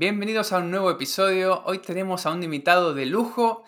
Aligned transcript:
Bienvenidos 0.00 0.52
a 0.52 0.58
un 0.58 0.70
nuevo 0.70 0.92
episodio. 0.92 1.64
Hoy 1.64 1.80
tenemos 1.80 2.24
a 2.24 2.30
un 2.30 2.40
invitado 2.44 2.94
de 2.94 3.04
lujo. 3.04 3.64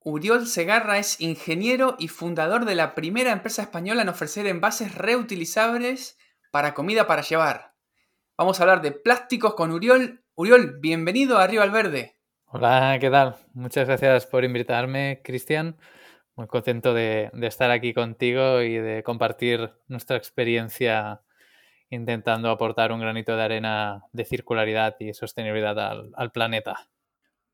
Uriol 0.00 0.46
Segarra 0.46 0.96
es 0.96 1.20
ingeniero 1.20 1.96
y 1.98 2.08
fundador 2.08 2.64
de 2.64 2.74
la 2.74 2.94
primera 2.94 3.32
empresa 3.32 3.60
española 3.60 4.00
en 4.00 4.08
ofrecer 4.08 4.46
envases 4.46 4.94
reutilizables 4.94 6.18
para 6.50 6.72
comida 6.72 7.06
para 7.06 7.20
llevar. 7.20 7.74
Vamos 8.38 8.58
a 8.58 8.62
hablar 8.62 8.80
de 8.80 8.92
plásticos 8.92 9.52
con 9.52 9.72
Uriol. 9.72 10.24
Uriol, 10.36 10.78
bienvenido 10.80 11.36
a 11.36 11.42
Arriba 11.42 11.64
al 11.64 11.70
Verde. 11.70 12.16
Hola, 12.46 12.96
¿qué 12.98 13.10
tal? 13.10 13.36
Muchas 13.52 13.86
gracias 13.86 14.24
por 14.24 14.42
invitarme, 14.42 15.20
Cristian. 15.22 15.76
Muy 16.34 16.46
contento 16.46 16.94
de, 16.94 17.28
de 17.34 17.46
estar 17.46 17.70
aquí 17.70 17.92
contigo 17.92 18.62
y 18.62 18.78
de 18.78 19.02
compartir 19.02 19.70
nuestra 19.88 20.16
experiencia 20.16 21.20
intentando 21.90 22.50
aportar 22.50 22.92
un 22.92 23.00
granito 23.00 23.36
de 23.36 23.42
arena 23.42 24.04
de 24.12 24.24
circularidad 24.24 24.96
y 24.98 25.14
sostenibilidad 25.14 25.78
al, 26.14 26.32
planeta. 26.32 26.88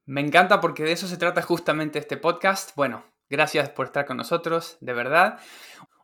Me 0.07 0.21
encanta 0.21 0.61
porque 0.61 0.83
de 0.83 0.93
eso 0.93 1.07
se 1.07 1.17
trata 1.17 1.43
justamente 1.43 1.99
este 1.99 2.17
podcast. 2.17 2.75
Bueno, 2.75 3.05
gracias 3.29 3.69
por 3.71 3.87
estar 3.87 4.07
con 4.07 4.17
nosotros, 4.17 4.79
de 4.81 4.93
verdad. 4.93 5.39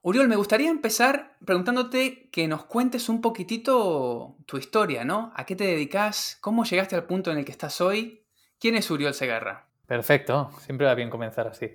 Uriol, 0.02 0.28
me 0.28 0.36
gustaría 0.36 0.70
empezar 0.70 1.36
preguntándote 1.44 2.28
que 2.30 2.47
nos 2.47 2.64
cuentes 2.66 3.08
un 3.08 3.20
poquitito 3.20 4.36
tu 4.47 4.56
historia, 4.56 5.04
¿no? 5.04 5.32
¿A 5.34 5.44
qué 5.44 5.56
te 5.56 5.64
dedicas? 5.64 6.38
¿Cómo 6.41 6.64
llegaste 6.64 6.94
al 6.94 7.04
punto 7.04 7.32
en 7.32 7.38
el 7.38 7.44
que 7.44 7.52
estás 7.52 7.80
hoy? 7.80 8.24
¿Quién 8.60 8.77
es 8.77 8.91
Uriol 8.91 9.14
Segarra? 9.14 9.66
Perfecto, 9.86 10.50
siempre 10.60 10.86
va 10.86 10.94
bien 10.94 11.10
comenzar 11.10 11.48
así. 11.48 11.72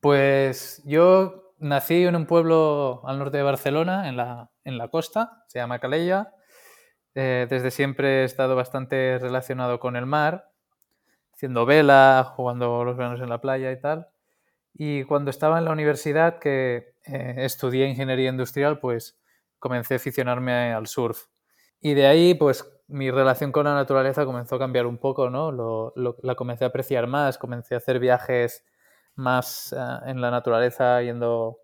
Pues 0.00 0.82
yo 0.84 1.41
nací 1.62 2.04
en 2.04 2.16
un 2.16 2.26
pueblo 2.26 3.02
al 3.06 3.18
norte 3.18 3.36
de 3.36 3.42
Barcelona, 3.42 4.08
en 4.08 4.16
la, 4.16 4.50
en 4.64 4.78
la 4.78 4.88
costa, 4.88 5.44
se 5.46 5.60
llama 5.60 5.78
Calella. 5.78 6.34
Eh, 7.14 7.46
desde 7.48 7.70
siempre 7.70 8.22
he 8.22 8.24
estado 8.24 8.56
bastante 8.56 9.18
relacionado 9.20 9.78
con 9.78 9.96
el 9.96 10.04
mar, 10.04 10.50
haciendo 11.32 11.64
vela, 11.64 12.32
jugando 12.36 12.84
los 12.84 12.96
veranos 12.96 13.20
en 13.20 13.28
la 13.28 13.40
playa 13.40 13.70
y 13.70 13.80
tal. 13.80 14.08
Y 14.74 15.04
cuando 15.04 15.30
estaba 15.30 15.58
en 15.58 15.64
la 15.64 15.72
universidad, 15.72 16.38
que 16.38 16.94
eh, 17.06 17.34
estudié 17.38 17.86
ingeniería 17.86 18.30
industrial, 18.30 18.80
pues 18.80 19.20
comencé 19.58 19.94
a 19.94 19.96
aficionarme 19.98 20.72
al 20.72 20.88
surf. 20.88 21.26
Y 21.80 21.94
de 21.94 22.06
ahí, 22.06 22.34
pues 22.34 22.68
mi 22.88 23.10
relación 23.10 23.52
con 23.52 23.64
la 23.64 23.74
naturaleza 23.74 24.24
comenzó 24.24 24.56
a 24.56 24.58
cambiar 24.58 24.86
un 24.86 24.98
poco, 24.98 25.30
¿no? 25.30 25.92
la 25.94 26.34
comencé 26.34 26.64
a 26.64 26.68
apreciar 26.68 27.06
más, 27.06 27.38
comencé 27.38 27.74
a 27.74 27.78
hacer 27.78 27.98
viajes 27.98 28.64
más 29.14 29.72
eh, 29.72 29.98
en 30.06 30.20
la 30.20 30.30
naturaleza, 30.30 31.02
yendo 31.02 31.58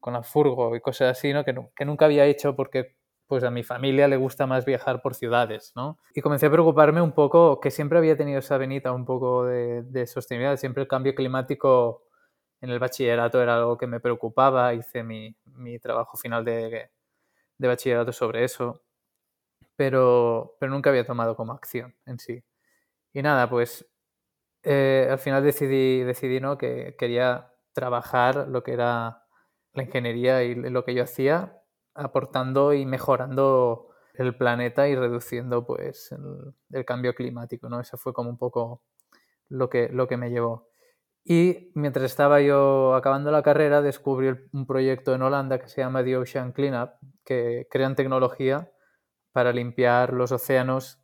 con 0.00 0.14
la 0.14 0.22
furgo 0.22 0.74
y 0.76 0.80
cosas 0.80 1.18
así, 1.18 1.32
¿no? 1.32 1.44
Que, 1.44 1.54
que, 1.76 1.84
nunca 1.84 2.06
había 2.06 2.24
hecho 2.26 2.56
porque 2.56 2.96
pues 3.26 3.44
a 3.44 3.50
mi 3.50 3.62
familia 3.62 4.08
le 4.08 4.16
gusta 4.16 4.46
más 4.46 4.64
viajar 4.64 5.02
por 5.02 5.14
ciudades, 5.14 5.72
¿no? 5.76 5.98
Y 6.14 6.20
comencé 6.20 6.46
a 6.46 6.50
preocuparme 6.50 7.00
un 7.00 7.12
poco, 7.12 7.60
que 7.60 7.70
siempre 7.70 7.98
había 7.98 8.16
tenido 8.16 8.40
esa 8.40 8.58
venita 8.58 8.92
un 8.92 9.04
poco 9.04 9.44
de, 9.44 9.82
de 9.84 10.06
sostenibilidad, 10.06 10.56
siempre 10.56 10.82
el 10.82 10.88
cambio 10.88 11.14
climático 11.14 12.02
en 12.60 12.70
el 12.70 12.78
bachillerato 12.78 13.42
era 13.42 13.56
algo 13.56 13.78
que 13.78 13.86
me 13.86 14.00
preocupaba, 14.00 14.74
hice 14.74 15.02
mi, 15.02 15.34
mi 15.44 15.78
trabajo 15.78 16.16
final 16.16 16.44
de, 16.44 16.90
de, 17.58 17.68
bachillerato 17.68 18.12
sobre 18.12 18.44
eso, 18.44 18.82
pero, 19.76 20.56
pero 20.60 20.72
nunca 20.72 20.90
había 20.90 21.06
tomado 21.06 21.36
como 21.36 21.52
acción 21.52 21.94
en 22.06 22.18
sí. 22.18 22.42
Y 23.12 23.22
nada, 23.22 23.48
pues 23.48 23.89
eh, 24.62 25.08
al 25.10 25.18
final 25.18 25.42
decidí, 25.42 26.02
decidí 26.02 26.40
¿no? 26.40 26.58
que 26.58 26.94
quería 26.98 27.52
trabajar 27.72 28.48
lo 28.48 28.62
que 28.62 28.72
era 28.72 29.24
la 29.72 29.82
ingeniería 29.82 30.42
y 30.42 30.54
lo 30.54 30.84
que 30.84 30.94
yo 30.94 31.04
hacía, 31.04 31.62
aportando 31.94 32.74
y 32.74 32.84
mejorando 32.86 33.88
el 34.14 34.36
planeta 34.36 34.88
y 34.88 34.96
reduciendo 34.96 35.64
pues 35.64 36.14
el, 36.70 36.84
cambio 36.84 37.14
climático, 37.14 37.68
¿no? 37.68 37.80
Eso 37.80 37.96
fue 37.96 38.12
como 38.12 38.28
un 38.30 38.36
poco 38.36 38.82
lo 39.48 39.70
que, 39.70 39.88
lo 39.88 40.08
que 40.08 40.16
me 40.16 40.30
llevó. 40.30 40.68
Y 41.24 41.70
mientras 41.74 42.06
estaba 42.06 42.40
yo 42.40 42.94
acabando 42.94 43.30
la 43.30 43.42
carrera, 43.42 43.82
descubrí 43.82 44.34
un 44.52 44.66
proyecto 44.66 45.14
en 45.14 45.22
Holanda 45.22 45.58
que 45.58 45.68
se 45.68 45.80
llama 45.80 46.02
The 46.02 46.16
Ocean 46.16 46.52
Cleanup, 46.52 46.90
que 47.24 47.68
crean 47.70 47.94
tecnología 47.94 48.70
para 49.32 49.52
limpiar 49.52 50.12
los 50.12 50.32
océanos 50.32 51.00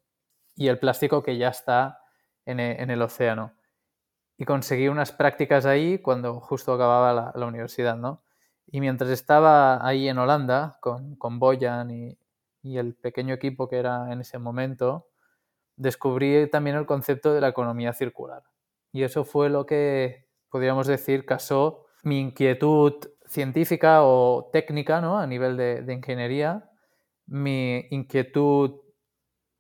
y 0.55 0.69
el 0.69 0.79
plástico 0.79 1.23
que 1.23 1.37
ya 1.37 1.49
está 1.49 2.01
e, 2.47 2.53
en, 2.83 2.91
el 2.91 3.03
océano. 3.03 3.55
Y 4.39 4.45
conseguí 4.45 4.89
unas 4.89 5.13
prácticas 5.13 5.67
ahí 5.67 5.99
cuando 5.99 6.41
justo 6.41 6.73
acababa 6.73 7.33
la, 7.35 7.47
universidad, 7.47 7.97
¿no? 7.97 8.23
Y 8.67 8.81
mientras 8.81 9.11
estaba 9.11 9.87
ahí 9.87 10.09
en 10.09 10.19
Holanda 10.19 10.79
con, 10.81 11.17
con 11.17 11.39
Boyan 11.39 11.91
y, 11.91 12.19
y, 12.63 12.79
el 12.79 12.95
pequeño 12.95 13.35
equipo 13.35 13.69
que 13.69 13.79
era 13.79 14.13
en 14.13 14.21
ese 14.21 14.39
momento, 14.39 15.09
descubrí 15.77 16.49
también 16.51 16.77
el 16.77 16.87
concepto 16.87 17.35
de 17.35 17.41
la 17.41 17.49
economía 17.49 17.93
circular. 17.93 18.43
Y 18.93 19.03
eso 19.03 19.25
fue 19.25 19.51
lo 19.51 19.67
que, 19.67 20.29
podríamos 20.51 20.87
decir, 20.87 21.27
casó 21.27 21.87
mi 22.03 22.21
inquietud 22.21 22.95
científica 23.27 24.03
o 24.05 24.51
técnica, 24.53 25.01
¿no? 25.01 25.19
A 25.19 25.27
nivel 25.27 25.57
de, 25.57 25.83
de 25.83 25.93
ingeniería, 25.95 26.71
mi 27.27 27.87
inquietud 27.91 28.81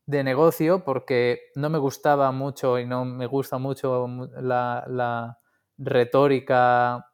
de 0.06 0.22
negocio 0.22 0.84
porque 0.84 1.50
no 1.56 1.68
me 1.68 1.78
gustaba 1.78 2.30
mucho 2.30 2.78
y 2.78 2.86
no 2.86 3.04
me 3.04 3.26
gusta 3.26 3.58
mucho 3.58 4.06
la, 4.40 5.38
retórica 5.78 7.12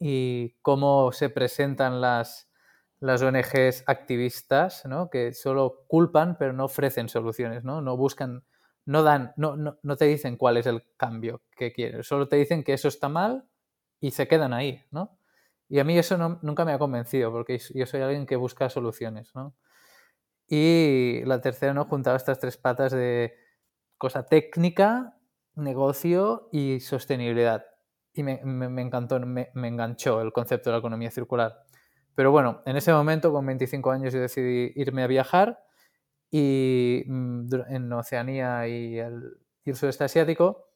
y 0.00 0.56
cómo 0.60 1.12
se 1.12 1.30
presentan 1.30 2.00
las, 2.00 2.50
las 2.98 3.22
ONGs 3.22 3.84
activistas, 3.86 4.84
¿no? 4.86 5.08
que 5.08 5.32
solo 5.32 5.84
culpan 5.86 6.36
pero 6.36 6.52
no 6.52 6.64
ofrecen 6.64 7.08
soluciones, 7.08 7.62
no, 7.62 7.80
no 7.80 7.96
buscan, 7.96 8.44
no 8.86 9.02
dan, 9.04 9.34
no, 9.36 9.56
no, 9.56 9.78
no, 9.82 9.96
te 9.96 10.06
dicen 10.06 10.36
cuál 10.36 10.56
es 10.56 10.66
el 10.66 10.82
cambio 10.96 11.42
que 11.56 11.72
quieren, 11.72 12.02
solo 12.02 12.28
te 12.28 12.36
dicen 12.36 12.64
que 12.64 12.72
eso 12.72 12.88
está 12.88 13.08
mal 13.08 13.44
y 14.00 14.10
se 14.10 14.26
quedan 14.26 14.52
ahí, 14.52 14.82
¿no? 14.90 15.16
Y 15.68 15.78
a 15.78 15.84
mí 15.84 15.96
eso 15.96 16.18
nunca 16.42 16.64
me 16.64 16.72
ha 16.72 16.78
convencido 16.78 17.30
porque 17.30 17.58
yo 17.74 17.86
soy 17.86 18.00
alguien 18.00 18.26
que 18.26 18.36
busca 18.36 18.68
soluciones, 18.68 19.34
¿no? 19.34 19.54
Y 20.48 21.22
la 21.24 21.40
tercera, 21.40 21.72
¿no? 21.72 21.84
Juntaba 21.86 22.16
estas 22.16 22.38
tres 22.38 22.56
patas 22.56 22.92
de 22.92 23.34
cosa 23.98 24.26
técnica, 24.26 25.16
negocio 25.54 26.48
y 26.52 26.80
sostenibilidad. 26.80 27.64
Y 28.12 28.22
me, 28.22 28.40
me, 28.44 28.82
encantó, 28.82 29.18
me, 29.20 29.50
me, 29.54 29.68
enganchó 29.68 30.20
el 30.20 30.32
concepto 30.32 30.70
de 30.70 30.74
la 30.74 30.78
economía 30.78 31.10
circular. 31.10 31.64
Pero 32.14 32.30
bueno, 32.30 32.62
en 32.66 32.76
ese 32.76 32.92
momento, 32.92 33.32
con 33.32 33.44
25 33.46 33.90
años, 33.90 34.12
yo 34.12 34.20
decidí 34.20 34.72
irme 34.76 35.02
a 35.02 35.06
viajar 35.06 35.64
y, 36.30 37.04
mm, 37.06 37.48
en 37.68 37.92
Oceanía 37.92 38.68
y 38.68 38.98
el, 38.98 39.38
y 39.64 39.70
el 39.70 39.76
sudeste 39.76 40.04
asiático. 40.04 40.68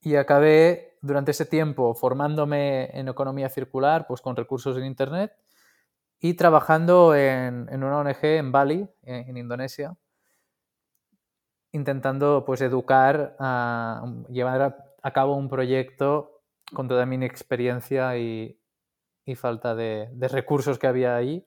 Y 0.00 0.16
acabé 0.16 0.98
durante 1.00 1.30
ese 1.30 1.46
tiempo 1.46 1.94
formándome 1.94 2.90
en 2.98 3.08
economía 3.08 3.48
circular, 3.48 4.06
pues 4.06 4.20
con 4.20 4.36
recursos 4.36 4.76
en 4.76 4.84
Internet 4.84 5.32
y 6.20 6.34
trabajando 6.34 7.14
en, 7.14 7.68
una 7.72 7.98
ONG 7.98 8.24
en 8.24 8.52
Bali, 8.52 8.88
en, 9.02 9.36
Indonesia, 9.36 9.96
intentando 11.72 12.44
pues 12.44 12.60
educar, 12.60 13.36
a, 13.38 14.04
llevar 14.28 14.94
a, 15.02 15.12
cabo 15.12 15.36
un 15.36 15.48
proyecto 15.48 16.42
con 16.72 16.88
toda 16.88 17.06
mi 17.06 17.24
experiencia 17.24 18.16
y, 18.18 18.58
falta 19.36 19.74
de, 19.74 20.08
recursos 20.30 20.78
que 20.78 20.86
había 20.86 21.14
ahí, 21.14 21.46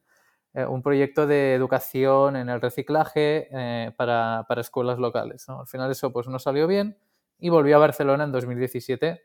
eh, 0.54 0.66
un 0.66 0.84
proyecto 0.84 1.26
de 1.26 1.56
educación 1.56 2.36
en 2.36 2.50
el 2.50 2.62
reciclaje 2.62 3.48
eh, 3.52 3.92
para, 3.98 4.46
escuelas 4.58 5.00
locales. 5.00 5.50
Al 5.50 5.68
final 5.68 5.90
eso 5.90 6.14
pues 6.14 6.28
no 6.28 6.40
salió 6.40 6.68
bien 6.68 6.98
y 7.40 7.50
volví 7.50 7.74
a 7.74 7.78
Barcelona 7.78 8.26
en 8.26 8.32
2017 8.32 9.24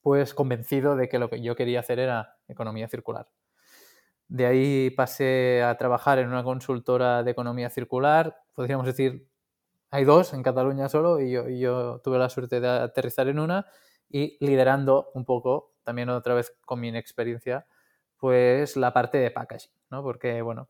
pues 0.00 0.32
convencido 0.32 0.96
de 0.96 1.08
que 1.08 1.18
lo 1.18 1.28
que 1.28 1.42
yo 1.42 1.54
quería 1.54 1.80
hacer 1.80 1.98
era 1.98 2.38
economía 2.48 2.88
circular. 2.88 3.28
De 4.30 4.46
ahí 4.46 4.90
pasé 4.90 5.60
a 5.64 5.76
trabajar 5.76 6.20
en 6.20 6.28
una 6.28 6.44
consultora 6.44 7.24
de 7.24 7.32
economía 7.32 7.68
circular. 7.68 8.36
Podríamos 8.54 8.86
decir, 8.86 9.26
hay 9.90 10.04
dos 10.04 10.32
en 10.34 10.44
Cataluña 10.44 10.88
solo 10.88 11.20
y 11.20 11.32
yo, 11.32 11.98
tuve 11.98 12.16
la 12.16 12.28
suerte 12.28 12.60
de 12.60 12.68
aterrizar 12.68 13.26
en 13.26 13.40
una 13.40 13.66
y 14.08 14.36
liderando 14.38 15.10
un 15.14 15.24
poco, 15.24 15.72
también 15.82 16.10
otra 16.10 16.34
vez 16.34 16.56
con 16.64 16.78
mi 16.78 16.88
inexperiencia, 16.88 17.66
pues 18.18 18.76
la 18.76 18.92
parte 18.92 19.18
de 19.18 19.32
packaging. 19.32 19.72
¿no? 19.90 20.04
Porque, 20.04 20.42
bueno, 20.42 20.68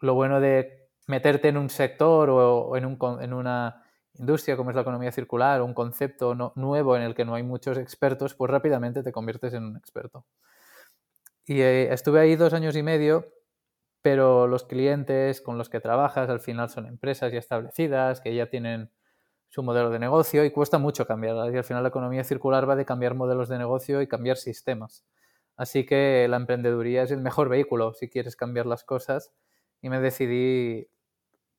lo 0.00 0.14
bueno 0.14 0.40
de 0.40 0.88
meterte 1.06 1.46
en 1.46 1.58
un 1.58 1.70
sector 1.70 2.28
o, 2.28 2.76
en, 2.76 2.98
en, 3.20 3.32
una 3.32 3.84
industria 4.14 4.56
como 4.56 4.70
es 4.70 4.74
la 4.74 4.82
economía 4.82 5.12
circular, 5.12 5.62
un 5.62 5.74
concepto 5.74 6.34
nuevo 6.56 6.96
en 6.96 7.02
el 7.02 7.14
que 7.14 7.24
no 7.24 7.36
hay 7.36 7.44
muchos 7.44 7.78
expertos, 7.78 8.34
pues 8.34 8.50
rápidamente 8.50 9.04
te 9.04 9.12
conviertes 9.12 9.54
en 9.54 9.62
un 9.62 9.76
experto. 9.76 10.26
Y 11.46 11.60
eh, 11.62 11.92
estuve 11.92 12.20
ahí 12.20 12.36
dos 12.36 12.52
años 12.52 12.76
y 12.76 12.82
medio, 12.82 13.32
pero 14.02 14.46
los 14.46 14.64
clientes 14.64 15.40
con 15.40 15.58
los 15.58 15.68
que 15.68 15.80
trabajas 15.80 16.28
al 16.30 16.40
final 16.40 16.70
son 16.70 16.86
empresas 16.86 17.32
ya 17.32 17.38
establecidas, 17.38 18.20
que 18.20 18.34
ya 18.34 18.48
tienen 18.48 18.90
su 19.48 19.62
modelo 19.62 19.90
de 19.90 19.98
negocio 19.98 20.44
y 20.44 20.52
cuesta 20.52 20.78
mucho 20.78 21.06
cambiarlas. 21.06 21.52
Y 21.52 21.56
al 21.56 21.64
final 21.64 21.82
la 21.82 21.88
economía 21.88 22.24
circular 22.24 22.68
va 22.68 22.76
de 22.76 22.84
cambiar 22.84 23.14
modelos 23.14 23.48
de 23.48 23.58
negocio 23.58 24.00
y 24.00 24.06
cambiar 24.06 24.36
sistemas. 24.36 25.04
Así 25.56 25.84
que 25.84 26.26
la 26.28 26.36
emprendeduría 26.36 27.02
es 27.02 27.10
el 27.10 27.20
mejor 27.20 27.48
vehículo 27.48 27.92
si 27.92 28.08
quieres 28.08 28.36
cambiar 28.36 28.66
las 28.66 28.84
cosas 28.84 29.32
y 29.82 29.90
me 29.90 30.00
decidí 30.00 30.88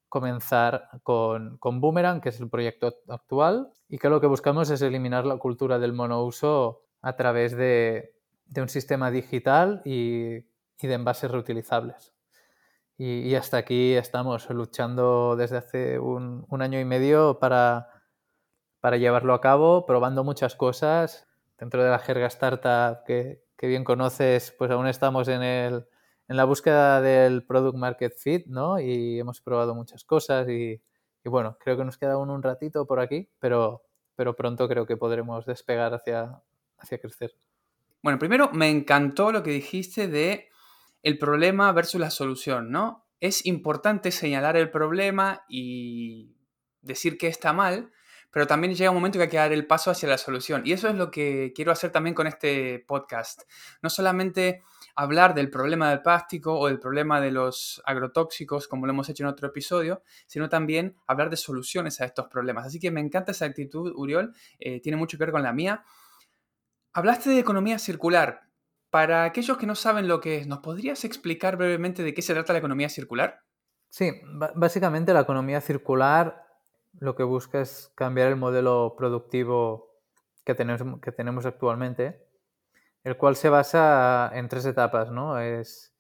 comenzar 0.10 0.90
con, 1.04 1.58
con 1.58 1.80
Boomerang, 1.80 2.22
que 2.22 2.30
es 2.30 2.40
el 2.40 2.50
proyecto 2.50 2.96
actual, 3.08 3.72
y 3.88 3.98
que 3.98 4.10
lo 4.10 4.20
que 4.20 4.28
buscamos 4.28 4.70
es 4.70 4.82
eliminar 4.82 5.26
la 5.26 5.38
cultura 5.38 5.80
del 5.80 5.94
monouso 5.94 6.84
a 7.02 7.16
través 7.16 7.56
de, 7.56 8.14
un 8.60 8.70
sistema 8.70 9.12
digital 9.12 9.82
y, 9.86 10.40
de 10.82 10.94
envases 10.94 11.32
reutilizables. 11.32 12.14
Y, 12.98 13.34
hasta 13.36 13.58
aquí 13.58 13.94
estamos 13.94 14.50
luchando 14.50 15.36
desde 15.36 15.58
hace 15.58 16.00
un, 16.00 16.46
año 16.62 16.80
y 16.80 16.86
medio 16.86 17.40
para, 17.40 17.88
para, 18.80 18.98
llevarlo 18.98 19.34
a 19.34 19.42
cabo, 19.42 19.86
probando 19.86 20.24
muchas 20.24 20.56
cosas. 20.56 21.28
Dentro 21.58 21.84
de 21.84 21.92
la 21.92 22.00
jerga 22.00 22.28
startup 22.28 23.04
que, 23.06 23.44
que 23.56 23.68
bien 23.68 23.84
conoces, 23.84 24.52
pues 24.58 24.72
aún 24.72 24.88
estamos 24.88 25.28
en 25.28 25.44
el, 25.44 25.86
en 26.32 26.38
la 26.38 26.46
búsqueda 26.46 27.02
del 27.02 27.46
product 27.46 27.78
market 27.78 28.14
fit, 28.18 28.48
¿no? 28.48 28.80
Y 28.80 29.20
hemos 29.20 29.42
probado 29.42 29.76
muchas 29.76 30.06
cosas 30.06 30.48
y, 30.48 30.82
bueno, 31.26 31.58
creo 31.60 31.76
que 31.76 31.84
nos 31.84 31.98
queda 31.98 32.14
aún 32.14 32.30
un 32.30 32.42
ratito 32.42 32.88
por 32.88 33.02
aquí, 33.02 33.30
pero, 33.38 33.84
pero 34.16 34.34
pronto 34.34 34.68
creo 34.70 34.86
que 34.86 34.96
podremos 34.96 35.46
despegar 35.46 35.94
hacia, 35.94 36.42
hacia 36.78 37.00
crecer. 37.00 37.36
Bueno, 38.04 38.18
primero 38.18 38.50
me 38.52 38.70
encantó 38.70 39.32
lo 39.32 39.44
que 39.44 39.52
dijiste 39.52 40.08
de 40.08 40.50
el 41.04 41.18
problema 41.18 41.72
versus 41.72 42.00
la 42.02 42.10
solución, 42.10 42.72
¿no? 42.72 43.08
Es 43.20 43.46
importante 43.46 44.12
señalar 44.12 44.58
el 44.58 44.72
problema 44.72 45.44
y 45.48 46.36
decir 46.82 47.18
que 47.18 47.28
está 47.28 47.54
mal, 47.54 47.92
pero 48.32 48.48
también 48.48 48.74
llega 48.74 48.90
un 48.90 48.96
momento 48.96 49.20
que 49.20 49.24
hay 49.24 49.30
que 49.30 49.38
dar 49.38 49.52
el 49.52 49.68
paso 49.68 49.92
hacia 49.92 50.10
la 50.10 50.18
solución. 50.18 50.64
Y 50.66 50.72
eso 50.72 50.88
es 50.88 50.96
lo 50.96 51.12
que 51.12 51.54
quiero 51.56 51.72
hacer 51.72 51.92
también 51.92 52.16
con 52.16 52.26
este 52.26 52.84
podcast. 52.88 53.44
No 53.82 53.90
solamente 53.90 54.64
hablar 54.96 55.36
del 55.36 55.50
problema 55.50 55.90
del 55.90 56.02
plástico 56.02 56.58
o 56.58 56.68
del 56.68 56.80
problema 56.80 57.22
de 57.22 57.32
los 57.32 57.82
agrotóxicos, 57.86 58.68
como 58.68 58.86
lo 58.86 58.94
hemos 58.94 59.10
hecho 59.10 59.24
en 59.24 59.30
otro 59.30 59.48
episodio, 59.48 60.02
sino 60.28 60.50
también 60.50 60.96
hablar 61.08 61.30
de 61.30 61.38
soluciones 61.38 62.02
a 62.02 62.06
estos 62.06 62.28
problemas. 62.28 62.66
Así 62.66 62.80
que 62.80 62.90
me 62.90 63.02
encanta 63.02 63.32
esa 63.32 63.46
actitud, 63.46 63.94
Uriol, 63.96 64.34
eh, 64.60 64.82
tiene 64.82 64.98
mucho 64.98 65.18
que 65.18 65.26
ver 65.26 65.32
con 65.32 65.44
la 65.44 65.54
mía. 65.54 65.84
Hablaste 66.94 67.30
de 67.30 67.40
economía 67.40 67.80
circular. 67.80 68.42
Para 68.90 69.24
aquellos 69.24 69.58
que 69.58 69.66
no 69.66 69.76
saben 69.76 70.08
lo 70.08 70.20
que 70.20 70.38
es, 70.38 70.48
¿nos 70.48 70.60
podrías 70.60 71.06
explicar 71.06 71.56
brevemente 71.56 72.04
de 72.04 72.14
qué 72.14 72.22
se 72.22 72.34
trata 72.34 72.54
la 72.54 72.60
economía 72.60 72.90
circular? 72.90 73.42
Sí, 73.90 74.12
básicamente 74.56 75.14
la 75.14 75.22
economía 75.22 75.62
circular 75.62 76.46
lo 77.00 77.16
que 77.16 77.24
busca 77.24 77.62
es 77.62 77.92
cambiar 77.96 78.28
el 78.28 78.36
modelo 78.36 78.96
productivo 78.98 80.02
que 80.44 80.56
tenemos, 80.56 81.00
que 81.02 81.12
tenemos 81.12 81.46
actualmente 81.46 82.32
el 83.04 83.18
cual 83.18 83.36
se 83.36 83.50
basa 83.50 84.32
en 84.34 84.48
tres 84.48 84.66
etapas, 84.66 85.12
¿no? 85.12 85.40
Es 85.40 85.96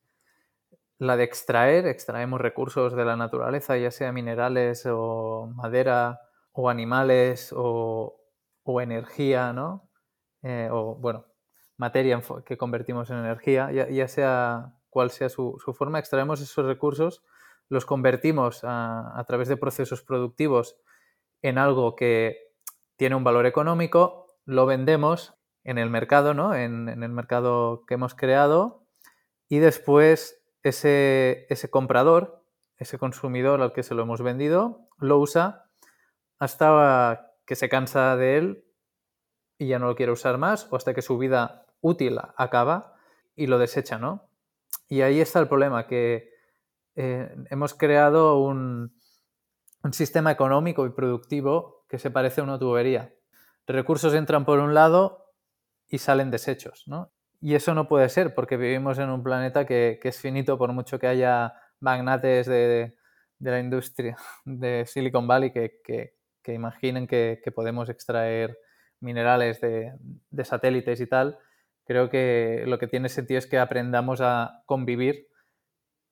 la 0.97 1.17
de 1.17 1.23
extraer, 1.23 1.87
extraemos 1.87 2.39
recursos 2.39 2.95
de 2.95 3.05
la 3.05 3.15
naturaleza, 3.15 3.77
ya 3.77 3.89
sea 3.89 4.11
minerales 4.11 4.85
o 4.85 5.51
madera 5.55 6.19
o 6.51 6.69
animales 6.69 7.53
o, 7.55 8.17
energía, 8.81 9.51
¿no? 9.51 9.89
Eh, 10.43 10.69
o, 10.71 10.95
bueno, 10.95 11.25
materia 11.77 12.21
que 12.45 12.57
convertimos 12.57 13.09
en 13.09 13.17
energía, 13.17 13.71
ya, 13.71 14.07
sea 14.07 14.73
cual 14.89 15.11
sea 15.11 15.29
su, 15.29 15.57
forma, 15.75 15.99
extraemos 15.99 16.41
esos 16.41 16.65
recursos, 16.65 17.23
los 17.69 17.85
convertimos 17.85 18.63
a, 18.63 19.17
a 19.17 19.23
través 19.23 19.47
de 19.47 19.57
procesos 19.57 20.01
productivos 20.01 20.77
en 21.41 21.57
algo 21.57 21.95
que 21.95 22.51
tiene 22.97 23.15
un 23.15 23.23
valor 23.23 23.45
económico, 23.45 24.27
lo 24.45 24.65
vendemos 24.65 25.33
en 25.63 25.77
el 25.77 25.89
mercado, 25.89 26.33
¿no? 26.33 26.55
En, 26.55 26.89
el 26.89 27.09
mercado 27.09 27.85
que 27.87 27.95
hemos 27.95 28.15
creado 28.15 28.85
y 29.47 29.59
después 29.59 30.43
ese, 30.63 31.45
ese, 31.49 31.69
comprador, 31.69 32.43
ese 32.77 32.97
consumidor 32.97 33.61
al 33.61 33.73
que 33.73 33.83
se 33.83 33.95
lo 33.95 34.03
hemos 34.03 34.21
vendido, 34.21 34.87
lo 34.99 35.19
usa 35.19 35.65
hasta 36.39 37.33
que 37.45 37.55
se 37.55 37.69
cansa 37.69 38.15
de 38.17 38.37
él 38.37 38.65
y 39.61 39.67
ya 39.67 39.77
no 39.77 39.85
lo 39.85 39.95
quiere 39.95 40.11
usar 40.11 40.39
más 40.39 40.67
o 40.71 40.75
hasta 40.75 40.95
que 40.95 41.03
su 41.03 41.19
vida 41.19 41.67
útil 41.81 42.17
acaba 42.35 42.95
y 43.35 43.45
lo 43.45 43.59
desecha, 43.59 43.99
¿no? 43.99 44.27
Y 44.89 45.01
ahí 45.01 45.21
está 45.21 45.39
el 45.39 45.47
problema, 45.47 45.85
que 45.85 46.31
eh, 46.95 47.31
hemos 47.51 47.75
creado 47.75 48.41
un, 48.41 48.91
sistema 49.91 50.31
económico 50.31 50.87
y 50.87 50.89
productivo 50.89 51.85
que 51.87 51.99
se 51.99 52.09
parece 52.09 52.41
a 52.41 52.43
una 52.43 52.57
tubería. 52.57 53.13
Recursos 53.67 54.15
entran 54.15 54.45
por 54.45 54.57
un 54.57 54.73
lado 54.73 55.31
y 55.87 55.99
salen 55.99 56.31
desechos, 56.31 56.83
¿no? 56.87 57.11
Y 57.39 57.53
eso 57.53 57.75
no 57.75 57.87
puede 57.87 58.09
ser 58.09 58.33
porque 58.33 58.57
vivimos 58.57 58.97
en 58.97 59.11
un 59.11 59.21
planeta 59.21 59.67
que, 59.67 59.99
es 60.01 60.19
finito 60.19 60.57
por 60.57 60.73
mucho 60.73 60.97
que 60.97 61.05
haya 61.05 61.53
magnates 61.79 62.47
de, 62.47 62.95
la 63.37 63.59
industria 63.59 64.17
de 64.43 64.87
Silicon 64.87 65.27
Valley 65.27 65.51
que, 65.51 66.15
imaginen 66.47 67.05
que, 67.05 67.39
podemos 67.53 67.89
extraer 67.89 68.57
minerales 69.01 69.59
de, 69.61 69.93
satélites 70.43 71.01
y 71.01 71.07
tal. 71.07 71.37
Creo 71.85 72.09
que 72.09 72.63
lo 72.67 72.79
que 72.79 72.87
tiene 72.87 73.09
sentido 73.09 73.37
es 73.37 73.47
que 73.47 73.59
aprendamos 73.59 74.21
a 74.21 74.63
convivir 74.65 75.27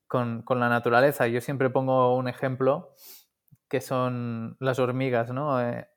con, 0.07 0.43
la 0.47 0.69
naturaleza. 0.69 1.27
Yo 1.27 1.39
siempre 1.41 1.69
pongo 1.69 2.15
un 2.15 2.27
ejemplo 2.27 2.93
que 3.69 3.81
son 3.81 4.57
las 4.59 4.79
hormigas, 4.79 5.31
¿no? 5.31 5.61
Eh, 5.61 5.87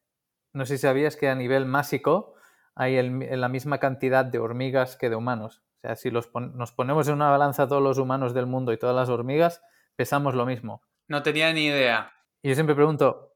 no 0.53 0.67
sé 0.67 0.77
si 0.77 0.83
sabías 0.83 1.17
que 1.17 1.29
a 1.29 1.35
nivel 1.35 1.65
másico 1.65 2.35
hay 2.75 3.03
la 3.03 3.49
misma 3.49 3.79
cantidad 3.79 4.25
de 4.25 4.39
hormigas 4.39 4.97
que 4.97 5.11
de 5.11 5.17
humanos. 5.17 5.63
O 5.79 5.81
sea, 5.81 5.97
si 5.97 6.11
nos 6.11 6.73
ponemos 6.73 7.09
en 7.09 7.15
una 7.15 7.31
balanza 7.31 7.67
todos 7.67 7.83
los 7.83 7.99
humanos 7.99 8.35
del 8.35 8.47
mundo 8.47 8.73
y 8.73 8.79
todas 8.79 8.95
las 8.95 9.09
hormigas, 9.09 9.63
pesamos 9.97 10.35
lo 10.35 10.47
mismo. 10.47 10.83
No 11.09 11.23
tenía 11.23 11.53
ni 11.53 11.67
idea. 11.67 12.13
Y 12.43 12.51
yo 12.51 12.55
siempre 12.55 12.77
pregunto, 12.77 13.35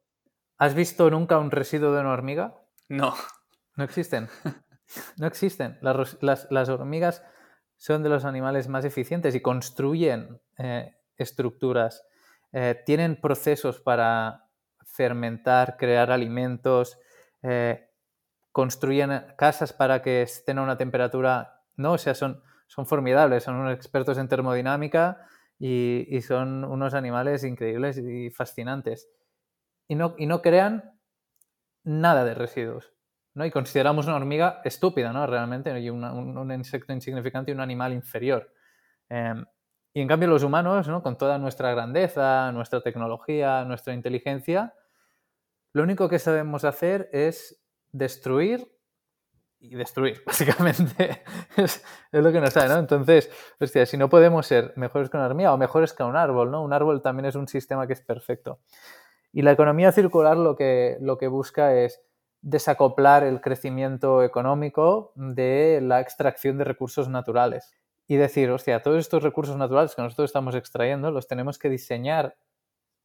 ¿has 0.58 0.74
visto 0.74 1.10
nunca 1.10 1.38
un 1.38 1.50
residuo 1.50 1.92
de 1.92 2.00
una 2.00 2.12
hormiga? 2.12 2.54
No. 2.88 3.14
No 3.76 3.84
existen. 3.84 4.28
No 5.18 5.26
existen. 5.26 5.78
Las, 5.82 6.68
hormigas 6.68 7.24
son 7.76 8.04
de 8.04 8.08
los 8.08 8.24
animales 8.24 8.68
más 8.68 8.84
eficientes 8.84 9.34
y 9.34 9.40
construyen 9.40 10.40
eh, 10.58 10.94
estructuras. 11.16 12.04
Eh, 12.52 12.82
tienen 12.86 13.20
procesos 13.20 13.80
para 13.80 14.48
fermentar, 14.84 15.76
crear 15.76 16.10
alimentos, 16.12 16.98
eh, 17.42 17.90
construyen 18.52 19.10
casas 19.36 19.72
para 19.72 20.00
que 20.02 20.22
estén 20.22 20.58
a 20.58 20.62
una 20.62 20.78
temperatura, 20.78 21.62
no, 21.76 21.92
o 21.92 21.98
sea, 21.98 22.14
son, 22.14 22.42
formidables, 22.86 23.44
son 23.44 23.56
unos 23.56 23.74
expertos 23.74 24.16
en 24.18 24.28
termodinámica 24.28 25.26
y, 25.58 26.20
son 26.22 26.64
unos 26.64 26.94
animales 26.94 27.44
increíbles 27.44 27.98
y 27.98 28.30
fascinantes. 28.30 29.10
Y 29.88 29.94
no, 29.96 30.14
y 30.16 30.26
no 30.26 30.40
crean 30.40 30.98
nada 31.84 32.24
de 32.24 32.34
residuos. 32.34 32.95
¿No? 33.36 33.44
Y 33.44 33.50
consideramos 33.50 34.06
una 34.06 34.16
hormiga 34.16 34.62
estúpida, 34.64 35.12
¿no? 35.12 35.26
Realmente, 35.26 35.78
y 35.78 35.90
un, 35.90 36.52
insecto 36.52 36.92
insignificante 36.92 37.50
y 37.50 37.54
un 37.54 37.60
animal 37.60 37.92
inferior. 37.92 38.50
Em, 39.10 39.44
y 39.92 40.00
en 40.00 40.08
cambio 40.08 40.28
los 40.28 40.42
humanos, 40.42 40.88
¿no? 40.88 41.02
con 41.02 41.16
toda 41.16 41.38
nuestra 41.38 41.70
grandeza, 41.70 42.50
nuestra 42.52 42.80
tecnología, 42.80 43.64
nuestra 43.64 43.92
inteligencia, 43.92 44.74
lo 45.72 45.82
único 45.82 46.08
que 46.08 46.18
sabemos 46.18 46.64
hacer 46.64 47.10
es 47.12 47.62
destruir 47.92 48.72
y 49.58 49.74
destruir, 49.74 50.22
básicamente. 50.26 51.22
es, 51.56 51.84
lo 52.12 52.32
que 52.32 52.40
nos 52.40 52.54
sale, 52.54 52.72
¿no? 52.72 52.78
Entonces, 52.78 53.30
hostia, 53.60 53.84
si 53.84 53.98
no 53.98 54.08
podemos 54.08 54.46
ser 54.46 54.72
mejores 54.76 55.10
que 55.10 55.18
una 55.18 55.26
hormiga 55.26 55.52
o 55.52 55.58
mejores 55.58 55.92
que 55.92 56.02
un 56.02 56.16
árbol, 56.16 56.50
¿no? 56.50 56.62
Un 56.62 56.72
árbol 56.72 57.02
también 57.02 57.26
es 57.26 57.34
un 57.34 57.48
sistema 57.48 57.86
que 57.86 57.92
es 57.92 58.00
perfecto. 58.00 58.60
Y 59.30 59.42
la 59.42 59.52
economía 59.52 59.92
circular 59.92 60.38
lo 60.38 60.56
que, 60.56 60.96
lo 61.02 61.18
que 61.18 61.28
busca 61.28 61.74
es 61.74 62.02
desacoplar 62.42 63.24
el 63.24 63.40
crecimiento 63.40 64.22
económico 64.22 65.12
de 65.14 65.80
la 65.82 66.00
extracción 66.00 66.58
de 66.58 66.64
recursos 66.64 67.08
naturales. 67.08 67.74
Y 68.06 68.16
decir, 68.16 68.50
hostia, 68.50 68.82
todos 68.82 68.98
estos 68.98 69.22
recursos 69.22 69.56
naturales 69.56 69.94
que 69.94 70.02
nosotros 70.02 70.30
estamos 70.30 70.54
extrayendo 70.54 71.10
los 71.10 71.26
tenemos 71.26 71.58
que 71.58 71.68
diseñar 71.68 72.36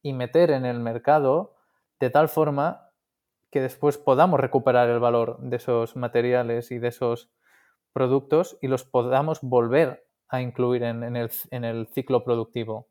y 0.00 0.12
meter 0.12 0.50
en 0.50 0.64
el 0.64 0.78
mercado 0.80 1.54
de 1.98 2.10
tal 2.10 2.28
forma 2.28 2.90
que 3.50 3.60
después 3.60 3.98
podamos 3.98 4.40
recuperar 4.40 4.88
el 4.88 4.98
valor 4.98 5.38
de 5.38 5.56
esos 5.56 5.94
materiales 5.94 6.70
y 6.70 6.78
de 6.78 6.88
esos 6.88 7.30
productos 7.92 8.58
y 8.62 8.68
los 8.68 8.84
podamos 8.84 9.40
volver 9.42 10.06
a 10.28 10.40
incluir 10.40 10.82
en, 10.82 11.02
el, 11.14 11.30
en, 11.50 11.64
el, 11.64 11.86
ciclo 11.88 12.24
productivo. 12.24 12.88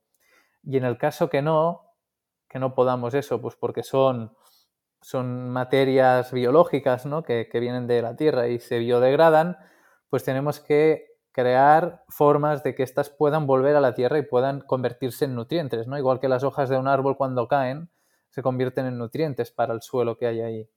Y 0.64 0.78
en 0.78 0.86
el 0.86 1.00
caso 1.00 1.30
que 1.30 1.42
no, 1.42 1.88
que 2.48 2.60
no 2.60 2.76
podamos 2.76 3.16
eso, 3.16 3.42
pues 3.42 3.56
porque 3.56 3.82
son, 3.82 4.36
son 5.02 5.50
materias 5.50 6.32
biológicas 6.32 7.06
¿no? 7.06 7.24
que, 7.24 7.50
que 7.52 7.60
vienen 7.60 7.88
de 7.88 8.02
la 8.02 8.16
tierra 8.16 8.48
y 8.48 8.60
se 8.60 8.80
biodegradan, 8.80 9.58
pues 10.10 10.24
tenemos 10.24 10.60
que 10.60 11.12
crear 11.32 12.04
formas 12.10 12.64
de 12.64 12.76
que 12.76 12.84
éstas 12.84 13.10
puedan 13.10 13.48
volver 13.48 13.76
a 13.76 13.82
la 13.82 13.94
tierra 13.94 14.18
y 14.18 14.24
puedan 14.24 14.62
convertirse 14.62 15.26
en 15.26 15.36
nutrientes, 15.36 15.88
¿no? 15.88 15.98
Igual 15.98 16.20
que 16.20 16.28
las 16.28 16.44
hojas 16.44 16.70
de 16.70 16.78
un 16.78 16.88
árbol 16.88 17.16
cuando 17.18 17.48
caen 17.48 17.90
se 18.30 18.42
convierten 18.42 18.86
en 18.86 18.98
nutrientes 18.98 19.52
para 19.52 19.74
el 19.74 19.82
suelo 19.82 20.18
que 20.18 20.28
hay 20.28 20.42
ahí. 20.42 20.70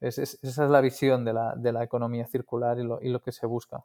esa 0.00 0.22
es 0.42 0.58
la 0.58 0.80
visión 0.80 1.24
de 1.24 1.32
la, 1.32 1.54
de 1.56 1.72
la 1.72 1.84
economía 1.84 2.26
circular 2.26 2.78
y 2.78 2.84
lo, 2.84 3.00
y 3.00 3.08
lo, 3.08 3.20
que 3.22 3.32
se 3.32 3.46
busca. 3.46 3.84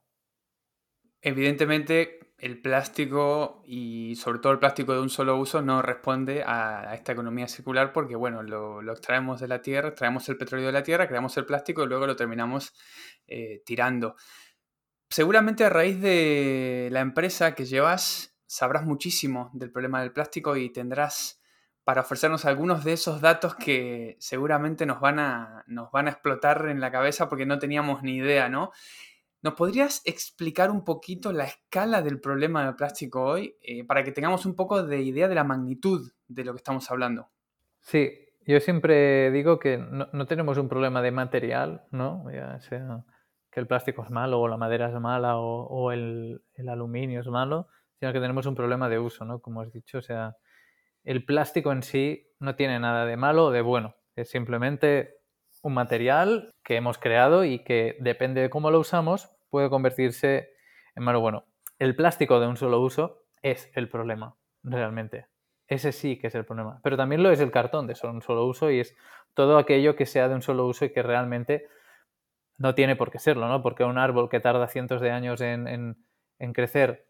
Evidentemente, 1.21 2.19
el 2.39 2.61
plástico 2.61 3.63
y 3.65 4.15
sobre 4.15 4.39
todo 4.39 4.53
el 4.53 4.59
plástico 4.59 4.93
de 4.93 5.01
un 5.01 5.09
solo 5.09 5.37
uso 5.37 5.61
no 5.61 5.81
responde 5.81 6.43
a, 6.45 6.93
esta 6.93 7.11
economía 7.11 7.47
circular 7.47 7.91
porque, 7.91 8.15
bueno, 8.15 8.43
lo, 8.43 8.91
extraemos 8.91 9.39
de 9.39 9.47
la 9.47 9.61
tierra, 9.61 9.89
extraemos 9.89 10.27
el 10.29 10.37
petróleo 10.37 10.67
de 10.67 10.73
la 10.73 10.83
tierra, 10.83 11.07
creamos 11.07 11.35
el 11.37 11.45
plástico 11.45 11.83
y 11.83 11.87
luego 11.87 12.07
lo 12.07 12.15
terminamos 12.15 12.73
eh, 13.27 13.61
tirando. 13.65 14.15
Seguramente 15.09 15.65
a 15.65 15.69
raíz 15.69 15.99
de 16.01 16.89
la 16.91 17.01
empresa 17.01 17.55
que 17.55 17.65
llevas 17.65 18.35
sabrás 18.45 18.85
muchísimo 18.85 19.51
del 19.53 19.71
problema 19.71 20.01
del 20.01 20.11
plástico 20.11 20.55
y 20.55 20.71
tendrás 20.71 21.39
para 21.83 22.01
ofrecernos 22.01 22.45
algunos 22.45 22.83
de 22.83 22.93
esos 22.93 23.19
datos 23.19 23.55
que 23.55 24.15
seguramente 24.19 24.85
nos 24.85 24.99
van 24.99 25.17
a, 25.17 25.63
nos 25.65 25.91
van 25.91 26.07
a 26.07 26.11
explotar 26.11 26.67
en 26.69 26.79
la 26.79 26.91
cabeza 26.91 27.27
porque 27.29 27.47
no 27.47 27.57
teníamos 27.57 28.03
ni 28.03 28.17
idea, 28.17 28.47
¿no? 28.47 28.71
¿Nos 29.41 29.53
podrías 29.53 30.01
explicar 30.05 30.69
un 30.69 30.83
poquito 30.83 31.31
la 31.31 31.45
escala 31.45 32.01
del 32.01 32.19
problema 32.19 32.65
del 32.65 32.75
plástico 32.75 33.23
hoy 33.23 33.55
eh, 33.61 33.85
para 33.85 34.03
que 34.03 34.11
tengamos 34.11 34.45
un 34.45 34.55
poco 34.55 34.83
de 34.83 35.01
idea 35.01 35.27
de 35.27 35.35
la 35.35 35.43
magnitud 35.43 36.11
de 36.27 36.43
lo 36.43 36.53
que 36.53 36.57
estamos 36.57 36.89
hablando? 36.91 37.29
Sí, 37.79 38.11
yo 38.45 38.59
siempre 38.59 39.31
digo 39.31 39.59
que 39.59 39.77
no, 39.77 40.09
no 40.11 40.25
tenemos 40.25 40.57
un 40.57 40.67
problema 40.67 41.01
de 41.01 41.11
material, 41.11 41.85
¿no? 41.91 42.29
Ya 42.31 42.59
sea 42.59 43.05
que 43.51 43.59
el 43.59 43.67
plástico 43.67 44.03
es 44.03 44.09
malo 44.09 44.39
o 44.39 44.47
la 44.47 44.57
madera 44.57 44.87
es 44.87 44.99
mala 44.99 45.37
o, 45.37 45.91
el, 45.91 46.41
aluminio 46.67 47.21
es 47.21 47.27
malo, 47.27 47.67
sino 47.99 48.13
que 48.13 48.19
tenemos 48.19 48.45
un 48.45 48.55
problema 48.55 48.89
de 48.89 48.99
uso, 48.99 49.25
¿no? 49.25 49.39
Como 49.39 49.61
has 49.61 49.71
dicho, 49.71 49.97
o 49.97 50.01
sea, 50.01 50.37
el 51.03 51.25
plástico 51.25 51.71
en 51.71 51.83
sí 51.83 52.27
no 52.39 52.55
tiene 52.55 52.79
nada 52.79 53.05
de 53.05 53.17
malo 53.17 53.45
o 53.45 53.51
de 53.51 53.61
bueno, 53.61 53.95
es 54.15 54.29
simplemente 54.29 55.18
un 55.61 55.73
material 55.73 56.51
que 56.63 56.75
hemos 56.75 56.97
creado 56.97 57.43
y 57.43 57.63
que 57.63 57.97
depende 57.99 58.41
de 58.41 58.49
cómo 58.49 58.71
lo 58.71 58.79
usamos 58.79 59.29
puede 59.49 59.69
convertirse 59.69 60.53
en 60.95 61.03
malo. 61.03 61.21
Bueno, 61.21 61.45
el 61.79 61.95
plástico 61.95 62.39
de 62.39 62.47
un 62.47 62.57
solo 62.57 62.81
uso 62.81 63.23
es 63.41 63.71
el 63.73 63.89
problema, 63.89 64.35
realmente. 64.63 65.27
Ese 65.67 65.91
sí 65.91 66.17
que 66.17 66.27
es 66.27 66.35
el 66.35 66.45
problema. 66.45 66.79
Pero 66.83 66.97
también 66.97 67.23
lo 67.23 67.31
es 67.31 67.39
el 67.39 67.51
cartón 67.51 67.87
de 67.87 67.95
un 68.03 68.21
solo 68.21 68.45
uso 68.45 68.71
y 68.71 68.79
es 68.79 68.95
todo 69.33 69.57
aquello 69.57 69.95
que 69.95 70.05
sea 70.05 70.27
de 70.27 70.35
un 70.35 70.41
solo 70.41 70.65
uso 70.65 70.85
y 70.85 70.91
que 70.91 71.03
realmente 71.03 71.67
no 72.57 72.75
tiene 72.75 72.95
por 72.95 73.11
qué 73.11 73.19
serlo, 73.19 73.47
¿no? 73.47 73.61
Porque 73.61 73.83
un 73.83 73.97
árbol 73.97 74.29
que 74.29 74.39
tarda 74.39 74.67
cientos 74.67 74.99
de 75.01 75.11
años 75.11 75.41
en, 75.41 75.95
crecer 76.53 77.05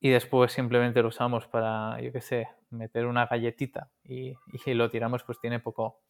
y 0.00 0.10
después 0.10 0.52
simplemente 0.52 1.02
lo 1.02 1.08
usamos 1.08 1.46
para, 1.46 2.00
yo 2.00 2.12
qué 2.12 2.20
sé, 2.20 2.48
meter 2.70 3.06
una 3.06 3.26
galletita 3.26 3.90
y, 4.02 4.34
lo 4.66 4.90
tiramos, 4.90 5.22
pues 5.24 5.38
tiene 5.40 5.60
poco, 5.60 6.00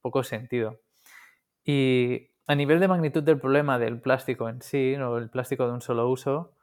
poco 0.00 0.22
sentido. 0.22 0.80
Y 1.64 2.30
a 2.46 2.54
nivel 2.54 2.80
de 2.80 2.88
magnitud 2.88 3.22
del 3.22 3.38
problema 3.38 3.78
del 3.78 4.00
plástico 4.00 4.48
en 4.48 4.62
sí, 4.62 4.94
o 4.96 5.18
el 5.18 5.30
plástico 5.30 5.66
de 5.66 5.72
un 5.72 5.80
solo 5.80 6.08
uso, 6.08 6.56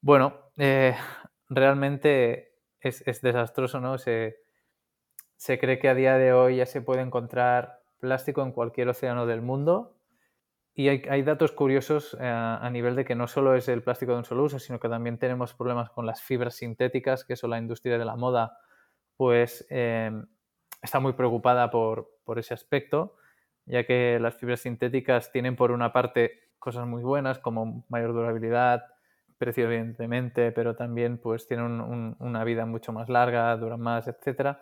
bueno, 0.00 0.34
eh, 0.56 0.94
realmente 1.48 2.54
es, 2.80 3.04
desastroso, 3.22 3.80
¿no? 3.80 3.98
Se, 3.98 4.36
cree 5.58 5.78
que 5.78 5.88
a 5.88 5.94
día 5.94 6.16
de 6.16 6.32
hoy 6.32 6.56
ya 6.56 6.66
se 6.66 6.82
puede 6.82 7.02
encontrar 7.02 7.80
plástico 7.98 8.42
en 8.42 8.52
cualquier 8.52 8.88
océano 8.88 9.26
del 9.26 9.42
mundo 9.42 9.96
y 10.74 10.88
hay, 10.88 11.22
datos 11.22 11.52
curiosos 11.52 12.16
eh, 12.18 12.26
a 12.26 12.70
nivel 12.70 12.96
de 12.96 13.04
que 13.04 13.14
no 13.14 13.26
solo 13.26 13.54
es 13.54 13.68
el 13.68 13.82
plástico 13.82 14.12
de 14.12 14.18
un 14.18 14.24
solo 14.24 14.44
uso, 14.44 14.58
sino 14.58 14.80
que 14.80 14.88
también 14.88 15.18
tenemos 15.18 15.52
problemas 15.52 15.90
con 15.90 16.06
las 16.06 16.22
fibras 16.22 16.54
sintéticas, 16.54 17.24
que 17.24 17.34
eso 17.34 17.48
la 17.48 17.58
industria 17.58 17.98
de 17.98 18.04
la 18.04 18.16
moda 18.16 18.56
pues 19.20 19.66
em, 19.68 20.26
está 20.80 20.98
muy 20.98 21.12
preocupada 21.12 21.70
por, 21.70 22.08
ese 22.38 22.54
aspecto, 22.54 23.16
ya 23.66 23.84
que 23.84 24.18
las 24.20 24.34
fibras 24.34 24.60
sintéticas 24.60 25.32
tienen 25.32 25.56
por 25.56 25.70
una 25.70 25.92
parte 25.92 26.50
cosas 26.58 26.86
muy 26.86 27.02
buenas 27.02 27.38
como 27.38 27.84
mayor 27.88 28.12
durabilidad, 28.12 28.84
precio 29.38 29.64
evidentemente, 29.64 30.52
pero 30.52 30.76
también 30.76 31.18
pues 31.18 31.48
tienen 31.48 31.80
una 32.18 32.44
vida 32.44 32.66
mucho 32.66 32.92
más 32.92 33.08
larga, 33.08 33.56
duran 33.56 33.80
más, 33.80 34.06
etc. 34.06 34.58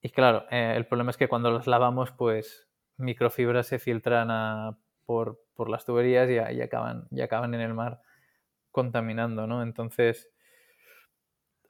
Y 0.00 0.10
claro, 0.10 0.46
eh, 0.50 0.74
el 0.76 0.86
problema 0.86 1.10
es 1.10 1.16
que 1.16 1.28
cuando 1.28 1.50
las 1.50 1.66
lavamos 1.66 2.10
pues 2.12 2.68
microfibras 2.96 3.66
se 3.66 3.78
filtran 3.78 4.30
a 4.30 4.78
por, 5.04 5.38
las 5.68 5.84
tuberías 5.84 6.30
y, 6.30 6.34
y, 6.56 6.62
acaban, 6.62 7.06
y 7.10 7.20
acaban 7.20 7.52
en 7.54 7.60
el 7.60 7.74
mar 7.74 8.00
contaminando, 8.70 9.46
¿no? 9.46 9.62
Entonces, 9.62 10.30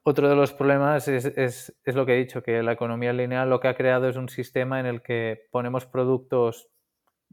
otro 0.02 0.28
de 0.28 0.36
los 0.36 0.52
problemas 0.52 1.08
es, 1.08 1.24
es, 1.24 1.74
es, 1.84 1.94
lo 1.94 2.06
que 2.06 2.14
he 2.14 2.18
dicho, 2.18 2.42
que 2.42 2.62
la 2.62 2.72
economía 2.72 3.12
lineal 3.12 3.50
lo 3.50 3.60
que 3.60 3.68
ha 3.68 3.74
creado 3.74 4.08
es 4.08 4.16
un 4.16 4.28
sistema 4.28 4.80
en 4.80 4.86
el 4.86 5.02
que 5.02 5.48
ponemos 5.50 5.86
productos 5.86 6.68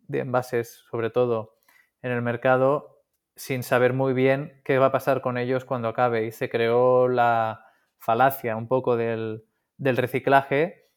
de 0.07 0.19
envases, 0.19 0.83
sobre 0.89 1.09
todo, 1.09 1.57
en 2.01 2.11
el 2.11 2.21
mercado 2.21 2.97
sin 3.37 3.61
saber 3.63 3.93
muy 3.93 4.13
bien 4.13 4.61
qué 4.65 4.79
va 4.79 4.87
a 4.87 4.91
pasar 4.91 5.21
con 5.21 5.37
ellos 5.37 5.63
cuando 5.63 5.87
acabe. 5.87 6.25
Y 6.25 6.31
se 6.31 6.49
creó 6.49 7.07
la 7.07 7.65
falacia 7.99 8.55
un 8.57 8.67
poco 8.67 8.97
del, 8.97 9.45
del 9.77 9.97
reciclaje 9.97 10.89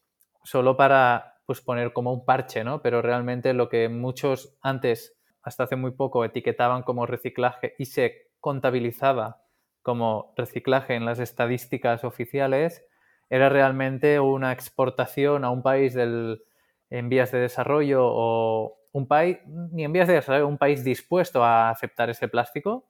solo 0.43 0.75
para 0.75 1.41
pues 1.45 1.61
poner 1.61 1.93
como 1.93 2.11
un 2.11 2.25
parche, 2.25 2.63
¿no? 2.63 2.81
Pero 2.81 3.01
realmente 3.01 3.53
lo 3.53 3.69
que 3.69 3.89
muchos 3.89 4.57
antes, 4.61 5.17
hasta 5.43 5.63
hace 5.63 5.75
muy 5.75 5.91
poco, 5.91 6.25
etiquetaban 6.25 6.83
como 6.83 7.05
reciclaje 7.05 7.75
y 7.77 7.85
se 7.85 8.31
contabilizaba 8.39 9.40
como 9.81 10.33
reciclaje 10.37 10.95
en 10.95 11.05
las 11.05 11.19
estadísticas 11.19 12.03
oficiales, 12.03 12.85
era 13.29 13.49
realmente 13.49 14.19
una 14.19 14.51
exportación 14.51 15.45
a 15.45 15.51
un 15.51 15.63
país 15.63 15.93
del, 15.93 16.43
en 16.89 17.09
vías 17.09 17.31
de 17.31 17.39
desarrollo 17.39 18.01
o 18.03 18.77
un 18.91 19.07
país, 19.07 19.37
ni 19.45 19.85
en 19.85 19.93
vías 19.93 20.07
de 20.07 20.15
desarrollo, 20.15 20.47
un 20.47 20.57
país 20.57 20.83
dispuesto 20.83 21.43
a 21.43 21.69
aceptar 21.69 22.09
ese 22.09 22.27
plástico 22.27 22.89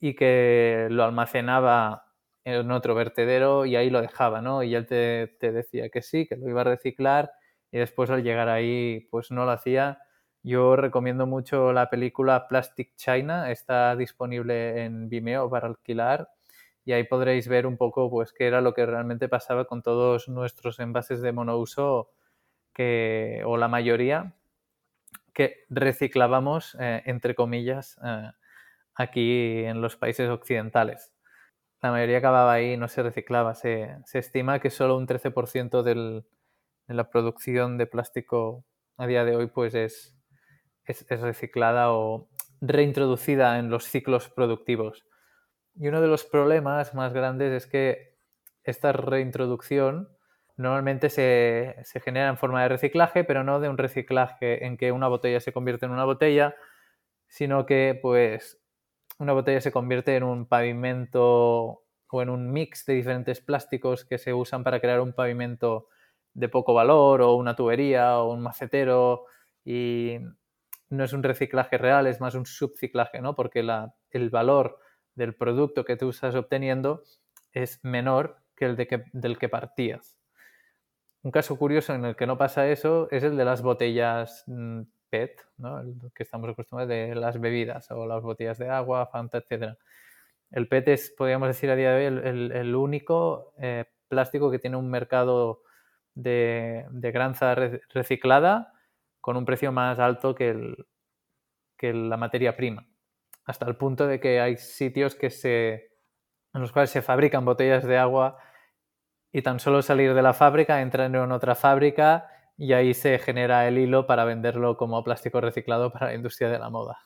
y 0.00 0.14
que 0.14 0.88
lo 0.90 1.04
almacenaba 1.04 2.04
en 2.44 2.70
otro 2.70 2.94
vertedero 2.94 3.66
y 3.66 3.76
ahí 3.76 3.90
lo 3.90 4.00
dejaba, 4.00 4.40
¿no? 4.40 4.62
Y 4.62 4.74
él 4.74 4.86
te, 4.86 5.36
te 5.40 5.52
decía 5.52 5.90
que 5.90 6.02
sí, 6.02 6.26
que 6.26 6.36
lo 6.36 6.48
iba 6.48 6.62
a 6.62 6.64
reciclar 6.64 7.32
y 7.70 7.78
después 7.78 8.10
al 8.10 8.22
llegar 8.22 8.48
ahí 8.48 9.08
pues 9.10 9.30
no 9.30 9.44
lo 9.44 9.50
hacía. 9.50 9.98
Yo 10.48 10.76
recomiendo 10.76 11.26
mucho 11.26 11.74
la 11.74 11.90
película 11.90 12.48
Plastic 12.48 12.96
China, 12.96 13.50
está 13.50 13.94
disponible 13.96 14.82
en 14.82 15.10
Vimeo 15.10 15.50
para 15.50 15.68
alquilar 15.68 16.30
y 16.86 16.92
ahí 16.92 17.04
podréis 17.04 17.48
ver 17.48 17.66
un 17.66 17.76
poco 17.76 18.08
pues 18.08 18.32
qué 18.32 18.46
era 18.46 18.62
lo 18.62 18.72
que 18.72 18.86
realmente 18.86 19.28
pasaba 19.28 19.66
con 19.66 19.82
todos 19.82 20.26
nuestros 20.26 20.80
envases 20.80 21.20
de 21.20 21.32
monouso 21.32 22.12
que, 22.72 23.42
o 23.44 23.58
la 23.58 23.68
mayoría 23.68 24.32
que 25.34 25.66
reciclábamos 25.68 26.78
eh, 26.80 27.02
entre 27.04 27.34
comillas 27.34 27.98
eh, 28.02 28.30
aquí 28.94 29.64
en 29.66 29.82
los 29.82 29.98
países 29.98 30.30
occidentales. 30.30 31.12
La 31.82 31.90
mayoría 31.90 32.18
acababa 32.18 32.54
ahí, 32.54 32.78
no 32.78 32.88
se 32.88 33.02
reciclaba. 33.02 33.54
Se, 33.54 33.98
se 34.06 34.18
estima 34.18 34.60
que 34.60 34.70
solo 34.70 34.96
un 34.96 35.06
13% 35.06 35.82
del, 35.82 36.24
en 36.88 36.96
la 36.96 37.10
producción 37.10 37.76
de 37.76 37.86
plástico 37.86 38.64
a 38.96 39.06
día 39.06 39.26
de 39.26 39.36
hoy 39.36 39.48
pues 39.48 39.74
es, 39.74 40.17
es, 40.92 41.20
reciclada 41.20 41.92
o 41.92 42.28
reintroducida 42.60 43.58
en 43.58 43.70
los 43.70 43.84
ciclos 43.84 44.28
productivos. 44.28 45.06
Y 45.76 45.88
uno 45.88 46.00
de 46.00 46.08
los 46.08 46.24
problemas 46.24 46.94
más 46.94 47.12
grandes 47.12 47.52
es 47.52 47.70
que 47.70 48.16
esta 48.64 48.92
reintroducción 48.92 50.08
normalmente 50.56 51.08
se, 51.08 51.76
se, 51.84 52.00
genera 52.00 52.28
en 52.28 52.36
forma 52.36 52.62
de 52.62 52.68
reciclaje, 52.68 53.22
pero 53.22 53.44
no 53.44 53.60
de 53.60 53.68
un 53.68 53.78
reciclaje 53.78 54.66
en 54.66 54.76
que 54.76 54.90
una 54.90 55.06
botella 55.06 55.40
se 55.40 55.52
convierte 55.52 55.86
en 55.86 55.92
una 55.92 56.04
botella, 56.04 56.56
sino 57.28 57.64
que 57.64 57.98
pues 58.02 58.60
una 59.18 59.32
botella 59.32 59.60
se 59.60 59.72
convierte 59.72 60.16
en 60.16 60.24
un 60.24 60.46
pavimento 60.46 61.84
o 62.10 62.22
en 62.22 62.30
un 62.30 62.50
mix 62.52 62.86
de 62.86 62.94
diferentes 62.94 63.40
plásticos 63.40 64.04
que 64.04 64.18
se 64.18 64.32
usan 64.32 64.64
para 64.64 64.80
crear 64.80 65.00
un 65.00 65.12
pavimento 65.12 65.88
de 66.34 66.48
poco 66.48 66.74
valor 66.74 67.22
o 67.22 67.34
una 67.34 67.56
tubería 67.56 68.18
o 68.18 68.32
un 68.32 68.40
macetero 68.40 69.24
y 69.64 70.18
no 70.90 71.04
es 71.04 71.12
un 71.12 71.22
reciclaje 71.22 71.78
real, 71.78 72.06
es 72.06 72.20
más 72.20 72.34
un 72.34 72.46
subciclaje, 72.46 73.20
¿no? 73.20 73.34
Porque 73.34 73.62
la, 73.62 73.94
el 74.10 74.30
valor 74.30 74.78
del 75.14 75.34
producto 75.34 75.84
que 75.84 75.96
tú 75.96 76.10
estás 76.10 76.34
obteniendo 76.34 77.02
es 77.52 77.84
menor 77.84 78.38
que 78.56 78.64
el 78.64 78.76
de 78.76 78.86
que, 78.86 79.04
del 79.12 79.38
que 79.38 79.48
partías. 79.48 80.18
Un 81.22 81.30
caso 81.30 81.58
curioso 81.58 81.94
en 81.94 82.04
el 82.04 82.16
que 82.16 82.26
no 82.26 82.38
pasa 82.38 82.68
eso 82.68 83.08
es 83.10 83.24
el 83.24 83.36
de 83.36 83.44
las 83.44 83.60
botellas 83.62 84.44
mm, 84.46 84.82
PET, 85.10 85.40
¿no? 85.58 85.80
el 85.80 85.94
que 86.14 86.22
estamos 86.22 86.48
acostumbrados 86.48 86.88
de 86.88 87.14
las 87.14 87.40
bebidas 87.40 87.90
o 87.90 88.06
las 88.06 88.22
botellas 88.22 88.58
de 88.58 88.70
agua, 88.70 89.06
Fanta, 89.06 89.38
etc. 89.38 89.76
el 90.52 90.68
PET 90.68 90.88
es, 90.88 91.14
podríamos 91.16 91.48
decir 91.48 91.70
a 91.70 91.76
día 91.76 91.92
de 91.92 92.08
hoy, 92.08 92.20
el, 92.52 92.74
único 92.74 93.52
eh, 93.58 93.86
plástico 94.08 94.50
que 94.50 94.58
tiene 94.58 94.76
un 94.76 94.88
mercado 94.88 95.62
de, 96.14 96.86
de 96.90 97.10
granza 97.10 97.54
reciclada 97.54 98.72
con 99.28 99.36
un 99.36 99.44
precio 99.44 99.70
más 99.72 99.98
alto 99.98 100.34
que, 100.34 100.74
que 101.76 101.92
la 101.92 102.16
materia 102.16 102.56
prima. 102.56 102.88
Hasta 103.44 103.66
el 103.66 103.76
punto 103.76 104.06
de 104.06 104.20
que 104.20 104.40
hay 104.40 104.56
sitios 104.56 105.14
que 105.14 105.28
se, 105.28 105.92
en 106.54 106.62
los 106.62 106.72
cuales 106.72 106.88
se 106.88 107.02
fabrican 107.02 107.44
botellas 107.44 107.84
de 107.84 107.98
agua 107.98 108.38
y 109.30 109.42
tan 109.42 109.60
solo 109.60 109.82
salir 109.82 110.14
de 110.14 110.22
la 110.22 110.32
fábrica 110.32 110.80
entran 110.80 111.14
en 111.14 111.30
otra 111.30 111.54
fábrica 111.54 112.30
y 112.56 112.72
ahí 112.72 112.94
se 112.94 113.18
genera 113.18 113.68
el 113.68 113.76
hilo 113.76 114.06
para 114.06 114.24
venderlo 114.24 114.78
como 114.78 115.04
plástico 115.04 115.42
reciclado 115.42 115.92
para 115.92 116.06
la 116.06 116.14
industria 116.14 116.48
de 116.48 116.58
la 116.58 116.70
moda. 116.70 116.98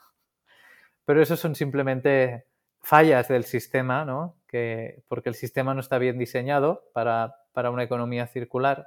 Pero 1.05 1.21
eso 1.21 1.37
son 1.37 1.57
simplemente 1.57 2.47
fallas 2.83 3.27
del 3.27 3.43
sistema, 3.43 4.05
¿no? 4.05 4.37
Que, 4.47 5.03
porque 5.09 5.29
el 5.29 5.35
sistema 5.35 5.75
no 5.75 5.81
está 5.81 5.99
bien 5.99 6.19
diseñado 6.19 6.85
para, 6.95 7.35
para 7.51 7.73
una 7.73 7.83
economía 7.83 8.29
circular 8.29 8.87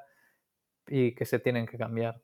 y 0.87 1.13
que 1.15 1.25
se 1.25 1.39
tienen 1.39 1.65
que 1.65 1.77
cambiar. 1.77 2.21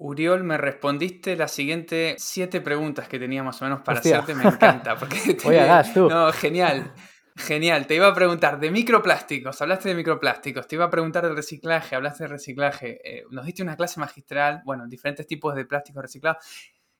Uriol, 0.00 0.44
me 0.44 0.56
respondiste 0.56 1.36
las 1.36 1.52
siguientes 1.52 2.22
siete 2.22 2.62
preguntas 2.62 3.06
que 3.06 3.18
tenía 3.18 3.42
más 3.42 3.60
o 3.60 3.66
menos 3.66 3.82
para 3.82 4.00
hacerte. 4.00 4.34
Me 4.34 4.44
encanta. 4.44 4.96
Porque 4.96 5.34
tú. 5.94 6.08
No, 6.08 6.32
genial. 6.32 6.92
Genial, 7.36 7.86
te 7.86 7.94
iba 7.94 8.08
a 8.08 8.14
preguntar 8.14 8.58
de 8.58 8.70
microplásticos, 8.70 9.62
hablaste 9.62 9.90
de 9.90 9.94
microplásticos, 9.94 10.66
te 10.66 10.74
iba 10.74 10.86
a 10.86 10.90
preguntar 10.90 11.26
de 11.26 11.34
reciclaje, 11.34 11.94
hablaste 11.94 12.24
de 12.24 12.28
reciclaje, 12.28 13.00
eh, 13.04 13.24
nos 13.30 13.46
diste 13.46 13.62
una 13.62 13.76
clase 13.76 13.98
magistral, 14.00 14.62
bueno, 14.64 14.86
diferentes 14.86 15.26
tipos 15.26 15.54
de 15.54 15.64
plástico 15.64 16.02
reciclado. 16.02 16.36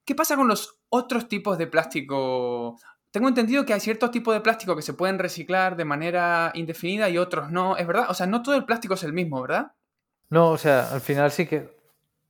¿Qué 0.04 0.14
pasa 0.14 0.37
con 0.37 0.49
los 0.49 0.78
otros 0.88 1.28
tipos 1.28 1.59
de 1.59 1.66
plástico? 1.66 2.78
Tengo 3.11 3.28
entendido 3.28 3.66
que 3.66 3.75
hay 3.75 3.80
ciertos 3.80 4.11
tipos 4.12 4.33
de 4.33 4.40
plástico 4.40 4.76
que 4.76 4.83
se 4.83 4.95
pueden 4.95 5.19
reciclar 5.19 5.76
de 5.76 5.85
manera 5.85 6.52
indefinida 6.54 7.11
y 7.11 7.19
otros 7.19 7.50
no, 7.50 7.76
¿es 7.76 7.87
verdad? 7.87 8.07
O 8.09 8.14
sea, 8.14 8.26
no 8.26 8.42
todo 8.42 8.54
el 8.54 8.64
plástico 8.64 8.95
es 8.95 9.02
el 9.02 9.12
mismo, 9.12 9.42
¿verdad? 9.42 9.73
No, 10.30 10.50
o 10.50 10.59
sea, 10.59 10.90
al 10.92 11.00
final 11.00 11.30
sí 11.33 11.47
que... 11.47 11.79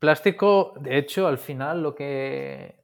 Plástico, 0.00 0.75
de 0.80 0.99
hecho, 0.99 1.28
al 1.28 1.38
final 1.38 1.83
lo 1.83 1.95
que... 1.95 2.83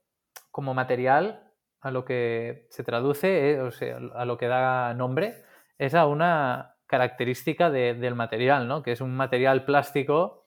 como 0.53 0.73
material 0.75 1.43
a 1.81 1.91
lo 1.91 2.05
que 2.05 2.67
se 2.71 2.85
traduce, 2.85 3.51
eh, 3.51 3.61
o 3.61 3.71
sea, 3.71 3.99
a 4.15 4.25
lo 4.25 4.39
que 4.39 4.47
da 4.47 4.95
nombre, 4.95 5.43
es 5.79 5.95
a 5.95 6.07
una 6.07 6.77
característica 6.87 7.71
del 7.71 8.15
material, 8.15 8.69
¿no? 8.69 8.83
Que 8.83 8.93
es 8.93 9.01
un 9.01 9.17
material 9.17 9.65
plástico 9.65 10.47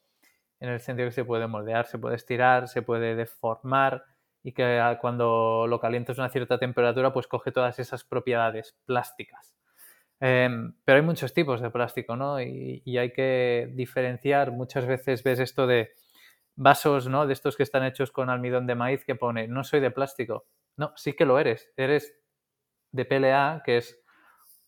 en 0.59 0.69
el 0.69 0.79
sentido 0.79 1.09
que 1.09 1.13
se 1.13 1.25
puede 1.25 1.47
moldear, 1.47 1.85
se 1.85 1.97
puede 1.97 2.15
estirar, 2.15 2.67
se 2.67 2.81
puede 2.81 3.15
deformar 3.15 4.03
y 4.43 4.53
que 4.53 4.97
cuando 5.01 5.67
lo 5.67 5.79
calientas 5.79 6.17
a 6.17 6.23
una 6.23 6.29
cierta 6.29 6.57
temperatura, 6.57 7.11
pues 7.13 7.27
coge 7.27 7.51
todas 7.51 7.79
esas 7.79 8.03
propiedades 8.03 8.77
plásticas. 8.85 9.55
Em, 10.19 10.73
pero 10.83 10.97
hay 10.97 11.05
muchos 11.05 11.33
tipos 11.33 11.61
de 11.61 11.69
plástico, 11.69 12.15
¿no? 12.15 12.41
Y, 12.41 12.97
hay 12.97 13.11
que 13.11 13.69
diferenciar. 13.73 14.51
Muchas 14.51 14.85
veces 14.85 15.23
ves 15.23 15.39
esto 15.39 15.65
de 15.67 15.91
vasos, 16.59 17.07
¿no? 17.07 17.25
De 17.25 17.33
estos 17.33 17.55
que 17.55 17.63
están 17.63 17.85
hechos 17.85 18.11
con 18.11 18.29
almidón 18.29 18.67
de 18.67 18.75
maíz 18.75 19.05
que 19.05 19.15
pone, 19.15 19.47
no 19.47 19.63
soy 19.63 19.79
de 19.79 19.91
plástico. 19.91 20.45
No, 20.75 20.91
sí 20.95 21.13
que 21.13 21.25
lo 21.25 21.39
eres. 21.39 21.71
Eres 21.77 22.13
de 22.91 23.05
PLA, 23.05 23.63
que 23.65 23.77
es 23.77 24.03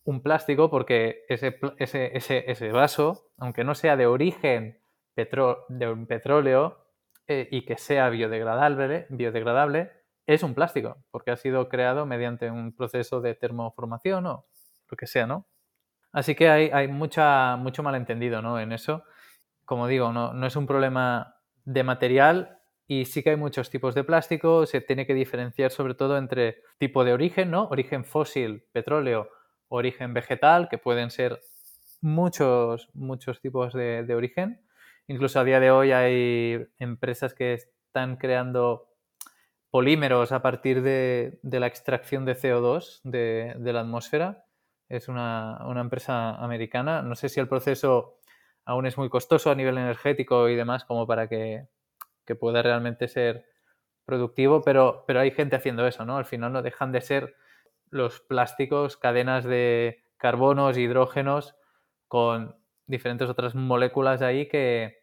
un 0.06 0.24
plástico, 0.24 0.70
porque 0.70 1.26
ese, 1.28 1.60
ese, 1.78 2.72
vaso, 2.72 3.32
aunque 3.38 3.64
no 3.64 3.76
sea 3.76 3.98
de 3.98 4.08
origen 4.08 4.82
de 5.16 5.88
un 5.88 6.08
petróleo 6.08 6.88
eh, 7.28 7.48
y 7.52 7.66
que 7.66 7.78
sea 7.78 8.10
biodegradable, 8.10 9.06
biodegradable, 9.10 9.92
es 10.26 10.44
un 10.44 10.56
plástico, 10.56 11.04
porque 11.12 11.32
ha 11.32 11.36
sido 11.36 11.68
creado 11.68 12.06
mediante 12.06 12.50
un 12.50 12.74
proceso 12.74 13.20
de 13.20 13.36
termoformación 13.36 14.26
o 14.28 14.46
lo 14.90 14.98
que 14.98 15.08
sea, 15.08 15.28
¿no? 15.28 15.46
Así 16.14 16.36
que 16.36 16.50
hay, 16.50 16.70
hay 16.72 16.88
mucha, 16.88 17.58
mucho 17.58 17.84
malentendido 17.84 18.42
¿no? 18.42 18.60
en 18.60 18.72
eso. 18.72 19.04
Como 19.66 19.88
digo, 19.88 20.12
no, 20.12 20.34
no 20.34 20.48
es 20.48 20.56
un 20.56 20.68
problema 20.68 21.41
de 21.72 21.84
material 21.84 22.60
y 22.88 23.06
sí 23.06 23.24
que 23.24 23.32
hay 23.32 23.36
muchos 23.38 23.70
tipos 23.70 23.96
de 23.96 24.04
plástico, 24.04 24.66
se 24.66 24.82
tiene 24.82 25.06
que 25.06 25.14
diferenciar 25.14 25.72
sobre 25.72 25.94
todo 25.94 26.18
entre 26.18 26.62
tipo 26.78 27.06
de 27.06 27.14
origen, 27.14 27.50
¿no? 27.50 27.70
Origen 27.70 28.04
fósil, 28.04 28.66
petróleo, 28.74 29.30
origen 29.70 30.14
vegetal, 30.14 30.68
que 30.70 30.78
pueden 30.78 31.10
ser 31.10 31.40
muchos, 32.02 32.90
muchos 32.94 33.40
tipos 33.40 33.74
de, 33.74 34.14
origen. 34.14 34.62
Incluso 35.08 35.40
a 35.40 35.46
día 35.46 35.62
de 35.62 35.72
hoy 35.72 35.94
hay 35.94 36.68
empresas 36.80 37.34
que 37.34 37.54
están 37.54 38.18
creando 38.18 38.90
polímeros 39.70 40.34
a 40.34 40.42
partir 40.42 40.82
de, 40.82 41.40
la 41.44 41.68
extracción 41.68 42.26
de 42.26 42.36
CO2 42.36 43.00
de, 43.04 43.56
la 43.58 43.80
atmósfera. 43.80 44.46
Es 44.90 45.08
una, 45.08 45.66
una, 45.66 45.80
empresa 45.80 46.36
americana. 46.36 47.02
No 47.04 47.16
sé 47.16 47.30
si 47.30 47.40
el 47.40 47.48
proceso 47.48 48.21
aún 48.66 48.86
es 48.86 48.98
muy 48.98 49.10
costoso 49.10 49.52
a 49.52 49.56
nivel 49.56 49.78
energético 49.78 50.50
y 50.50 50.56
demás 50.56 50.86
como 50.86 51.08
para 51.08 51.28
que 51.28 51.68
que 52.26 52.36
pueda 52.36 52.62
realmente 52.62 53.08
ser 53.08 53.46
productivo, 54.06 54.62
pero, 54.62 55.04
pero 55.08 55.20
hay 55.20 55.32
gente 55.32 55.56
haciendo 55.56 55.88
eso, 55.88 56.06
¿no? 56.06 56.18
Al 56.18 56.26
final 56.26 56.54
no 56.54 56.62
dejan 56.62 56.92
de 56.92 57.02
ser 57.02 57.36
los 57.90 58.20
plásticos, 58.22 58.98
cadenas 58.98 59.44
de 59.44 60.04
carbonos, 60.18 60.78
hidrógenos, 60.78 61.56
con 62.08 62.56
diferentes 62.88 63.30
otras 63.30 63.56
moléculas 63.56 64.22
ahí 64.22 64.48
que, 64.48 65.00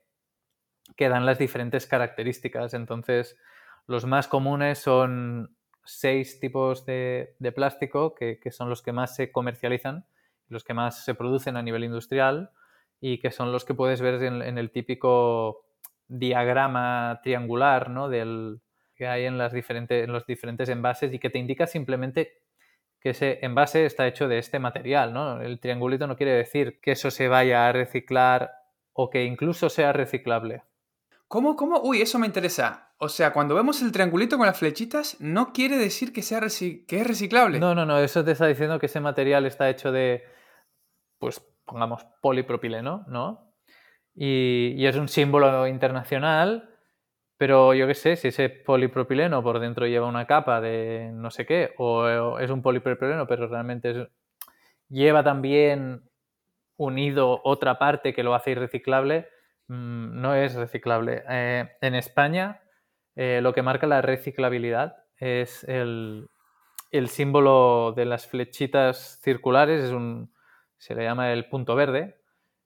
que 0.97 1.09
dan 1.09 1.27
las 1.27 1.39
diferentes 1.39 1.87
características. 1.87 2.75
Entonces, 2.75 3.39
los 3.87 4.05
más 4.05 4.29
comunes 4.29 4.79
son 4.79 5.57
seis 5.85 6.39
tipos 6.41 6.85
de, 6.87 7.35
plástico, 7.55 8.15
que, 8.15 8.39
son 8.51 8.69
los 8.69 8.83
que 8.83 8.93
más 8.93 9.17
se 9.17 9.33
comercializan, 9.33 10.07
los 10.49 10.65
que 10.65 10.75
más 10.75 11.05
se 11.05 11.15
producen 11.15 11.57
a 11.57 11.63
nivel 11.63 11.85
industrial 11.85 12.53
y 13.01 13.19
que 13.19 13.31
son 13.31 13.53
los 13.53 13.65
que 13.65 13.75
puedes 13.75 14.01
ver 14.01 14.23
en 14.23 14.59
el 14.59 14.71
típico 14.71 15.65
diagrama 16.09 17.21
triangular 17.23 17.91
¿no? 17.91 18.09
Del, 18.09 18.61
que 18.99 19.07
hay 19.07 19.25
en, 19.27 19.39
las 19.39 19.53
diferentes, 19.53 20.05
en 20.05 20.13
los 20.13 20.27
diferentes 20.27 20.69
envases 20.69 21.15
y 21.15 21.21
que 21.21 21.31
te 21.31 21.39
indica 21.39 21.67
simplemente 21.67 22.41
que 23.01 23.11
ese 23.11 23.39
envase 23.43 23.87
está 23.87 24.09
hecho 24.09 24.27
de 24.27 24.39
este 24.39 24.59
material. 24.59 25.13
¿no? 25.13 25.41
El 25.41 25.61
triangulito 25.61 26.09
no 26.09 26.17
quiere 26.17 26.33
decir 26.33 26.81
que 26.81 26.93
eso 26.93 27.11
se 27.13 27.29
vaya 27.29 27.69
a 27.69 27.73
reciclar 27.73 28.51
o 28.93 29.09
que 29.09 29.25
incluso 29.25 29.71
sea 29.71 29.93
reciclable. 29.93 30.65
¿Cómo, 31.29 31.55
cómo? 31.55 31.81
Uy, 31.83 32.03
eso 32.03 32.19
me 32.19 32.27
interesa. 32.27 32.95
O 32.99 33.09
sea, 33.09 33.33
cuando 33.33 33.55
vemos 33.55 33.81
el 33.83 33.93
triangulito 33.93 34.37
con 34.37 34.47
las 34.47 34.59
flechitas, 34.59 35.21
no 35.21 35.53
quiere 35.53 35.77
decir 35.77 36.13
que, 36.13 36.23
sea 36.23 36.41
que 36.41 37.01
es 37.01 37.07
reciclable. 37.07 37.61
No, 37.61 37.77
no, 37.77 37.87
no, 37.87 37.99
eso 37.99 38.25
te 38.25 38.33
está 38.33 38.47
diciendo 38.47 38.81
que 38.81 38.87
ese 38.87 38.99
material 38.99 39.47
está 39.47 39.71
hecho 39.71 39.93
de, 39.93 40.25
pues, 41.19 41.41
pongamos, 41.69 42.05
polipropileno, 42.21 43.05
¿no? 43.07 43.49
y, 44.19 44.87
es 44.87 44.97
un 44.97 45.09
símbolo 45.09 45.67
internacional, 45.67 46.71
pero 47.37 47.73
yo 47.75 47.87
qué 47.87 47.95
sé, 47.95 48.17
si 48.17 48.29
ese 48.29 48.49
polipropileno 48.49 49.43
por 49.43 49.61
dentro 49.61 49.87
lleva 49.87 50.09
una 50.09 50.27
capa 50.27 50.61
de 50.61 51.11
no 51.13 51.31
sé 51.31 51.47
qué, 51.47 51.73
o, 51.79 52.39
es 52.39 52.51
un 52.51 52.63
polipropileno, 52.63 53.27
pero 53.29 53.47
realmente 53.47 54.09
lleva 54.89 55.23
también 55.23 56.03
unido 56.77 57.41
otra 57.45 57.79
parte 57.79 58.13
que 58.13 58.25
lo 58.25 58.35
hace 58.35 58.53
irreciclable, 58.53 59.29
mm, 59.69 60.21
no 60.21 60.35
es 60.35 60.55
reciclable. 60.55 61.23
Eh, 61.29 61.71
en 61.81 61.95
España, 61.95 62.61
eh, 63.15 63.41
lo 63.43 63.53
que 63.53 63.63
marca 63.63 63.87
la 63.87 64.03
reciclabilidad 64.03 64.97
es 65.17 65.65
el, 65.65 66.29
el, 66.91 67.09
símbolo 67.09 67.93
de 67.97 68.05
las 68.05 68.27
flechitas 68.27 69.21
circulares, 69.23 69.85
es 69.85 69.93
un, 69.93 70.33
se 70.79 70.95
le 70.95 71.05
llama 71.05 71.33
el 71.33 71.49
punto 71.49 71.75
verde, 71.75 72.21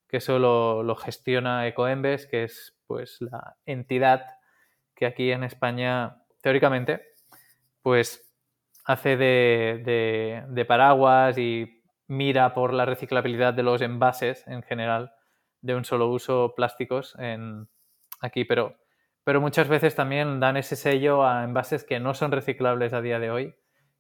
que 0.08 0.18
eso 0.18 0.38
lo, 0.38 0.94
gestiona 0.96 1.66
Ecoembes, 1.66 2.26
que 2.26 2.44
es 2.44 2.78
pues 2.86 3.16
la 3.20 3.56
entidad 3.64 4.26
que 4.94 5.06
aquí 5.06 5.32
en 5.32 5.42
España, 5.42 6.22
teóricamente, 6.42 7.02
pues 7.80 8.30
hace 8.84 9.16
de, 9.16 10.64
paraguas 10.68 11.38
y 11.38 11.82
mira 12.08 12.52
por 12.52 12.74
la 12.74 12.84
reciclabilidad 12.84 13.54
de 13.54 13.62
los 13.62 13.80
envases 13.80 14.46
en 14.46 14.62
general 14.62 15.12
de 15.62 15.74
un 15.74 15.84
solo 15.84 16.08
uso 16.08 16.54
plásticos 16.54 17.16
en, 17.18 17.68
aquí, 18.20 18.44
pero, 18.44 18.76
pero 19.24 19.40
muchas 19.40 19.68
veces 19.68 19.94
también 19.94 20.40
dan 20.40 20.58
ese 20.58 20.76
sello 20.76 21.24
a 21.24 21.44
envases 21.44 21.84
que 21.84 22.00
no 22.00 22.12
son 22.12 22.32
reciclables 22.32 22.92
a 22.92 23.00
día 23.00 23.18
de 23.18 23.30
hoy 23.30 23.54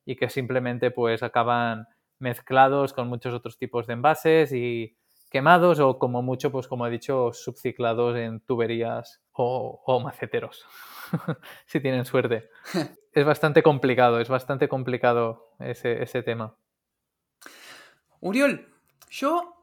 y 0.04 0.16
que 0.16 0.28
simplemente 0.28 0.90
pues 0.90 1.22
acaban 1.22 1.86
mezclados 2.22 2.94
con 2.94 3.08
muchos 3.08 3.34
otros 3.34 3.58
tipos 3.58 3.86
de 3.86 3.92
envases 3.92 4.52
y 4.52 4.96
quemados 5.30 5.80
o 5.80 5.98
como 5.98 6.22
mucho, 6.22 6.52
pues 6.52 6.68
como 6.68 6.86
he 6.86 6.90
dicho, 6.90 7.32
subciclados 7.32 8.16
en 8.16 8.40
tuberías 8.40 9.20
o, 9.32 10.00
maceteros, 10.02 10.64
si 11.66 11.80
tienen 11.80 12.04
suerte. 12.04 12.48
es 13.12 13.24
bastante 13.24 13.62
complicado, 13.62 14.20
es 14.20 14.28
bastante 14.28 14.68
complicado 14.68 15.54
ese, 15.58 16.02
ese 16.02 16.22
tema. 16.22 16.54
Uriol, 18.20 18.68
yo 19.10 19.54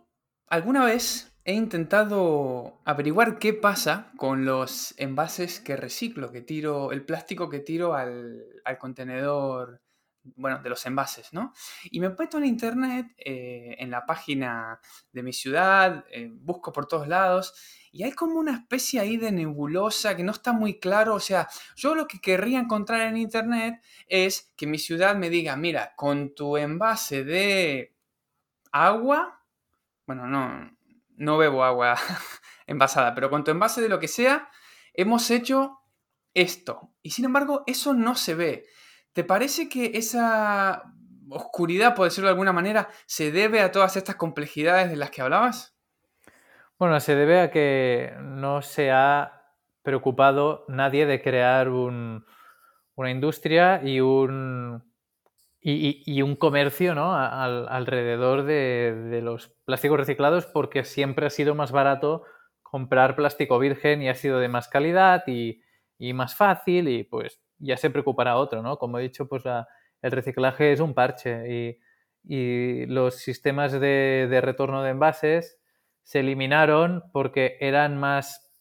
alguna 0.48 0.86
vez 0.86 1.40
he 1.46 1.54
intentado 1.54 2.80
averiguar 2.84 3.40
qué 3.40 3.54
pasa 3.54 4.12
con 4.18 4.46
los 4.46 4.94
envases 5.00 5.60
que 5.60 5.78
reciclo, 5.78 6.32
que 6.32 6.42
tiro, 6.42 6.92
el 6.92 7.06
plástico 7.06 7.50
que 7.50 7.60
tiro 7.60 7.94
al, 7.94 8.44
al 8.66 8.78
contenedor 8.78 9.82
bueno, 10.24 10.60
de 10.62 10.70
los 10.70 10.86
envases, 10.86 11.34
¿no? 11.34 11.54
Y 11.86 12.00
me 12.00 12.10
meto 12.10 12.38
en 12.38 12.46
internet, 12.46 13.08
eh, 13.18 13.76
en 13.80 13.90
la 13.90 14.06
página 14.06 14.80
de 15.12 15.24
mi 15.24 15.34
ciudad, 15.34 16.06
eh, 16.12 16.30
busco 16.32 16.72
por 16.72 16.88
todos 16.88 17.08
lados, 17.08 17.54
y 17.92 18.04
hay 18.04 18.12
como 18.12 18.36
una 18.36 18.54
especie 18.54 19.00
ahí 19.00 19.18
de 19.18 19.32
nebulosa 19.32 20.16
que 20.16 20.24
no 20.24 20.32
está 20.32 20.54
muy 20.54 20.80
claro. 20.80 21.16
O 21.16 21.20
sea, 21.20 21.48
yo 21.76 21.96
lo 21.96 22.08
que 22.08 22.20
querría 22.20 22.60
encontrar 22.60 23.02
en 23.02 23.18
internet 23.18 23.82
es 24.08 24.54
que 24.56 24.68
mi 24.68 24.78
ciudad 24.78 25.16
me 25.16 25.30
diga, 25.30 25.56
mira, 25.56 25.94
con 25.96 26.36
tu 26.36 26.58
envase 26.58 27.24
de 27.24 27.96
agua, 28.72 29.44
bueno, 30.06 30.28
no, 30.28 30.78
no 31.16 31.38
bebo 31.38 31.64
agua 31.64 31.98
envasada, 32.68 33.16
pero 33.16 33.30
con 33.30 33.44
tu 33.44 33.52
envase 33.52 33.82
de 33.82 33.90
lo 33.90 34.00
que 34.00 34.08
sea, 34.08 34.50
hemos 34.94 35.32
hecho 35.32 35.80
esto. 36.34 36.94
Y 37.02 37.12
sin 37.12 37.26
embargo, 37.26 37.64
eso 37.66 37.94
no 37.94 38.16
se 38.16 38.36
ve. 38.36 38.66
¿Te 39.14 39.24
parece 39.24 39.70
que 39.70 39.92
esa 39.96 40.94
oscuridad, 41.30 41.96
por 41.96 42.06
decirlo 42.06 42.28
de 42.28 42.34
alguna 42.34 42.54
manera, 42.54 42.90
se 43.06 43.32
debe 43.32 43.62
a 43.62 43.72
todas 43.72 43.98
estas 43.98 44.16
complejidades 44.16 44.90
de 44.90 44.96
las 44.96 45.12
que 45.12 45.22
hablabas? 45.22 45.76
Bueno, 46.78 47.00
se 47.00 47.16
debe 47.16 47.42
a 47.42 47.52
que 47.52 48.14
no 48.22 48.62
se 48.62 48.92
ha 48.92 49.40
preocupado 49.82 50.66
nadie 50.68 51.06
de 51.06 51.22
crear 51.22 51.70
una 51.70 52.24
industria 53.12 53.82
y 53.84 54.00
un, 54.00 54.84
y, 55.62 56.22
un 56.22 56.36
comercio 56.36 56.96
¿no? 56.96 57.16
alrededor 57.16 58.44
de, 58.44 59.20
los 59.22 59.50
plásticos 59.66 59.98
reciclados 59.98 60.46
porque 60.46 60.84
siempre 60.84 61.26
ha 61.26 61.30
sido 61.30 61.56
más 61.56 61.72
barato 61.72 62.24
comprar 62.62 63.16
plástico 63.16 63.60
virgen 63.60 64.02
y 64.02 64.10
ha 64.10 64.16
sido 64.16 64.40
de 64.40 64.48
más 64.48 64.68
calidad 64.68 65.24
y, 65.28 65.62
y 65.98 66.14
más 66.14 66.36
fácil 66.36 66.88
y 66.88 67.04
pues 67.04 67.42
ya 67.60 67.78
se 67.78 67.90
preocupará 67.90 68.38
otro, 68.38 68.62
¿no? 68.62 68.78
Como 68.78 69.00
he 69.00 69.04
dicho, 69.04 69.28
pues 69.28 69.44
el 70.02 70.12
reciclaje 70.12 70.72
es 70.72 70.80
un 70.80 70.94
parche 70.94 71.78
y, 72.24 72.86
los 72.88 73.16
sistemas 73.16 73.72
de, 73.72 74.40
retorno 74.44 74.84
de 74.84 74.92
envases 74.92 75.58
se 76.04 76.20
eliminaron 76.20 77.04
porque 77.14 77.58
eran 77.62 77.98
más, 77.98 78.52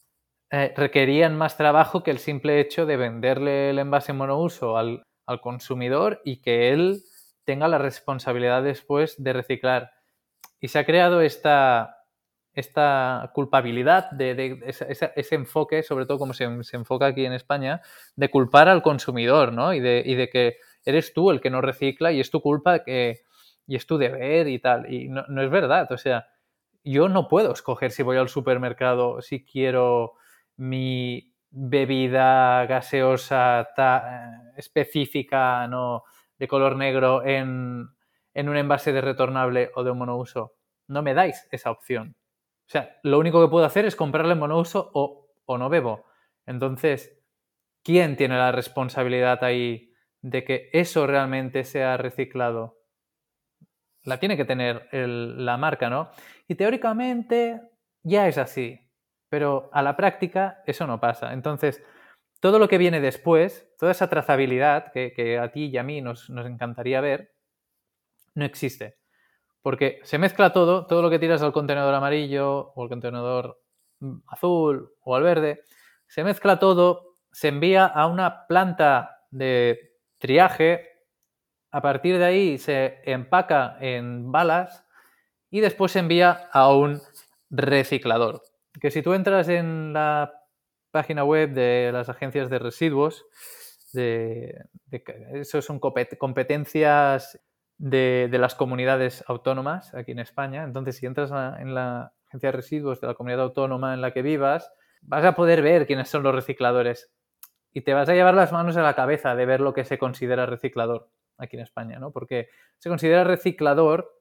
eh, 0.50 0.72
requerían 0.76 1.36
más 1.36 1.56
trabajo 1.56 2.02
que 2.02 2.10
el 2.10 2.18
simple 2.18 2.60
hecho 2.60 2.86
de 2.86 2.96
venderle 2.96 3.70
el 3.70 3.78
envase 3.78 4.12
monouso 4.12 4.76
al, 4.76 5.02
al 5.26 5.40
consumidor 5.40 6.20
y 6.24 6.40
que 6.40 6.72
él 6.72 7.02
tenga 7.44 7.68
la 7.68 7.78
responsabilidad 7.78 8.62
después 8.62 9.22
de 9.22 9.32
reciclar. 9.32 9.90
Y 10.60 10.68
se 10.68 10.78
ha 10.78 10.86
creado 10.86 11.20
esta, 11.20 11.97
esta 12.58 13.30
culpabilidad, 13.34 14.10
de, 14.10 14.60
ese, 14.66 15.34
enfoque, 15.34 15.84
sobre 15.84 16.06
todo 16.06 16.18
como 16.18 16.34
se, 16.34 16.44
enfoca 16.44 17.06
aquí 17.06 17.24
en 17.24 17.32
España, 17.32 17.80
de 18.16 18.30
culpar 18.30 18.68
al 18.68 18.82
consumidor, 18.82 19.52
¿no? 19.52 19.72
Y 19.72 19.80
de, 19.80 20.02
de, 20.02 20.28
que 20.28 20.56
eres 20.84 21.12
tú 21.12 21.30
el 21.30 21.40
que 21.40 21.50
no 21.50 21.60
recicla 21.60 22.10
y 22.10 22.18
es 22.18 22.30
tu 22.30 22.40
culpa 22.40 22.82
que, 22.82 23.20
y 23.66 23.76
es 23.76 23.86
tu 23.86 23.96
deber 23.96 24.48
y 24.48 24.58
tal. 24.58 24.92
Y 24.92 25.08
no, 25.08 25.22
es 25.40 25.50
verdad, 25.50 25.90
o 25.92 25.98
sea, 25.98 26.26
yo 26.82 27.08
no 27.08 27.28
puedo 27.28 27.52
escoger 27.52 27.92
si 27.92 28.02
voy 28.02 28.16
al 28.16 28.28
supermercado, 28.28 29.22
si 29.22 29.44
quiero 29.44 30.14
mi 30.56 31.32
bebida 31.50 32.66
gaseosa 32.66 33.68
específica, 34.56 35.68
¿no? 35.68 36.02
De 36.38 36.48
color 36.48 36.74
negro 36.74 37.24
en, 37.24 37.88
en 38.34 38.48
un 38.48 38.56
envase 38.56 38.92
de 38.92 39.00
retornable 39.00 39.70
o 39.76 39.84
de 39.84 39.92
un 39.92 39.98
monouso. 39.98 40.54
No 40.88 41.02
me 41.02 41.14
dais 41.14 41.46
esa 41.52 41.70
opción. 41.70 42.17
O 42.68 42.70
sea, 42.70 42.98
lo 43.02 43.18
único 43.18 43.40
que 43.42 43.50
puedo 43.50 43.64
hacer 43.64 43.86
es 43.86 43.96
comprarle 43.96 44.34
monouso 44.34 44.90
o, 44.92 45.30
o 45.46 45.56
no 45.56 45.70
bebo. 45.70 46.04
Entonces, 46.44 47.18
¿quién 47.82 48.16
tiene 48.16 48.36
la 48.36 48.52
responsabilidad 48.52 49.42
ahí 49.42 49.94
de 50.20 50.44
que 50.44 50.68
eso 50.74 51.06
realmente 51.06 51.64
sea 51.64 51.96
reciclado? 51.96 52.76
La 54.04 54.20
tiene 54.20 54.36
que 54.36 54.44
tener 54.44 54.86
la 54.92 55.56
marca, 55.56 55.88
¿no? 55.88 56.10
Y 56.46 56.56
teóricamente 56.56 57.60
ya 58.02 58.28
es 58.28 58.36
así, 58.36 58.78
pero 59.30 59.70
a 59.72 59.82
la 59.82 59.96
práctica 59.96 60.62
eso 60.66 60.86
no 60.86 61.00
pasa. 61.00 61.32
Entonces, 61.32 61.82
todo 62.40 62.58
lo 62.58 62.68
que 62.68 62.78
viene 62.78 63.00
después, 63.00 63.74
toda 63.78 63.92
esa 63.92 64.10
trazabilidad 64.10 64.92
que, 64.92 65.38
a 65.38 65.50
ti 65.52 65.66
y 65.66 65.78
a 65.78 65.82
mí 65.82 66.02
nos, 66.02 66.28
nos 66.28 66.46
encantaría 66.46 67.00
ver, 67.00 67.32
no 68.34 68.44
existe. 68.44 68.97
Porque 69.68 70.00
se 70.02 70.16
mezcla 70.16 70.50
todo, 70.50 70.86
todo 70.86 71.02
lo 71.02 71.10
que 71.10 71.18
tiras 71.18 71.42
al 71.42 71.52
contenedor 71.52 71.92
amarillo 71.92 72.72
o 72.74 72.82
al 72.82 72.88
contenedor 72.88 73.60
mm, 74.00 74.20
azul 74.28 74.94
o 75.02 75.14
al 75.14 75.22
verde, 75.22 75.60
se 76.06 76.24
mezcla 76.24 76.58
todo, 76.58 77.16
se 77.32 77.48
envía 77.48 77.84
a 77.84 78.06
una 78.06 78.46
planta 78.46 79.26
de 79.30 79.98
triaje, 80.16 80.88
a 81.70 81.82
partir 81.82 82.16
de 82.16 82.24
ahí 82.24 82.56
se 82.56 83.02
empaca 83.04 83.76
en 83.82 84.32
balas 84.32 84.86
y 85.50 85.60
después 85.60 85.92
se 85.92 85.98
envía 85.98 86.48
a 86.50 86.72
un 86.72 87.02
reciclador. 87.50 88.40
Que 88.80 88.90
si 88.90 89.02
tú 89.02 89.12
entras 89.12 89.50
en 89.50 89.92
la 89.92 90.32
página 90.90 91.24
web 91.24 91.50
de 91.50 91.90
las 91.92 92.08
agencias 92.08 92.48
de 92.48 92.58
residuos, 92.58 93.26
de, 93.92 94.64
eso 95.34 95.60
son 95.60 95.78
competencias 95.78 97.38
de, 97.78 98.28
las 98.32 98.54
comunidades 98.54 99.24
autónomas 99.26 99.94
aquí 99.94 100.12
en 100.12 100.18
España. 100.18 100.64
Entonces, 100.64 100.96
si 100.96 101.06
entras 101.06 101.30
en 101.60 101.74
la 101.74 102.12
agencia 102.26 102.50
de 102.50 102.56
residuos 102.56 103.00
de 103.00 103.06
la 103.06 103.14
comunidad 103.14 103.42
autónoma 103.42 103.94
en 103.94 104.00
la 104.00 104.12
que 104.12 104.22
vivas, 104.22 104.72
vas 105.00 105.24
a 105.24 105.34
poder 105.34 105.62
ver 105.62 105.86
quiénes 105.86 106.08
son 106.08 106.22
los 106.22 106.34
recicladores 106.34 107.12
y 107.72 107.82
te 107.82 107.94
vas 107.94 108.08
a 108.08 108.14
llevar 108.14 108.34
las 108.34 108.52
manos 108.52 108.76
a 108.76 108.82
la 108.82 108.94
cabeza 108.94 109.34
de 109.34 109.46
ver 109.46 109.60
lo 109.60 109.72
que 109.72 109.84
se 109.84 109.98
considera 109.98 110.46
reciclador 110.46 111.08
aquí 111.36 111.56
en 111.56 111.62
España, 111.62 111.98
¿no? 111.98 112.10
Porque 112.10 112.48
se 112.78 112.88
considera 112.88 113.24
reciclador, 113.24 114.12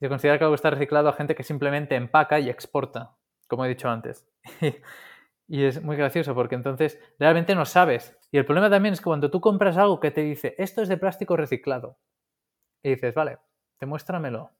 se 0.00 0.08
considera 0.08 0.38
que 0.38 0.44
algo 0.44 0.54
está 0.54 0.70
reciclado 0.70 1.08
a 1.08 1.12
gente 1.12 1.34
que 1.34 1.44
simplemente 1.44 1.94
empaca 1.94 2.40
y 2.40 2.50
exporta, 2.50 3.16
como 3.46 3.64
he 3.64 3.68
dicho 3.68 3.88
antes. 3.88 4.26
y 5.48 5.64
es 5.64 5.82
muy 5.82 5.96
gracioso 5.96 6.34
porque 6.34 6.56
entonces 6.56 6.98
realmente 7.18 7.54
no 7.54 7.64
sabes. 7.64 8.18
Y 8.32 8.38
el 8.38 8.44
problema 8.44 8.68
también 8.68 8.94
es 8.94 9.00
que 9.00 9.04
cuando 9.04 9.30
tú 9.30 9.40
compras 9.40 9.76
algo 9.76 10.00
que 10.00 10.10
te 10.10 10.22
dice, 10.22 10.56
esto 10.58 10.82
es 10.82 10.88
de 10.88 10.96
plástico 10.96 11.36
reciclado, 11.36 11.98
y 12.82 12.90
dices, 12.90 13.14
vale, 13.14 13.38
demuéstramelo. 13.80 14.50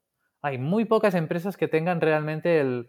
Hay 0.42 0.58
muy 0.58 0.84
pocas 0.84 1.14
empresas 1.14 1.56
que 1.56 1.68
tengan 1.68 2.00
realmente 2.00 2.60
el, 2.60 2.88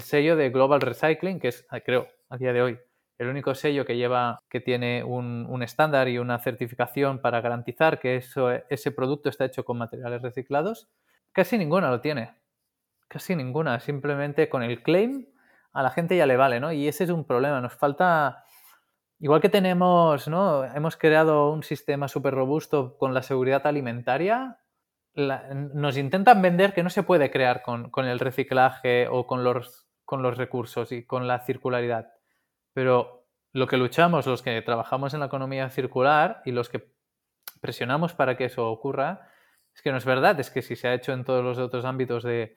sello 0.00 0.36
de 0.36 0.50
Global 0.50 0.80
Recycling, 0.80 1.40
que 1.40 1.48
es, 1.48 1.66
creo, 1.84 2.08
a 2.28 2.36
día 2.36 2.52
de 2.52 2.62
hoy, 2.62 2.78
el 3.18 3.28
único 3.28 3.54
sello 3.54 3.84
que 3.84 3.96
lleva, 3.96 4.38
que 4.48 4.60
tiene 4.60 5.04
un, 5.04 5.62
estándar 5.62 6.08
y 6.08 6.18
una 6.18 6.38
certificación 6.38 7.20
para 7.20 7.40
garantizar 7.40 8.00
que 8.00 8.16
eso, 8.16 8.50
ese 8.50 8.90
producto 8.90 9.28
está 9.28 9.44
hecho 9.44 9.64
con 9.64 9.78
materiales 9.78 10.22
reciclados. 10.22 10.88
Casi 11.32 11.58
ninguna 11.58 11.90
lo 11.90 12.00
tiene. 12.00 12.34
Casi 13.08 13.36
ninguna. 13.36 13.80
Simplemente 13.80 14.48
con 14.48 14.62
el 14.62 14.82
claim 14.82 15.26
a 15.72 15.82
la 15.82 15.90
gente 15.90 16.16
ya 16.16 16.26
le 16.26 16.36
vale, 16.36 16.60
¿no? 16.60 16.72
Y 16.72 16.88
ese 16.88 17.04
es 17.04 17.10
un 17.10 17.24
problema. 17.24 17.60
Nos 17.60 17.74
falta 17.74 18.44
Igual 19.22 19.40
que 19.40 19.48
tenemos, 19.48 20.26
¿no? 20.26 20.64
Hemos 20.64 20.96
creado 20.96 21.52
un 21.52 21.62
sistema 21.62 22.08
súper 22.08 22.34
robusto 22.34 22.98
con 22.98 23.14
la 23.14 23.22
seguridad 23.22 23.64
alimentaria, 23.68 24.58
nos 25.14 25.96
intentan 25.96 26.40
vender 26.40 26.72
que 26.72 26.82
no 26.82 26.90
se 26.90 27.02
puede 27.02 27.30
crear 27.30 27.62
con, 27.62 27.90
el 27.96 28.18
reciclaje 28.18 29.08
o 29.08 29.26
con 29.26 29.44
los, 29.44 29.86
con 30.04 30.22
los 30.22 30.38
recursos 30.38 30.92
y 30.92 31.04
con 31.04 31.26
la 31.26 31.40
circularidad. 31.40 32.12
Pero 32.72 33.26
lo 33.52 33.66
que 33.66 33.76
luchamos, 33.76 34.26
los 34.26 34.42
que 34.42 34.62
trabajamos 34.62 35.12
en 35.14 35.20
la 35.20 35.26
economía 35.26 35.68
circular 35.68 36.42
y 36.44 36.52
los 36.52 36.68
que 36.68 36.92
presionamos 37.60 38.14
para 38.14 38.36
que 38.36 38.46
eso 38.46 38.70
ocurra, 38.70 39.28
es 39.74 39.82
que 39.82 39.90
no 39.90 39.98
es 39.98 40.04
verdad, 40.04 40.38
es 40.40 40.50
que 40.50 40.62
si 40.62 40.76
se 40.76 40.88
ha 40.88 40.94
hecho 40.94 41.12
en 41.12 41.24
todos 41.24 41.44
los 41.44 41.58
otros 41.58 41.84
ámbitos 41.84 42.22
de, 42.22 42.56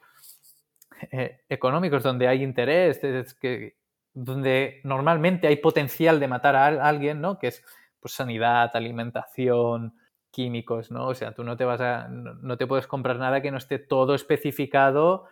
eh, 1.11 1.41
económicos 1.49 2.03
donde 2.03 2.27
hay 2.27 2.43
interés, 2.43 3.03
es 3.03 3.33
que, 3.33 3.77
donde 4.13 4.81
normalmente 4.83 5.47
hay 5.47 5.57
potencial 5.57 6.19
de 6.19 6.27
matar 6.27 6.55
a 6.55 6.67
alguien, 6.87 7.19
¿no? 7.21 7.37
Que 7.37 7.47
es 7.47 7.63
pues, 7.99 8.13
sanidad, 8.13 8.71
alimentación, 8.73 9.95
químicos, 10.35 10.91
¿no? 10.91 11.07
O 11.07 11.15
sea, 11.15 11.33
tú 11.33 11.45
no 11.45 11.55
te 11.55 11.63
vas 11.63 11.79
a, 11.79 12.09
no 12.09 12.57
te 12.57 12.67
puedes 12.67 12.87
comprar 12.87 13.17
nada 13.17 13.41
que 13.41 13.51
no 13.51 13.57
esté 13.57 13.79
todo 13.79 14.15
especificado 14.15 15.29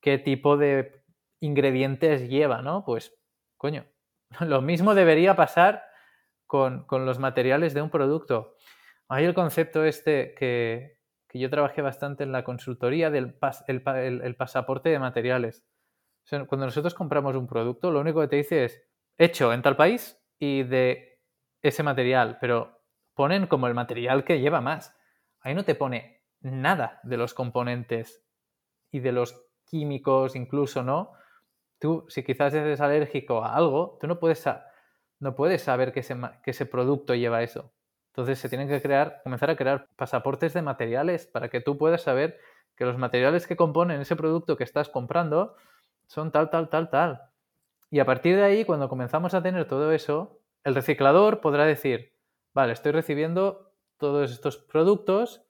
qué 0.00 0.16
tipo 0.18 0.56
de 0.56 1.02
ingredientes 1.40 2.28
lleva, 2.28 2.62
¿no? 2.62 2.84
Pues, 2.84 3.18
coño, 3.56 3.84
lo 4.40 4.62
mismo 4.62 4.94
debería 4.94 5.34
pasar 5.34 5.82
con, 6.46 6.86
los 6.88 7.18
materiales 7.18 7.74
de 7.74 7.82
un 7.82 7.90
producto. 7.90 8.54
Hay 9.08 9.24
el 9.24 9.34
concepto 9.34 9.84
este 9.84 10.36
que, 10.36 11.00
yo 11.32 11.50
trabajé 11.50 11.82
bastante 11.82 12.22
en 12.22 12.30
la 12.30 12.44
consultoría 12.44 13.10
del 13.10 13.36
el, 13.66 14.36
pasaporte 14.36 14.88
de 14.90 15.00
materiales. 15.00 15.66
cuando 16.46 16.66
nosotros 16.66 16.94
compramos 16.94 17.34
un 17.34 17.48
producto, 17.48 17.90
lo 17.90 17.98
único 17.98 18.20
que 18.20 18.28
te 18.28 18.36
dice 18.36 18.66
es 18.66 18.80
hecho 19.18 19.52
en 19.52 19.62
tal 19.62 19.74
país 19.74 20.16
y 20.38 20.62
de 20.62 21.18
ese 21.60 21.82
material, 21.82 22.38
pero 22.40 22.73
ponen 23.14 23.46
como 23.46 23.66
el 23.66 23.74
material 23.74 24.24
que 24.24 24.40
lleva 24.40 24.60
más. 24.60 24.96
Ahí 25.40 25.54
no 25.54 25.64
te 25.64 25.74
pone 25.74 26.22
nada 26.40 27.00
de 27.02 27.16
los 27.16 27.34
componentes 27.34 28.24
y 28.90 29.00
de 29.00 29.12
los 29.12 29.46
químicos 29.64 30.36
incluso, 30.36 30.82
¿no? 30.82 31.12
Tú, 31.78 32.04
si 32.08 32.22
quizás 32.22 32.54
eres 32.54 32.80
alérgico 32.80 33.44
a 33.44 33.54
algo, 33.54 33.98
tú 34.00 34.06
no 34.06 34.18
puedes, 34.18 34.44
no 35.18 35.34
puedes 35.34 35.62
saber 35.62 35.92
que 35.92 36.00
ese, 36.00 36.16
que 36.42 36.50
ese 36.52 36.66
producto 36.66 37.14
lleva 37.14 37.42
eso. 37.42 37.72
Entonces 38.08 38.38
se 38.38 38.48
tienen 38.48 38.68
que 38.68 38.80
crear, 38.80 39.20
comenzar 39.24 39.50
a 39.50 39.56
crear 39.56 39.88
pasaportes 39.96 40.54
de 40.54 40.62
materiales 40.62 41.26
para 41.26 41.48
que 41.48 41.60
tú 41.60 41.76
puedas 41.76 42.02
saber 42.02 42.38
que 42.76 42.84
los 42.84 42.96
materiales 42.96 43.46
que 43.46 43.56
componen 43.56 44.00
ese 44.00 44.16
producto 44.16 44.56
que 44.56 44.64
estás 44.64 44.88
comprando 44.88 45.56
son 46.06 46.30
tal, 46.30 46.50
tal, 46.50 46.68
tal, 46.68 46.90
tal. 46.90 47.22
Y 47.90 48.00
a 48.00 48.04
partir 48.04 48.36
de 48.36 48.44
ahí, 48.44 48.64
cuando 48.64 48.88
comenzamos 48.88 49.34
a 49.34 49.42
tener 49.42 49.66
todo 49.66 49.92
eso, 49.92 50.40
el 50.62 50.74
reciclador 50.74 51.40
podrá 51.40 51.64
decir, 51.64 52.13
vale, 52.54 52.72
estoy 52.72 52.92
recibiendo 52.92 53.72
todos 53.98 54.30
estos 54.30 54.56
productos 54.58 55.44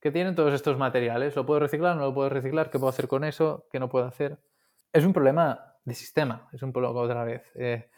que 0.00 0.10
tienen 0.10 0.34
todos 0.34 0.52
estos 0.52 0.76
materiales. 0.76 1.36
¿Lo 1.36 1.46
puedo 1.46 1.60
reciclar? 1.60 1.96
¿No 1.96 2.02
lo 2.02 2.14
puedo 2.14 2.28
reciclar? 2.28 2.70
¿Qué 2.70 2.78
puedo 2.78 2.90
hacer 2.90 3.08
con 3.08 3.24
eso? 3.24 3.66
¿Qué 3.70 3.78
no 3.78 3.88
puedo 3.88 4.04
hacer? 4.04 4.38
Es 4.92 5.04
un 5.04 5.12
problema 5.12 5.76
de 5.84 5.94
sistema, 5.94 6.48
es 6.52 6.62
un 6.62 6.72
problema 6.72 7.00
otra 7.00 7.24
vez. 7.24 7.50
Eh, 7.54 7.88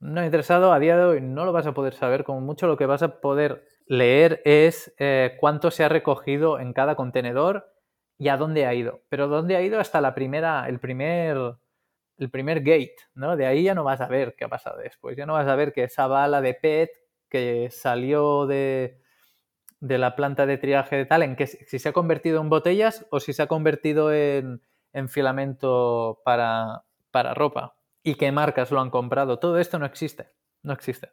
no 0.00 0.24
interesado, 0.24 0.72
a 0.72 0.78
día 0.78 0.96
de 0.96 1.04
hoy 1.04 1.20
no 1.20 1.44
lo 1.44 1.52
vas 1.52 1.66
a 1.66 1.74
poder 1.74 1.94
saber. 1.94 2.24
Como 2.24 2.40
mucho 2.40 2.66
lo 2.66 2.76
que 2.76 2.86
vas 2.86 3.02
a 3.02 3.20
poder 3.20 3.64
leer 3.86 4.42
es 4.44 4.94
eh, 4.98 5.36
cuánto 5.38 5.70
se 5.70 5.84
ha 5.84 5.88
recogido 5.88 6.58
en 6.58 6.72
cada 6.72 6.94
contenedor 6.94 7.72
y 8.18 8.28
a 8.28 8.36
dónde 8.36 8.66
ha 8.66 8.74
ido. 8.74 9.02
Pero 9.08 9.28
dónde 9.28 9.56
ha 9.56 9.62
ido 9.62 9.80
hasta 9.80 10.00
la 10.00 10.14
primera, 10.14 10.68
el 10.68 10.80
primer, 10.80 11.36
el 12.18 12.30
primer 12.30 12.60
gate, 12.60 12.96
¿no? 13.14 13.36
De 13.36 13.46
ahí 13.46 13.64
ya 13.64 13.74
no 13.74 13.84
vas 13.84 14.00
a 14.00 14.08
ver 14.08 14.34
qué 14.36 14.44
ha 14.44 14.48
pasado 14.48 14.78
después. 14.78 15.16
Ya 15.16 15.26
no 15.26 15.34
vas 15.34 15.48
a 15.48 15.56
ver 15.56 15.72
que 15.72 15.84
esa 15.84 16.06
bala 16.06 16.40
de 16.40 16.54
PET 16.54 16.90
que 17.30 17.70
salió 17.70 18.46
de, 18.46 19.00
de 19.80 19.98
la 19.98 20.16
planta 20.16 20.46
de 20.46 20.58
triaje 20.58 20.96
de 20.96 21.06
tal, 21.06 21.22
en 21.22 21.36
que 21.36 21.46
si 21.46 21.78
se 21.78 21.88
ha 21.88 21.92
convertido 21.92 22.40
en 22.40 22.50
botellas 22.50 23.06
o 23.10 23.20
si 23.20 23.32
se 23.32 23.42
ha 23.42 23.46
convertido 23.46 24.12
en, 24.12 24.60
en 24.92 25.08
filamento 25.08 26.20
para, 26.24 26.84
para 27.10 27.34
ropa 27.34 27.76
y 28.02 28.16
qué 28.16 28.32
marcas 28.32 28.70
lo 28.70 28.80
han 28.80 28.90
comprado. 28.90 29.38
Todo 29.38 29.58
esto 29.58 29.78
no 29.78 29.86
existe, 29.86 30.30
no 30.62 30.72
existe. 30.72 31.10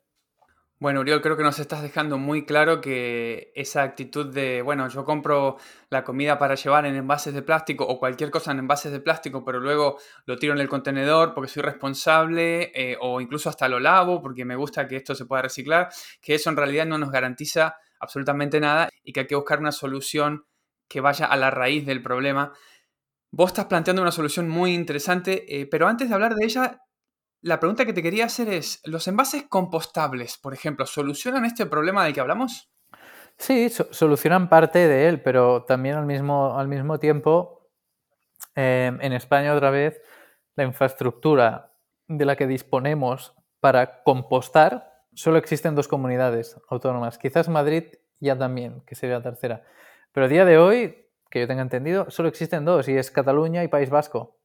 Bueno, 0.79 0.99
Uriol, 0.99 1.21
creo 1.21 1.35
que 1.35 1.41
nos 1.41 1.57
estás 1.57 1.81
dejando 1.81 2.19
muy 2.19 2.45
claro 2.45 2.81
que 2.81 3.51
esa 3.55 3.81
actitud 3.81 4.31
de, 4.31 4.61
bueno, 4.61 4.87
yo 4.89 5.05
compro 5.05 5.57
la 5.89 6.03
comida 6.03 6.37
para 6.37 6.53
llevar 6.53 6.85
en 6.85 6.95
envases 6.95 7.33
de 7.33 7.41
plástico 7.41 7.83
o 7.83 7.97
cualquier 7.97 8.29
cosa 8.29 8.51
en 8.51 8.59
envases 8.59 8.91
de 8.91 8.99
plástico, 8.99 9.43
pero 9.43 9.59
luego 9.59 9.97
lo 10.27 10.37
tiro 10.37 10.53
en 10.53 10.59
el 10.59 10.69
contenedor 10.69 11.33
porque 11.33 11.49
soy 11.49 11.63
responsable 11.63 12.71
eh, 12.75 12.95
o 13.01 13.19
incluso 13.21 13.49
hasta 13.49 13.67
lo 13.67 13.79
lavo 13.79 14.21
porque 14.21 14.45
me 14.45 14.55
gusta 14.55 14.87
que 14.87 14.97
esto 14.97 15.15
se 15.15 15.25
pueda 15.25 15.41
reciclar, 15.41 15.89
que 16.21 16.35
eso 16.35 16.51
en 16.51 16.57
realidad 16.57 16.85
no 16.85 16.99
nos 16.99 17.09
garantiza 17.09 17.75
absolutamente 17.99 18.59
nada 18.59 18.87
y 19.03 19.13
que 19.13 19.21
hay 19.21 19.27
que 19.27 19.35
buscar 19.35 19.59
una 19.59 19.71
solución 19.71 20.45
que 20.87 21.01
vaya 21.01 21.25
a 21.25 21.37
la 21.37 21.49
raíz 21.49 21.87
del 21.87 22.03
problema. 22.03 22.53
Vos 23.31 23.49
estás 23.49 23.65
planteando 23.65 24.03
una 24.03 24.11
solución 24.11 24.47
muy 24.47 24.75
interesante, 24.75 25.59
eh, 25.59 25.65
pero 25.65 25.87
antes 25.87 26.07
de 26.07 26.13
hablar 26.13 26.35
de 26.35 26.45
ella, 26.45 26.81
la 27.47 27.59
pregunta 27.59 27.85
que 27.85 27.93
te 27.93 28.03
quería 28.03 28.25
hacer 28.25 28.49
es, 28.49 28.81
¿los 28.83 29.07
envases 29.07 29.43
compostables, 29.43 30.37
por 30.37 30.53
ejemplo, 30.53 30.85
solucionan 30.85 31.45
este 31.45 31.65
problema 31.65 32.03
del 32.03 32.13
que 32.13 32.19
hablamos? 32.19 32.69
Sí, 33.37 33.69
solucionan 33.69 34.49
parte 34.49 34.87
de 34.87 35.07
él, 35.07 35.21
pero 35.21 35.63
también 35.63 35.95
al 35.95 36.05
mismo, 36.05 36.57
al 36.57 36.67
mismo 36.67 36.99
tiempo, 36.99 37.69
em, 38.55 38.99
en 39.01 39.13
España 39.13 39.55
otra 39.55 39.69
vez, 39.69 40.01
la 40.55 40.65
infraestructura 40.65 41.73
de 42.07 42.25
la 42.25 42.35
que 42.35 42.47
disponemos 42.47 43.33
para 43.61 44.03
compostar, 44.03 45.05
solo 45.13 45.37
existen 45.37 45.75
dos 45.75 45.87
comunidades 45.87 46.59
autónomas. 46.69 47.17
Quizás 47.17 47.47
Madrid 47.47 47.85
ya 48.19 48.37
también, 48.37 48.81
que 48.85 48.95
sería 48.95 49.17
la 49.17 49.23
tercera. 49.23 49.63
Pero 50.11 50.25
a 50.25 50.29
día 50.29 50.43
de 50.43 50.57
hoy, 50.57 51.05
que 51.29 51.39
yo 51.39 51.47
tenga 51.47 51.61
entendido, 51.61 52.09
solo 52.09 52.27
existen 52.27 52.65
dos, 52.65 52.89
y 52.89 52.97
es 52.97 53.09
Cataluña 53.11 53.63
y 53.63 53.67
País 53.67 53.89
Vasco. 53.89 54.36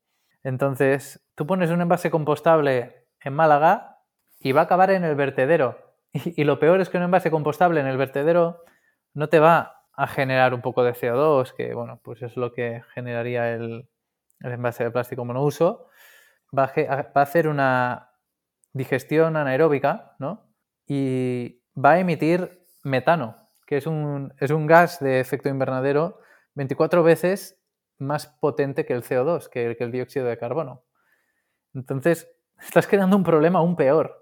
Entonces, 0.45 1.25
tú 1.35 1.47
pones 1.47 1.71
un 1.71 1.81
envase 1.81 2.11
compostable 2.11 3.07
en 3.21 3.35
Málaga 3.35 3.99
y 4.41 4.53
va 4.53 4.63
a 4.63 4.65
acabar 4.65 4.91
en 4.91 5.05
el 5.05 5.15
vertedero. 5.15 5.79
Y, 6.37 6.45
lo 6.45 6.59
peor 6.59 6.81
es 6.81 6.91
que 6.91 6.99
un 6.99 7.05
envase 7.05 7.31
compostable 7.31 7.81
en 7.81 7.87
el 7.87 7.97
vertedero 7.97 8.65
no 9.15 9.29
te 9.29 9.39
va 9.39 9.87
a 9.95 10.07
generar 10.07 10.53
un 10.53 10.61
poco 10.61 10.85
de 10.85 10.93
CO2, 10.93 11.55
que 11.55 11.73
bueno, 11.73 12.01
pues 12.05 12.21
es 12.23 12.37
lo 12.37 12.53
que 12.53 12.83
generaría 12.95 13.55
el, 13.55 13.89
envase 14.41 14.85
de 14.85 14.91
plástico 14.91 15.25
monouso. 15.25 15.87
Va 16.57 16.65
a, 16.65 17.03
va 17.03 17.11
a 17.15 17.23
hacer 17.23 17.49
una 17.49 18.11
digestión 18.75 19.37
anaeróbica, 19.37 20.17
¿no? 20.19 20.53
Y 20.87 21.63
va 21.75 21.93
a 21.93 22.01
emitir 22.01 22.63
metano, 22.83 23.49
que 23.67 23.79
es 23.79 23.87
un, 23.87 24.35
es 24.39 24.51
un 24.51 24.67
gas 24.67 25.01
de 25.01 25.21
efecto 25.21 25.49
invernadero 25.49 26.19
24 26.55 27.03
veces 27.03 27.62
más 28.03 28.27
potente 28.27 28.85
que 28.85 28.93
el 28.93 29.03
CO2, 29.03 29.49
que, 29.49 29.77
el 29.79 29.93
dióxido 29.93 30.27
de 30.27 30.39
carbono. 30.39 30.85
Entonces, 31.75 32.31
estás 32.61 32.87
creando 32.87 33.17
un 33.17 33.25
problema 33.25 33.61
aún 33.61 33.77
peor 33.77 34.19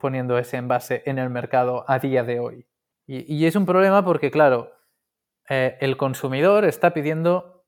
poniendo 0.00 0.38
ese 0.38 0.56
envase 0.56 1.02
en 1.04 1.18
el 1.18 1.30
mercado 1.30 1.84
a 1.88 1.98
día 1.98 2.22
de 2.22 2.38
hoy. 2.38 2.66
Y, 3.06 3.44
es 3.44 3.54
un 3.54 3.66
problema 3.66 4.02
porque, 4.02 4.30
claro, 4.30 4.72
eh, 5.48 5.76
el 5.80 5.98
consumidor 5.98 6.64
está 6.64 6.94
pidiendo 6.94 7.66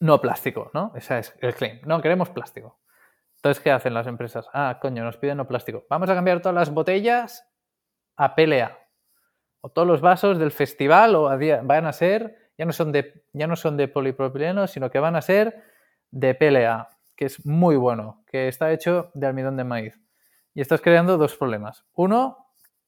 no 0.00 0.20
plástico, 0.20 0.70
¿no? 0.72 0.92
Ese 0.94 1.18
es 1.18 1.34
el 1.40 1.54
claim. 1.54 1.80
No, 1.84 2.00
queremos 2.00 2.30
plástico. 2.30 2.80
Entonces, 3.36 3.62
¿qué 3.62 3.70
hacen 3.70 3.92
las 3.92 4.06
empresas? 4.06 4.48
Ah, 4.54 4.78
coño, 4.80 5.04
nos 5.04 5.18
piden 5.18 5.36
no 5.36 5.46
plástico. 5.46 5.84
Vamos 5.90 6.08
a 6.08 6.14
cambiar 6.14 6.40
todas 6.40 6.54
las 6.54 6.72
botellas 6.72 7.46
a 8.16 8.34
PLA. 8.34 8.78
O 9.60 9.68
todos 9.70 9.86
los 9.86 10.00
vasos 10.00 10.38
del 10.38 10.50
festival 10.50 11.14
o 11.14 11.24
van 11.62 11.86
a 11.86 11.92
ser 11.92 12.43
ya 12.56 12.64
no 12.64 12.72
son 12.72 12.92
de, 12.92 13.24
ya 13.32 13.46
no 13.46 13.56
son 13.56 13.76
de 13.76 13.88
polipropileno, 13.88 14.66
sino 14.66 14.90
que 14.90 14.98
van 14.98 15.16
a 15.16 15.22
ser 15.22 15.62
de 16.10 16.34
PLA, 16.34 16.88
que 17.16 17.26
es 17.26 17.44
muy 17.44 17.76
bueno, 17.76 18.22
que 18.26 18.48
está 18.48 18.72
hecho 18.72 19.10
de 19.14 19.26
almidón 19.26 19.56
de 19.56 19.64
maíz. 19.64 20.00
Y 20.54 20.60
estás 20.60 20.80
creando 20.80 21.18
dos 21.18 21.36
problemas. 21.36 21.84
Uno, 21.94 22.46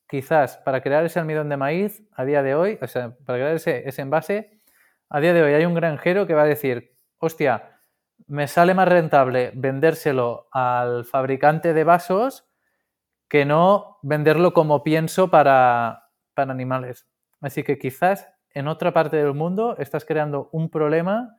quizás 0.08 0.58
para 0.58 0.80
crear 0.82 1.04
ese 1.04 1.18
almidón 1.18 1.48
de 1.48 1.56
maíz 1.56 2.02
a 2.12 2.24
día 2.24 2.42
de 2.42 2.54
hoy, 2.54 2.78
o 2.80 2.86
sea, 2.86 3.16
para 3.24 3.38
crear 3.38 3.56
ese, 3.56 3.88
ese 3.88 4.02
envase, 4.02 4.60
a 5.08 5.20
día 5.20 5.32
de 5.32 5.42
hoy 5.42 5.54
hay 5.54 5.64
un 5.64 5.74
granjero 5.74 6.26
que 6.26 6.34
va 6.34 6.42
a 6.42 6.46
decir, 6.46 6.96
hostia, 7.18 7.80
me 8.26 8.48
sale 8.48 8.74
más 8.74 8.88
rentable 8.88 9.52
vendérselo 9.54 10.48
al 10.52 11.04
fabricante 11.04 11.74
de 11.74 11.84
vasos 11.84 12.48
que 13.28 13.44
no 13.44 13.98
venderlo 14.02 14.52
como 14.52 14.82
pienso 14.82 15.28
para, 15.30 16.10
para 16.34 16.52
animales. 16.52 17.06
Así 17.40 17.62
que 17.62 17.78
quizás 17.78 18.28
en 18.56 18.68
otra 18.68 18.92
parte 18.92 19.18
del 19.18 19.34
mundo 19.34 19.76
estás 19.78 20.06
creando 20.06 20.48
un 20.50 20.70
problema 20.70 21.36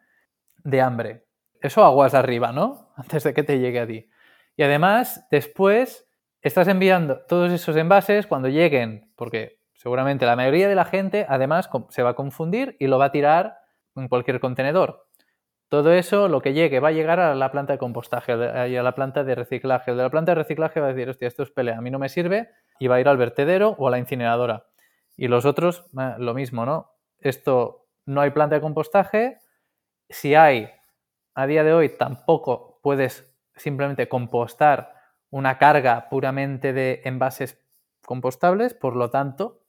de 0.63 0.81
hambre. 0.81 1.25
Eso 1.59 1.83
aguas 1.83 2.13
arriba, 2.13 2.51
¿no? 2.51 2.91
Antes 2.95 3.23
de 3.23 3.33
que 3.33 3.41
te 3.41 3.57
llegue 3.57 3.79
a 3.79 3.87
ti. 3.87 4.07
Y 4.55 4.61
además, 4.61 5.27
después 5.31 6.07
estás 6.41 6.67
enviando 6.67 7.21
todos 7.27 7.51
esos 7.51 7.75
envases 7.75 8.27
cuando 8.27 8.49
lleguen, 8.49 9.11
porque 9.15 9.59
seguramente 9.73 10.27
la 10.27 10.35
mayoría 10.35 10.69
de 10.69 10.75
la 10.75 10.85
gente 10.85 11.25
además 11.27 11.69
se 11.89 12.03
va 12.03 12.11
a 12.11 12.13
confundir 12.13 12.77
y 12.79 12.85
lo 12.85 12.99
va 12.99 13.05
a 13.05 13.11
tirar 13.11 13.57
en 13.95 14.07
cualquier 14.09 14.39
contenedor. 14.39 15.07
Todo 15.69 15.93
eso, 15.93 16.27
lo 16.27 16.39
que 16.41 16.53
llegue, 16.53 16.79
va 16.79 16.89
a 16.89 16.91
llegar 16.91 17.19
a 17.19 17.33
la 17.33 17.51
planta 17.51 17.73
de 17.73 17.79
compostaje 17.79 18.33
y 18.69 18.75
a 18.75 18.83
la 18.83 18.93
planta 18.93 19.23
de 19.23 19.33
reciclaje. 19.33 19.89
El 19.89 19.97
de 19.97 20.03
la 20.03 20.11
planta 20.11 20.31
de 20.33 20.35
reciclaje 20.35 20.79
va 20.79 20.87
a 20.87 20.93
decir, 20.93 21.09
hostia, 21.09 21.27
esto 21.27 21.41
es 21.41 21.49
pelea, 21.49 21.79
a 21.79 21.81
mí 21.81 21.89
no 21.89 21.97
me 21.97 22.09
sirve, 22.09 22.51
y 22.79 22.87
va 22.87 22.95
a 22.95 22.99
ir 23.01 23.07
al 23.07 23.17
vertedero 23.17 23.75
o 23.79 23.87
a 23.87 23.91
la 23.91 23.97
incineradora. 23.97 24.67
Y 25.17 25.27
los 25.27 25.45
otros, 25.45 25.89
lo 26.19 26.35
mismo, 26.35 26.63
¿no? 26.65 26.91
Esto 27.29 27.87
no 28.05 28.21
hay 28.21 28.31
planta 28.31 28.55
de 28.55 28.61
compostaje. 28.61 29.37
Si 30.09 30.35
hay, 30.35 30.69
a 31.33 31.47
día 31.47 31.63
de 31.63 31.73
hoy 31.73 31.89
tampoco 31.89 32.79
puedes 32.81 33.35
simplemente 33.55 34.07
compostar 34.07 34.93
una 35.29 35.57
carga 35.57 36.09
puramente 36.09 36.73
de 36.73 37.01
envases 37.03 37.59
compostables, 38.05 38.73
por 38.73 38.95
lo 38.95 39.09
tanto, 39.09 39.63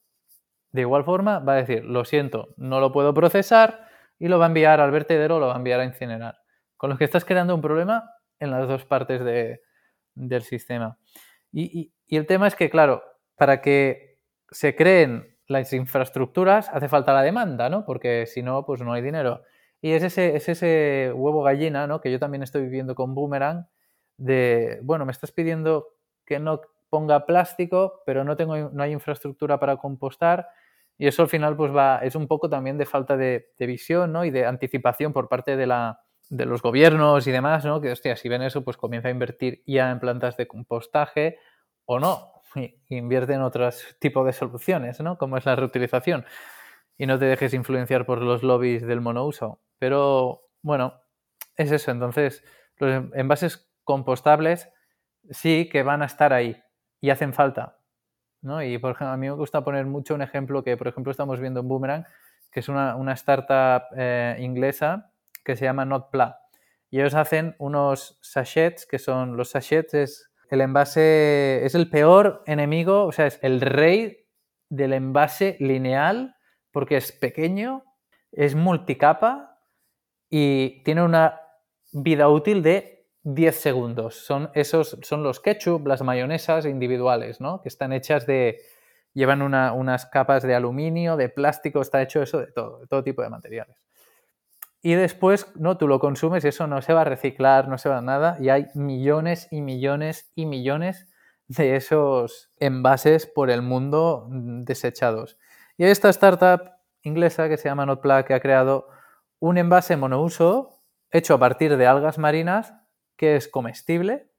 de 0.70 0.82
igual 0.82 1.04
forma 1.04 1.40
va 1.40 1.54
a 1.54 1.56
decir, 1.56 1.84
lo 1.84 2.04
siento, 2.04 2.54
no 2.56 2.80
lo 2.80 2.92
puedo 2.92 3.14
procesar 3.14 3.88
y 4.18 4.28
lo 4.28 4.38
va 4.38 4.46
a 4.46 4.48
enviar 4.48 4.80
al 4.80 4.90
vertedero 4.90 5.36
o 5.36 5.40
lo 5.40 5.48
va 5.48 5.54
a 5.54 5.58
enviar 5.58 5.80
a 5.80 5.84
incinerar. 5.84 6.38
Con 6.76 6.90
lo 6.90 6.96
que 6.96 7.04
estás 7.04 7.24
creando 7.24 7.54
un 7.54 7.62
problema 7.62 8.10
en 8.38 8.50
las 8.50 8.68
dos 8.68 8.84
partes 8.84 9.24
del 10.14 10.42
sistema. 10.42 10.98
y 11.50 11.92
el 12.08 12.26
tema 12.26 12.46
es 12.46 12.54
que, 12.54 12.70
claro, 12.70 13.02
para 13.36 13.60
que 13.60 14.20
se 14.50 14.76
creen 14.76 15.37
las 15.48 15.72
infraestructuras 15.72 16.68
hace 16.68 16.88
falta 16.88 17.14
la 17.14 17.22
demanda, 17.22 17.68
¿no? 17.70 17.84
Porque 17.84 18.26
si 18.26 18.42
no, 18.42 18.64
pues 18.64 18.82
no 18.82 18.92
hay 18.92 19.02
dinero. 19.02 19.42
Y 19.80 19.92
es 19.92 20.02
ese, 20.02 20.36
es 20.36 20.48
ese 20.48 21.10
huevo 21.14 21.42
gallina, 21.42 21.86
¿no? 21.86 22.00
Que 22.00 22.12
yo 22.12 22.18
también 22.18 22.42
estoy 22.42 22.62
viviendo 22.62 22.94
con 22.94 23.14
Boomerang, 23.14 23.66
de, 24.18 24.78
bueno, 24.82 25.06
me 25.06 25.12
estás 25.12 25.32
pidiendo 25.32 25.88
que 26.26 26.38
no 26.38 26.60
ponga 26.90 27.24
plástico, 27.24 28.02
pero 28.04 28.24
no, 28.24 28.36
tengo, 28.36 28.56
no 28.56 28.82
hay 28.82 28.92
infraestructura 28.92 29.58
para 29.58 29.78
compostar. 29.78 30.48
Y 30.98 31.06
eso 31.06 31.22
al 31.22 31.28
final 31.28 31.56
pues 31.56 31.74
va, 31.74 31.98
es 31.98 32.14
un 32.14 32.26
poco 32.26 32.50
también 32.50 32.76
de 32.76 32.84
falta 32.84 33.16
de, 33.16 33.52
visión 33.58 34.12
¿no? 34.12 34.24
y 34.24 34.30
de 34.30 34.44
anticipación 34.44 35.12
por 35.12 35.28
parte 35.28 35.56
de, 35.56 35.66
la, 35.66 36.02
de 36.28 36.44
los 36.44 36.60
gobiernos 36.60 37.26
y 37.26 37.30
demás, 37.30 37.64
¿no? 37.64 37.80
que 37.80 37.92
hostia, 37.92 38.16
si 38.16 38.28
ven 38.28 38.42
eso, 38.42 38.64
pues 38.64 38.76
comienza 38.76 39.08
a 39.08 39.12
invertir 39.12 39.62
ya 39.66 39.90
en 39.90 40.00
plantas 40.00 40.36
de 40.36 40.48
compostaje 40.48 41.38
o 41.84 42.00
no 42.00 42.37
invierte 42.88 43.34
en 43.34 43.42
otros 43.42 43.96
tipos 43.98 44.26
de 44.26 44.32
soluciones, 44.32 45.00
¿no? 45.00 45.18
Como 45.18 45.36
es 45.36 45.46
la 45.46 45.56
reutilización. 45.56 46.24
Y 46.96 47.06
no 47.06 47.18
te 47.18 47.26
dejes 47.26 47.54
influenciar 47.54 48.06
por 48.06 48.22
los 48.22 48.42
lobbies 48.42 48.86
del 48.86 49.00
monouso. 49.00 49.60
Pero 49.78 50.48
bueno, 50.62 51.00
es 51.56 51.70
eso. 51.70 51.90
Entonces, 51.90 52.44
los 52.78 53.12
envases 53.14 53.70
compostables 53.84 54.70
sí 55.30 55.68
que 55.70 55.82
van 55.82 56.02
a 56.02 56.06
estar 56.06 56.32
ahí 56.32 56.60
y 57.00 57.10
hacen 57.10 57.32
falta. 57.32 57.78
Y 58.42 58.78
por 58.78 58.92
ejemplo, 58.92 59.08
a 59.08 59.16
mí 59.16 59.26
me 59.26 59.32
gusta 59.32 59.64
poner 59.64 59.84
mucho 59.86 60.14
un 60.14 60.22
ejemplo 60.22 60.62
que, 60.62 60.76
por 60.76 60.88
ejemplo, 60.88 61.10
estamos 61.10 61.40
viendo 61.40 61.60
en 61.60 61.68
Boomerang, 61.68 62.06
que 62.52 62.60
es 62.60 62.68
una, 62.68 63.12
startup 63.12 63.88
eh, 63.96 64.36
inglesa 64.38 65.12
que 65.44 65.56
se 65.56 65.64
llama 65.64 65.84
Notpla. 65.84 66.40
Y 66.90 67.00
ellos 67.00 67.14
hacen 67.14 67.54
unos 67.58 68.18
sachets, 68.22 68.86
que 68.86 68.98
son 68.98 69.36
los 69.36 69.50
sachets, 69.50 70.27
el 70.50 70.60
envase, 70.60 71.64
es 71.64 71.74
el 71.74 71.90
peor 71.90 72.42
enemigo, 72.46 73.04
o 73.04 73.12
sea, 73.12 73.26
es 73.26 73.38
el 73.42 73.60
rey 73.60 74.26
del 74.68 74.92
envase 74.92 75.56
lineal 75.60 76.36
porque 76.70 76.96
es 76.96 77.12
pequeño, 77.12 77.84
es 78.32 78.54
multicapa 78.54 79.58
y 80.30 80.82
tiene 80.84 81.02
una 81.02 81.40
vida 81.92 82.28
útil 82.28 82.62
de 82.62 83.06
10 83.22 83.56
segundos. 83.56 84.14
Son 84.16 84.50
esos, 84.54 84.98
son 85.02 85.22
los 85.22 85.40
ketchup, 85.40 85.86
las 85.86 86.02
mayonesas 86.02 86.66
individuales, 86.66 87.40
¿no? 87.40 87.60
Que 87.62 87.68
están 87.68 87.92
hechas 87.92 88.26
de, 88.26 88.60
llevan 89.14 89.42
unas 89.42 90.06
capas 90.06 90.42
de 90.42 90.54
aluminio, 90.54 91.16
de 91.16 91.28
plástico, 91.28 91.80
está 91.80 92.02
hecho 92.02 92.22
eso 92.22 92.38
de 92.38 92.52
todo, 92.52 92.80
de 92.80 92.86
todo 92.86 93.02
tipo 93.02 93.22
de 93.22 93.30
materiales. 93.30 93.76
Y 94.80 94.94
después, 94.94 95.52
¿no? 95.56 95.76
Tú 95.76 95.88
lo 95.88 95.98
consumes 95.98 96.44
y 96.44 96.48
eso 96.48 96.66
no 96.66 96.80
se 96.82 96.92
va 96.92 97.00
a 97.00 97.04
reciclar, 97.04 97.68
no 97.68 97.78
se 97.78 97.88
va 97.88 97.98
a 97.98 98.02
nada, 98.02 98.36
y 98.40 98.48
hay 98.48 98.66
millones 98.74 99.48
y 99.50 99.60
millones 99.60 100.30
y 100.36 100.46
millones 100.46 101.08
de 101.48 101.76
esos 101.76 102.52
envases 102.58 103.26
por 103.26 103.50
el 103.50 103.62
mundo 103.62 104.28
desechados. 104.30 105.36
Y 105.76 105.84
hay 105.84 105.90
esta 105.90 106.10
startup 106.10 106.72
inglesa 107.02 107.48
que 107.48 107.56
se 107.56 107.68
llama 107.68 107.86
Notpla 107.86 108.24
que 108.24 108.34
ha 108.34 108.40
creado 108.40 108.88
un 109.40 109.58
envase 109.58 109.96
monouso 109.96 110.82
hecho 111.10 111.34
a 111.34 111.38
partir 111.38 111.76
de 111.76 111.86
algas 111.86 112.18
marinas 112.18 112.74
que 113.16 113.34
es 113.34 113.48
comestible, 113.48 114.30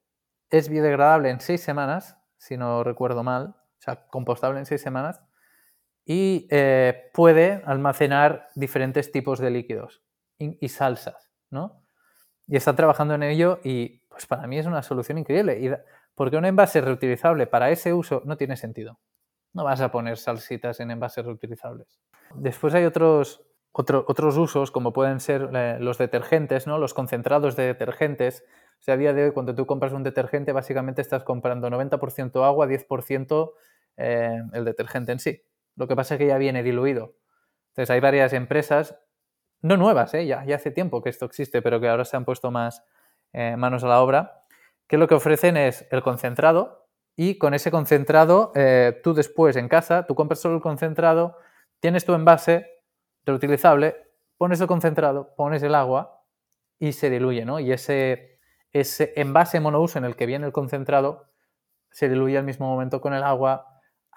es 0.50 0.68
biodegradable 0.68 1.30
en 1.30 1.40
seis 1.40 1.62
semanas, 1.62 2.16
si 2.38 2.56
no 2.56 2.82
recuerdo 2.82 3.22
mal, 3.22 3.56
o 3.56 3.82
sea, 3.82 4.06
compostable 4.06 4.58
en 4.58 4.66
seis 4.66 4.80
semanas, 4.80 5.22
y 6.06 6.48
eh, 6.50 7.10
puede 7.12 7.62
almacenar 7.66 8.48
diferentes 8.54 9.12
tipos 9.12 9.38
de 9.38 9.50
líquidos 9.50 10.02
y, 10.40 10.68
salsas, 10.68 11.30
¿no? 11.50 11.82
Y 12.46 12.56
está 12.56 12.74
trabajando 12.74 13.14
en 13.14 13.22
ello 13.22 13.60
y 13.62 14.00
pues 14.08 14.26
para 14.26 14.46
mí 14.46 14.58
es 14.58 14.66
una 14.66 14.82
solución 14.82 15.18
increíble. 15.18 15.84
Porque 16.14 16.36
un 16.36 16.44
envase 16.44 16.80
reutilizable 16.80 17.46
para 17.46 17.70
ese 17.70 17.92
uso 17.94 18.22
no 18.24 18.36
tiene 18.36 18.56
sentido. 18.56 18.98
No 19.52 19.64
vas 19.64 19.80
a 19.80 19.90
poner 19.90 20.16
salsitas 20.16 20.80
en 20.80 20.90
envases 20.90 21.24
reutilizables. 21.24 22.00
Después 22.34 22.74
hay 22.74 22.84
otros, 22.84 23.42
otros 23.72 24.36
usos, 24.36 24.70
como 24.70 24.92
pueden 24.92 25.20
ser 25.20 25.50
eh, 25.54 25.78
los 25.80 25.98
detergentes, 25.98 26.66
¿no? 26.66 26.78
los 26.78 26.94
concentrados 26.94 27.56
de 27.56 27.64
detergentes. 27.64 28.44
O 28.80 28.82
sea, 28.82 28.94
a 28.94 28.96
día 28.96 29.12
de 29.12 29.24
hoy, 29.24 29.32
cuando 29.32 29.54
tú 29.54 29.66
compras 29.66 29.92
un 29.92 30.02
detergente, 30.02 30.52
básicamente 30.52 31.02
estás 31.02 31.24
comprando 31.24 31.68
90% 31.68 32.44
agua, 32.44 32.66
10% 32.66 33.52
eh, 33.96 34.42
el 34.52 34.64
detergente 34.64 35.12
en 35.12 35.18
sí. 35.18 35.42
Lo 35.76 35.86
que 35.86 35.96
pasa 35.96 36.14
es 36.14 36.18
que 36.18 36.26
ya 36.26 36.38
viene 36.38 36.62
diluido. 36.62 37.14
Entonces, 37.70 37.90
hay 37.90 38.00
varias 38.00 38.32
empresas, 38.32 38.98
no 39.62 39.76
nuevas, 39.76 40.14
¿eh? 40.14 40.26
ya, 40.26 40.44
ya 40.44 40.56
hace 40.56 40.70
tiempo 40.70 41.02
que 41.02 41.10
esto 41.10 41.26
existe, 41.26 41.62
pero 41.62 41.80
que 41.80 41.88
ahora 41.88 42.04
se 42.04 42.16
han 42.16 42.24
puesto 42.24 42.50
más 42.50 42.82
eh, 43.32 43.56
manos 43.56 43.84
a 43.84 43.88
la 43.88 44.00
obra, 44.00 44.44
que 44.86 44.98
lo 44.98 45.06
que 45.06 45.14
ofrecen 45.14 45.56
es 45.56 45.86
el 45.90 46.02
concentrado 46.02 46.88
y 47.16 47.38
con 47.38 47.54
ese 47.54 47.70
concentrado, 47.70 48.52
tú 49.02 49.12
después 49.12 49.56
en 49.56 49.68
casa, 49.68 50.06
tú 50.06 50.14
compras 50.14 50.40
solo 50.40 50.54
el 50.54 50.62
concentrado, 50.62 51.36
tienes 51.78 52.06
tu 52.06 52.14
envase 52.14 52.66
reutilizable, 53.26 53.96
pones 54.38 54.60
el 54.60 54.66
concentrado, 54.66 55.34
pones 55.36 55.62
el 55.62 55.74
agua 55.74 56.24
y 56.78 56.92
se 56.92 57.10
diluye, 57.10 57.44
¿no? 57.44 57.60
Y 57.60 57.72
ese, 57.72 58.38
ese 58.72 59.12
envase 59.16 59.60
monouso 59.60 59.98
en 59.98 60.06
el 60.06 60.16
que 60.16 60.26
viene 60.26 60.46
el 60.46 60.52
concentrado 60.52 61.26
se 61.90 62.08
diluye 62.08 62.38
al 62.38 62.44
mismo 62.44 62.66
momento 62.66 63.00
con 63.00 63.12
el 63.12 63.22
agua. 63.22 63.69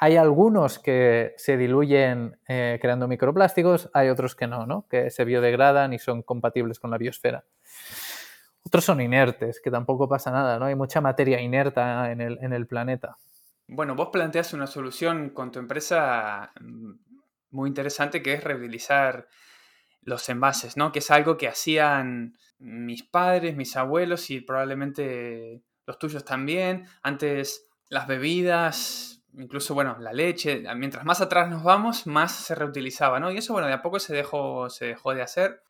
Hay 0.04 0.18
algunos 0.18 0.80
que 0.80 1.34
se 1.38 1.56
diluyen 1.56 2.38
eh, 2.50 2.78
creando 2.82 3.08
microplásticos, 3.08 3.90
hay 3.94 4.10
otros 4.10 4.36
que 4.36 4.48
no, 4.48 4.66
¿no? 4.66 4.86
Que 4.90 5.10
se 5.10 5.24
biodegradan 5.24 5.94
y 5.94 5.98
son 5.98 6.24
compatibles 6.24 6.78
con 6.78 6.92
la 6.92 6.98
biosfera. 6.98 7.46
Otros 8.64 8.84
son 8.84 9.00
inertes, 9.00 9.62
que 9.64 9.72
tampoco 9.72 10.10
pasa 10.10 10.30
nada, 10.30 10.60
¿no? 10.60 10.66
Hay 10.66 10.76
mucha 10.76 11.00
materia 11.00 11.40
inerta 11.40 12.12
en 12.12 12.20
el, 12.20 12.38
en 12.42 12.52
el 12.52 12.68
planeta. 12.68 13.16
Bueno, 13.66 13.96
vos 13.96 14.10
planteas 14.12 14.52
una 14.52 14.68
solución 14.68 15.30
con 15.30 15.54
tu 15.54 15.60
empresa 15.60 16.52
muy 17.52 17.70
interesante 17.70 18.22
que 18.22 18.34
es 18.34 18.44
reutilizar 18.44 19.30
los 20.02 20.28
envases, 20.28 20.76
¿no? 20.76 20.92
Que 20.92 21.00
es 21.00 21.10
algo 21.12 21.38
que 21.38 21.48
hacían 21.48 22.38
mis 22.60 23.04
padres, 23.04 23.56
mis 23.56 23.78
abuelos 23.78 24.30
y 24.32 24.42
probablemente 24.42 25.64
los 25.86 25.98
tuyos 25.98 26.26
también. 26.26 26.88
Antes 27.04 27.70
las 27.88 28.06
bebidas, 28.06 29.23
incluso, 29.38 29.74
bueno, 29.74 29.98
la 30.00 30.14
leche, 30.14 30.64
mientras 30.76 31.06
más 31.06 31.22
atrás 31.22 31.50
nos 31.50 31.64
vamos, 31.64 32.08
más 32.08 32.34
se 32.34 32.56
reutilizaba, 32.56 33.20
¿no? 33.20 33.32
Y 33.32 33.38
eso, 33.38 33.54
bueno, 33.54 33.68
de 33.68 33.74
a 33.74 33.82
poco 33.82 34.00
se 34.00 34.14
dejó, 34.14 34.70
se 34.70 34.86
dejó 34.86 35.14
de 35.14 35.22
hacer. 35.22 35.64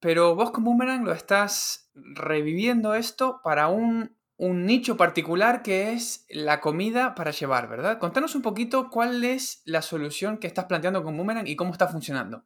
Pero 0.00 0.34
vos 0.34 0.50
como 0.50 0.70
Boomerang 0.70 1.04
lo 1.04 1.12
estás 1.12 1.90
reviviendo 1.94 2.94
esto 2.94 3.40
para 3.42 3.68
un 3.68 4.16
un 4.38 4.66
nicho 4.66 4.96
particular 4.96 5.62
que 5.62 5.92
es 5.92 6.26
la 6.28 6.60
comida 6.60 7.14
para 7.14 7.30
llevar, 7.30 7.68
¿verdad? 7.68 7.98
Contanos 7.98 8.34
un 8.34 8.42
poquito 8.42 8.90
cuál 8.90 9.24
es 9.24 9.62
la 9.64 9.82
solución 9.82 10.38
que 10.38 10.46
estás 10.46 10.66
planteando 10.66 11.02
con 11.02 11.16
Boomerang 11.16 11.46
y 11.46 11.56
cómo 11.56 11.72
está 11.72 11.88
funcionando. 11.88 12.44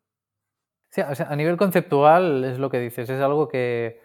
Sí, 0.90 1.02
o 1.02 1.14
sea, 1.14 1.26
a 1.28 1.36
nivel 1.36 1.56
conceptual 1.56 2.44
es 2.44 2.58
lo 2.58 2.70
que 2.70 2.80
dices, 2.80 3.08
es 3.10 3.20
algo 3.20 3.48
que 3.48 4.00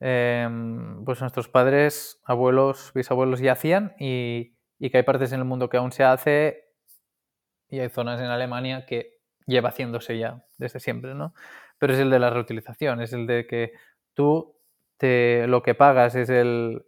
em, 0.00 1.04
pues 1.04 1.20
nuestros 1.20 1.48
padres, 1.48 2.20
abuelos, 2.24 2.92
bisabuelos 2.94 3.40
ya 3.40 3.52
hacían 3.52 3.94
y, 3.98 4.53
y 4.78 4.90
que 4.90 4.98
hay 4.98 5.02
partes 5.02 5.32
en 5.32 5.40
el 5.40 5.44
mundo 5.44 5.68
que 5.68 5.76
aún 5.76 5.92
se 5.92 6.04
hace 6.04 6.64
y 7.68 7.80
hay 7.80 7.88
zonas 7.88 8.20
en 8.20 8.26
Alemania 8.26 8.86
que 8.86 9.20
lleva 9.46 9.70
haciéndose 9.70 10.18
ya 10.18 10.44
desde 10.58 10.80
siempre, 10.80 11.14
¿no? 11.14 11.34
Pero 11.78 11.92
es 11.92 11.98
el 11.98 12.10
de 12.10 12.18
la 12.18 12.30
reutilización, 12.30 13.00
es 13.00 13.12
el 13.12 13.26
de 13.26 13.46
que 13.46 13.72
tú 14.14 14.56
te, 14.96 15.46
lo 15.46 15.62
que 15.62 15.74
pagas 15.74 16.14
es 16.14 16.30
el, 16.30 16.86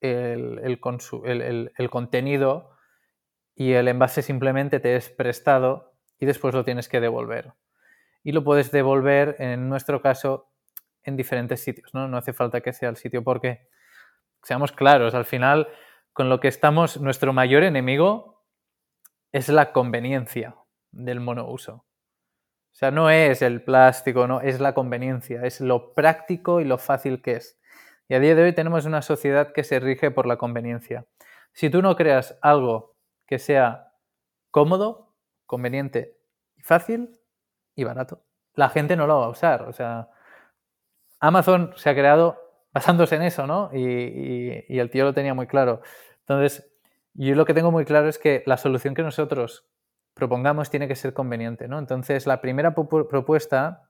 el, 0.00 0.60
el, 0.62 1.90
contenido 1.90 2.70
y 3.54 3.72
el 3.72 3.88
envase 3.88 4.22
simplemente 4.22 4.80
te 4.80 4.96
es 4.96 5.10
prestado 5.10 5.94
y 6.18 6.26
después 6.26 6.54
lo 6.54 6.64
tienes 6.64 6.88
que 6.88 7.00
devolver. 7.00 7.54
Y 8.22 8.32
lo 8.32 8.44
puedes 8.44 8.70
devolver, 8.70 9.36
en 9.38 9.68
nuestro 9.68 10.02
caso, 10.02 10.52
en 11.02 11.16
diferentes 11.16 11.60
sitios, 11.60 11.94
¿no? 11.94 12.08
No 12.08 12.18
hace 12.18 12.32
falta 12.32 12.60
que 12.60 12.72
sea 12.72 12.90
el 12.90 12.96
sitio 12.96 13.24
porque, 13.24 13.68
seamos 14.42 14.72
claros, 14.72 15.14
al 15.14 15.24
final, 15.24 15.68
con 16.18 16.28
lo 16.28 16.40
que 16.40 16.48
estamos, 16.48 17.00
nuestro 17.00 17.32
mayor 17.32 17.62
enemigo 17.62 18.42
es 19.30 19.48
la 19.48 19.70
conveniencia 19.70 20.56
del 20.90 21.20
monouso. 21.20 21.74
O 21.74 22.74
sea, 22.74 22.90
no 22.90 23.08
es 23.08 23.40
el 23.40 23.62
plástico, 23.62 24.26
no, 24.26 24.40
es 24.40 24.58
la 24.58 24.74
conveniencia, 24.74 25.44
es 25.44 25.60
lo 25.60 25.94
práctico 25.94 26.60
y 26.60 26.64
lo 26.64 26.76
fácil 26.76 27.22
que 27.22 27.36
es. 27.36 27.60
Y 28.08 28.16
a 28.16 28.18
día 28.18 28.34
de 28.34 28.42
hoy 28.42 28.52
tenemos 28.52 28.84
una 28.84 29.00
sociedad 29.00 29.52
que 29.52 29.62
se 29.62 29.78
rige 29.78 30.10
por 30.10 30.26
la 30.26 30.38
conveniencia. 30.38 31.06
Si 31.52 31.70
tú 31.70 31.82
no 31.82 31.94
creas 31.94 32.36
algo 32.42 32.96
que 33.24 33.38
sea 33.38 33.92
cómodo, 34.50 35.14
conveniente 35.46 36.18
y 36.56 36.62
fácil 36.62 37.16
y 37.76 37.84
barato, 37.84 38.24
la 38.54 38.70
gente 38.70 38.96
no 38.96 39.06
lo 39.06 39.20
va 39.20 39.26
a 39.26 39.30
usar. 39.30 39.68
O 39.68 39.72
sea, 39.72 40.10
Amazon 41.20 41.74
se 41.76 41.90
ha 41.90 41.94
creado 41.94 42.48
basándose 42.72 43.16
en 43.16 43.22
eso, 43.22 43.46
¿no? 43.46 43.70
Y, 43.72 44.64
el 44.68 44.90
tío 44.90 45.04
lo 45.04 45.14
tenía 45.14 45.34
muy 45.34 45.46
claro. 45.46 45.80
Entonces, 46.28 46.70
yo 47.14 47.34
lo 47.34 47.46
que 47.46 47.54
tengo 47.54 47.72
muy 47.72 47.84
claro 47.84 48.08
es 48.08 48.18
que 48.18 48.42
la 48.46 48.58
solución 48.58 48.94
que 48.94 49.02
nosotros 49.02 49.66
propongamos 50.12 50.68
tiene 50.68 50.86
que 50.86 50.94
ser 50.94 51.14
conveniente, 51.14 51.68
¿no? 51.68 51.78
Entonces, 51.78 52.26
la 52.26 52.40
primera 52.40 52.74
propuesta 52.74 53.88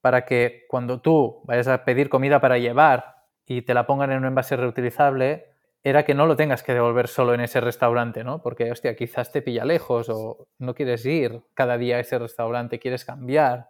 para 0.00 0.24
que 0.24 0.64
cuando 0.68 1.00
tú 1.00 1.40
vayas 1.44 1.68
a 1.68 1.84
pedir 1.84 2.08
comida 2.08 2.40
para 2.40 2.58
llevar 2.58 3.24
y 3.46 3.62
te 3.62 3.74
la 3.74 3.86
pongan 3.86 4.10
en 4.10 4.18
un 4.18 4.26
envase 4.26 4.56
reutilizable, 4.56 5.46
era 5.84 6.04
que 6.04 6.14
no 6.14 6.26
lo 6.26 6.36
tengas 6.36 6.62
que 6.62 6.74
devolver 6.74 7.08
solo 7.08 7.34
en 7.34 7.40
ese 7.40 7.60
restaurante, 7.60 8.24
¿no? 8.24 8.42
Porque, 8.42 8.70
hostia, 8.70 8.96
quizás 8.96 9.30
te 9.30 9.42
pilla 9.42 9.64
lejos 9.64 10.08
o 10.08 10.48
no 10.58 10.74
quieres 10.74 11.04
ir 11.06 11.42
cada 11.54 11.78
día 11.78 11.96
a 11.96 12.00
ese 12.00 12.18
restaurante, 12.18 12.78
quieres 12.78 13.04
cambiar 13.04 13.68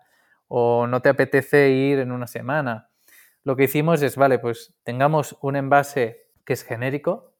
o 0.48 0.86
no 0.86 1.00
te 1.00 1.08
apetece 1.08 1.70
ir 1.70 1.98
en 1.98 2.12
una 2.12 2.26
semana. 2.26 2.90
Lo 3.44 3.56
que 3.56 3.64
hicimos 3.64 4.02
es, 4.02 4.16
vale, 4.16 4.38
pues 4.38 4.74
tengamos 4.82 5.36
un 5.40 5.56
envase 5.56 6.30
que 6.44 6.52
es 6.52 6.64
genérico, 6.64 7.31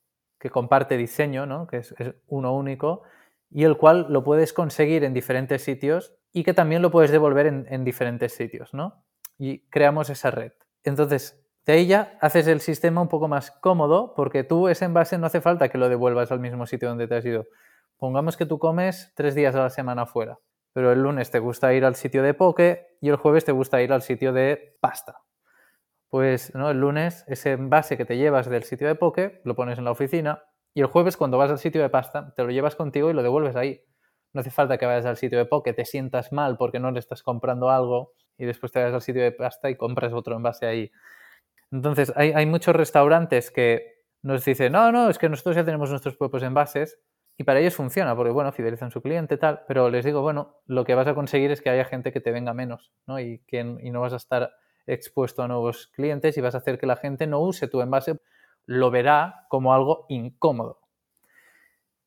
que 0.42 0.50
comparte 0.50 0.96
diseño, 0.96 1.46
¿no? 1.46 1.68
Que 1.68 1.76
es, 1.76 1.94
uno 2.26 2.52
único 2.52 3.04
y 3.48 3.62
el 3.62 3.76
cual 3.76 4.06
lo 4.08 4.24
puedes 4.24 4.52
conseguir 4.52 5.04
en 5.04 5.14
diferentes 5.14 5.62
sitios 5.62 6.16
y 6.32 6.42
que 6.42 6.52
también 6.52 6.82
lo 6.82 6.90
puedes 6.90 7.12
devolver 7.12 7.46
en, 7.46 7.64
en 7.70 7.84
diferentes 7.84 8.32
sitios, 8.34 8.74
¿no? 8.74 9.04
Y 9.38 9.60
creamos 9.68 10.10
esa 10.10 10.32
red. 10.32 10.50
Entonces, 10.82 11.40
de 11.64 11.86
ya 11.86 12.18
haces 12.20 12.48
el 12.48 12.60
sistema 12.60 13.00
un 13.00 13.06
poco 13.06 13.28
más 13.28 13.52
cómodo 13.52 14.14
porque 14.16 14.42
tú 14.42 14.66
ese 14.66 14.84
envase 14.84 15.16
no 15.16 15.26
hace 15.26 15.40
falta 15.40 15.68
que 15.68 15.78
lo 15.78 15.88
devuelvas 15.88 16.32
al 16.32 16.40
mismo 16.40 16.66
sitio 16.66 16.88
donde 16.88 17.06
te 17.06 17.14
has 17.14 17.24
ido. 17.24 17.46
Pongamos 17.98 18.36
que 18.36 18.44
tú 18.44 18.58
comes 18.58 19.12
tres 19.14 19.36
días 19.36 19.54
a 19.54 19.60
la 19.60 19.70
semana 19.70 20.06
fuera, 20.06 20.40
pero 20.72 20.90
el 20.90 21.04
lunes 21.04 21.30
te 21.30 21.38
gusta 21.38 21.72
ir 21.72 21.84
al 21.84 21.94
sitio 21.94 22.24
de 22.24 22.34
poke 22.34 22.96
y 23.00 23.10
el 23.10 23.16
jueves 23.16 23.44
te 23.44 23.52
gusta 23.52 23.80
ir 23.80 23.92
al 23.92 24.02
sitio 24.02 24.32
de 24.32 24.76
pasta. 24.80 25.20
Pues 26.12 26.54
¿no? 26.54 26.70
el 26.70 26.78
lunes 26.78 27.24
ese 27.26 27.52
envase 27.52 27.96
que 27.96 28.04
te 28.04 28.18
llevas 28.18 28.46
del 28.46 28.64
sitio 28.64 28.86
de 28.86 28.94
poke 28.94 29.40
lo 29.44 29.56
pones 29.56 29.78
en 29.78 29.84
la 29.86 29.92
oficina 29.92 30.44
Y 30.74 30.82
el 30.82 30.86
jueves, 30.86 31.16
cuando 31.16 31.38
vas 31.38 31.50
al 31.50 31.58
sitio 31.58 31.80
de 31.80 31.88
pasta, 31.88 32.34
te 32.36 32.42
lo 32.44 32.50
llevas 32.50 32.76
contigo 32.76 33.08
y 33.08 33.14
lo 33.14 33.22
devuelves 33.22 33.56
ahí. 33.56 33.82
No 34.34 34.42
hace 34.42 34.50
falta 34.50 34.76
que 34.76 34.84
vayas 34.84 35.06
al 35.06 35.16
sitio 35.16 35.38
de 35.38 35.46
poke, 35.46 35.72
te 35.72 35.86
sientas 35.86 36.30
mal 36.30 36.58
porque 36.58 36.80
no 36.80 36.90
le 36.90 36.98
estás 36.98 37.22
comprando 37.22 37.70
algo 37.70 38.12
y 38.36 38.44
después 38.44 38.72
te 38.72 38.80
vayas 38.80 38.94
al 38.94 39.00
sitio 39.00 39.22
de 39.22 39.32
pasta 39.32 39.70
y 39.70 39.76
compras 39.76 40.12
otro 40.12 40.36
envase 40.36 40.66
ahí. 40.66 40.90
Entonces, 41.70 42.12
hay, 42.14 42.32
hay 42.32 42.44
muchos 42.44 42.76
restaurantes 42.76 43.50
que 43.50 44.04
nos 44.22 44.44
dicen, 44.44 44.72
no, 44.72 44.92
no, 44.92 45.08
es 45.08 45.18
que 45.18 45.30
nosotros 45.30 45.56
ya 45.56 45.64
tenemos 45.64 45.88
nuestros 45.88 46.16
propios 46.18 46.42
envases 46.42 47.00
y 47.38 47.44
para 47.44 47.60
ellos 47.60 47.74
funciona, 47.74 48.14
porque 48.14 48.32
bueno, 48.32 48.52
fidelizan 48.52 48.90
su 48.90 49.00
cliente 49.00 49.38
tal, 49.38 49.62
pero 49.66 49.88
les 49.88 50.04
digo, 50.04 50.20
bueno, 50.20 50.60
lo 50.66 50.84
que 50.84 50.94
vas 50.94 51.06
a 51.08 51.14
conseguir 51.14 51.50
es 51.52 51.62
que 51.62 51.70
haya 51.70 51.86
gente 51.86 52.12
que 52.12 52.20
te 52.20 52.32
venga 52.32 52.52
menos, 52.52 52.92
¿no? 53.06 53.18
Y, 53.18 53.38
que, 53.46 53.60
y 53.60 53.90
no 53.90 54.02
vas 54.02 54.12
a 54.12 54.16
estar 54.16 54.52
expuesto 54.86 55.42
a 55.42 55.48
nuevos 55.48 55.88
clientes 55.88 56.36
y 56.36 56.40
vas 56.40 56.54
a 56.54 56.58
hacer 56.58 56.78
que 56.78 56.86
la 56.86 56.96
gente 56.96 57.26
no 57.26 57.40
use 57.40 57.68
tu 57.68 57.80
envase, 57.80 58.20
lo 58.66 58.90
verá 58.90 59.46
como 59.48 59.74
algo 59.74 60.06
incómodo. 60.08 60.80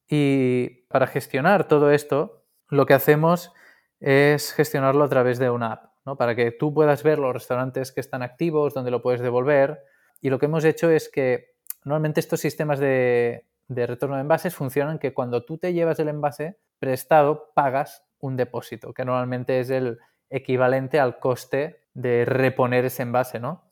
Y 0.07 0.85
para 0.87 1.07
gestionar 1.07 1.67
todo 1.67 1.91
esto, 1.91 2.43
lo 2.69 2.85
que 2.85 2.93
hacemos 2.93 3.51
es 3.99 4.53
gestionarlo 4.53 5.03
a 5.03 5.09
través 5.09 5.39
de 5.39 5.49
una 5.49 5.73
app, 5.73 5.85
¿no? 6.05 6.15
Para 6.15 6.35
que 6.35 6.51
tú 6.51 6.73
puedas 6.73 7.03
ver 7.03 7.19
los 7.19 7.33
restaurantes 7.33 7.91
que 7.91 8.01
están 8.01 8.21
activos, 8.21 8.73
donde 8.73 8.91
lo 8.91 9.01
puedes 9.01 9.21
devolver. 9.21 9.83
Y 10.21 10.29
lo 10.29 10.39
que 10.39 10.45
hemos 10.45 10.63
hecho 10.63 10.89
es 10.89 11.09
que 11.09 11.55
normalmente 11.83 12.19
estos 12.19 12.39
sistemas 12.39 12.79
de, 12.79 13.45
de 13.67 13.87
retorno 13.87 14.15
de 14.15 14.21
envases 14.21 14.55
funcionan 14.55 14.99
que 14.99 15.13
cuando 15.13 15.43
tú 15.43 15.57
te 15.57 15.73
llevas 15.73 15.99
el 15.99 16.09
envase 16.09 16.57
prestado, 16.79 17.51
pagas 17.55 18.03
un 18.19 18.37
depósito, 18.37 18.93
que 18.93 19.05
normalmente 19.05 19.59
es 19.59 19.69
el 19.69 19.99
equivalente 20.29 20.99
al 20.99 21.19
coste 21.19 21.84
de 21.95 22.25
reponer 22.25 22.85
ese 22.85 23.01
envase, 23.01 23.39
¿no? 23.39 23.71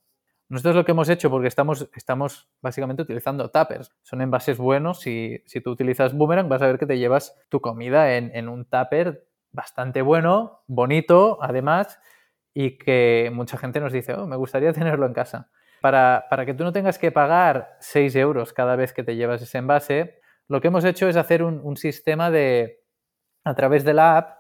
Nosotros 0.50 0.76
lo 0.76 0.86
que 0.86 0.92
hemos 0.92 1.10
hecho, 1.10 1.30
porque 1.30 1.48
estamos, 1.48 1.90
estamos 1.96 2.50
básicamente 2.62 3.04
utilizando 3.04 3.52
tuppers, 3.52 3.92
son 4.02 4.22
envases 4.22 4.58
buenos 4.58 5.06
y 5.06 5.44
si 5.46 5.62
tú 5.62 5.70
utilizas 5.70 6.16
Boomerang 6.16 6.50
vas 6.50 6.64
a 6.64 6.68
ver 6.68 6.80
que 6.80 6.88
te 6.88 6.98
llevas 6.98 7.40
tu 7.50 7.62
comida 7.62 8.16
en, 8.16 8.36
en 8.36 8.50
un 8.50 8.66
tupper 8.66 9.28
bastante 9.52 10.02
bueno, 10.02 10.64
bonito, 10.66 11.38
además, 11.42 12.00
y 12.56 12.80
que 12.80 13.32
mucha 13.32 13.58
gente 13.58 13.80
nos 13.80 13.94
dice, 13.94 14.16
oh, 14.16 14.26
me 14.26 14.36
gustaría 14.36 14.74
tenerlo 14.74 15.06
en 15.06 15.14
casa 15.14 15.52
para, 15.84 16.46
que 16.46 16.54
tú 16.54 16.64
no 16.64 16.72
tengas 16.72 16.98
que 16.98 17.12
pagar 17.12 17.76
6 17.82 18.16
euros 18.16 18.54
cada 18.54 18.78
vez 18.78 18.94
que 18.94 19.04
te 19.04 19.18
llevas 19.18 19.42
ese 19.42 19.58
envase, 19.58 20.22
lo 20.48 20.62
que 20.62 20.70
hemos 20.70 20.86
hecho 20.86 21.10
es 21.10 21.18
hacer 21.18 21.44
un, 21.44 21.76
sistema 21.76 22.32
de, 22.32 22.86
a 23.44 23.54
través 23.54 23.84
de 23.84 23.94
la 23.94 24.18
app, 24.18 24.38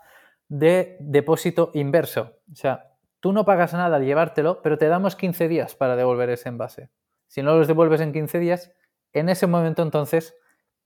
de 0.48 0.96
depósito 1.02 1.72
inverso. 1.74 2.38
O 2.50 2.56
sea, 2.56 2.93
tú 3.24 3.32
no 3.32 3.46
pagas 3.46 3.72
nada 3.72 3.96
al 3.96 4.06
llevártelo, 4.06 4.62
pero 4.62 4.78
te 4.78 4.90
damos 4.90 5.16
15 5.16 5.48
días 5.48 5.76
para 5.76 5.96
devolver 5.96 6.30
ese 6.30 6.50
envase. 6.50 6.90
Si 7.28 7.42
no 7.42 7.56
los 7.56 7.70
devuelves 7.70 8.02
en 8.02 8.12
15 8.12 8.38
días, 8.38 8.74
en 9.14 9.30
ese 9.30 9.48
momento 9.48 9.82
entonces 9.82 10.36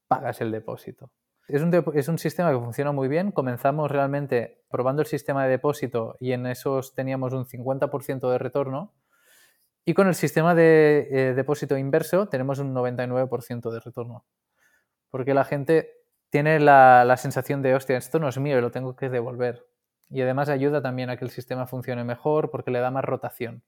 pagas 0.07 0.39
el 0.39 0.51
depósito. 0.51 1.09
Es 1.47 1.63
un, 1.63 2.17
sistema 2.19 2.51
que 2.51 2.59
funciona 2.59 2.91
muy 2.91 3.07
bien. 3.07 3.31
Comenzamos 3.31 3.89
realmente 3.89 4.61
probando 4.69 5.01
el 5.01 5.07
sistema 5.07 5.45
de 5.45 5.49
depósito 5.49 6.15
y 6.19 6.33
en 6.33 6.45
esos 6.45 6.93
teníamos 6.93 7.33
un 7.33 7.47
50% 7.47 8.31
de 8.31 8.37
retorno. 8.37 8.93
Y 9.83 9.95
con 9.95 10.07
el 10.07 10.13
sistema 10.13 10.53
de 10.53 11.07
eh, 11.09 11.33
depósito 11.33 11.75
inverso 11.75 12.27
tenemos 12.27 12.59
un 12.59 12.75
99% 12.75 13.71
de 13.71 13.79
retorno. 13.79 14.25
Porque 15.09 15.33
la 15.33 15.43
gente 15.43 16.03
tiene 16.29 16.59
la, 16.59 17.17
sensación 17.17 17.63
de, 17.63 17.73
hostia, 17.73 17.97
esto 17.97 18.19
no 18.19 18.29
es 18.29 18.37
mío 18.37 18.59
y 18.59 18.61
lo 18.61 18.69
tengo 18.69 18.95
que 18.95 19.09
devolver. 19.09 19.65
Y 20.09 20.21
además 20.21 20.49
ayuda 20.49 20.81
también 20.81 21.09
a 21.09 21.17
que 21.17 21.25
el 21.25 21.31
sistema 21.31 21.67
funcione 21.67 22.03
mejor 22.03 22.49
porque 22.49 22.71
le 22.71 22.79
da 22.79 22.91
más 22.91 23.03
rotación. 23.03 23.63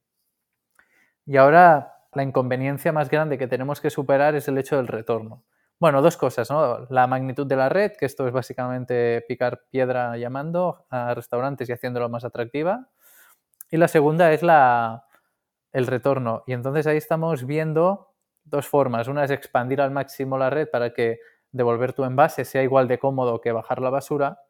Y 1.26 1.36
ahora 1.36 1.94
la 2.12 2.22
inconveniencia 2.22 2.92
más 2.92 3.10
grande 3.10 3.38
que 3.38 3.46
tenemos 3.46 3.80
que 3.80 3.90
superar 3.90 4.34
es 4.34 4.48
el 4.48 4.58
hecho 4.58 4.76
del 4.76 4.88
retorno. 4.88 5.44
Bueno, 5.78 6.02
dos 6.02 6.16
cosas, 6.16 6.50
¿no? 6.50 6.86
La 6.90 7.06
magnitud 7.06 7.46
de 7.46 7.56
la 7.56 7.68
red, 7.68 7.92
que 7.98 8.04
esto 8.04 8.26
es 8.26 8.32
básicamente 8.32 9.24
picar 9.26 9.62
piedra 9.70 10.16
llamando 10.18 10.86
a 10.90 11.14
restaurantes 11.14 11.68
y 11.68 11.72
haciéndolo 11.72 12.08
más 12.08 12.24
atractiva. 12.24 12.88
Y 13.70 13.76
la 13.78 13.88
segunda 13.88 14.32
es 14.32 14.42
la, 14.42 15.06
el 15.72 15.86
retorno. 15.86 16.42
Y 16.46 16.52
entonces 16.52 16.86
ahí 16.86 16.96
estamos 16.96 17.46
viendo 17.46 18.12
dos 18.44 18.66
formas. 18.66 19.08
Una 19.08 19.24
es 19.24 19.30
expandir 19.30 19.80
al 19.80 19.90
máximo 19.90 20.36
la 20.36 20.50
red 20.50 20.68
para 20.68 20.92
que 20.92 21.20
devolver 21.52 21.92
tu 21.92 22.04
envase 22.04 22.44
sea 22.44 22.62
igual 22.62 22.88
de 22.88 22.98
cómodo 22.98 23.40
que 23.40 23.52
bajar 23.52 23.80
la 23.80 23.90
basura. 23.90 24.40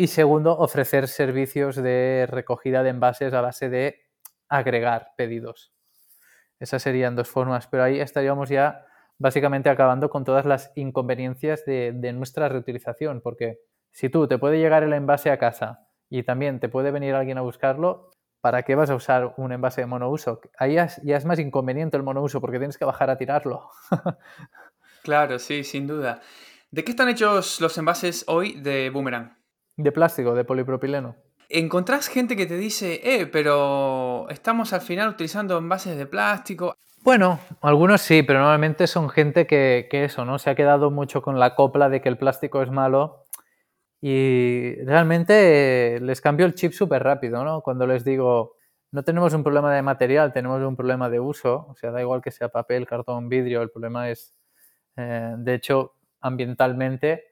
Y 0.00 0.06
segundo, 0.06 0.56
ofrecer 0.56 1.08
servicios 1.08 1.76
de 1.76 2.26
recogida 2.26 2.82
de 2.82 2.88
envases 2.88 3.34
a 3.34 3.42
base 3.42 3.68
de 3.68 4.00
agregar 4.48 5.08
pedidos. 5.14 5.74
Esas 6.58 6.82
serían 6.82 7.16
dos 7.16 7.28
formas, 7.28 7.66
pero 7.66 7.82
ahí 7.82 8.00
estaríamos 8.00 8.48
ya 8.48 8.86
básicamente 9.18 9.68
acabando 9.68 10.08
con 10.08 10.24
todas 10.24 10.46
las 10.46 10.72
inconveniencias 10.74 11.66
de, 11.66 12.12
nuestra 12.14 12.48
reutilización, 12.48 13.20
porque 13.20 13.58
si 13.90 14.08
tú 14.08 14.26
te 14.26 14.38
puede 14.38 14.56
llegar 14.56 14.84
el 14.84 14.94
envase 14.94 15.30
a 15.30 15.38
casa 15.38 15.86
y 16.08 16.22
también 16.22 16.60
te 16.60 16.70
puede 16.70 16.92
venir 16.92 17.14
alguien 17.14 17.36
a 17.36 17.42
buscarlo, 17.42 18.10
¿para 18.40 18.62
qué 18.62 18.76
vas 18.76 18.88
a 18.88 18.94
usar 18.94 19.34
un 19.36 19.52
envase 19.52 19.82
de 19.82 19.86
monouso? 19.86 20.40
Ahí 20.56 20.76
ya 20.76 20.84
es, 20.86 21.24
más 21.26 21.38
inconveniente 21.38 21.98
el 21.98 22.04
monouso 22.04 22.40
porque 22.40 22.56
tienes 22.56 22.78
que 22.78 22.86
bajar 22.86 23.10
a 23.10 23.18
tirarlo. 23.18 23.68
claro, 25.02 25.38
sí, 25.38 25.62
sin 25.62 25.86
duda. 25.86 26.22
¿De 26.70 26.84
qué 26.84 26.92
están 26.92 27.10
hechos 27.10 27.60
los 27.60 27.76
envases 27.76 28.24
hoy 28.28 28.58
de 28.62 28.88
Boomerang? 28.88 29.39
De 29.82 29.92
plástico, 29.92 30.34
de 30.34 30.44
polipropileno. 30.44 31.16
¿Encontrás 31.48 32.08
gente 32.08 32.36
que 32.36 32.46
te 32.46 32.56
dice, 32.56 33.00
eh, 33.02 33.26
pero 33.26 34.28
estamos 34.30 34.72
al 34.72 34.82
final 34.82 35.08
utilizando 35.08 35.58
envases 35.58 35.96
de 35.96 36.06
plástico? 36.06 36.76
Bueno, 37.02 37.40
algunos 37.62 38.02
sí, 38.02 38.22
pero 38.22 38.40
normalmente 38.40 38.86
son 38.86 39.08
gente 39.08 39.46
que, 39.46 39.88
que 39.90 40.04
eso, 40.04 40.24
¿no? 40.24 40.38
Se 40.38 40.50
ha 40.50 40.54
quedado 40.54 40.90
mucho 40.90 41.22
con 41.22 41.40
la 41.40 41.54
copla 41.54 41.88
de 41.88 42.00
que 42.00 42.08
el 42.08 42.18
plástico 42.18 42.62
es 42.62 42.70
malo 42.70 43.24
y 44.00 44.74
realmente 44.84 45.96
eh, 45.96 46.00
les 46.00 46.20
cambio 46.20 46.46
el 46.46 46.54
chip 46.54 46.72
súper 46.72 47.02
rápido, 47.02 47.44
¿no? 47.44 47.60
Cuando 47.62 47.86
les 47.86 48.04
digo, 48.04 48.56
no 48.92 49.02
tenemos 49.02 49.34
un 49.34 49.42
problema 49.42 49.74
de 49.74 49.82
material, 49.82 50.32
tenemos 50.32 50.62
un 50.62 50.76
problema 50.76 51.10
de 51.10 51.20
uso, 51.20 51.66
o 51.68 51.74
sea, 51.76 51.90
da 51.90 52.00
igual 52.00 52.22
que 52.22 52.30
sea 52.30 52.48
papel, 52.48 52.86
cartón, 52.86 53.28
vidrio, 53.28 53.62
el 53.62 53.70
problema 53.70 54.10
es, 54.10 54.34
eh, 54.96 55.34
de 55.36 55.54
hecho, 55.54 55.94
ambientalmente, 56.20 57.24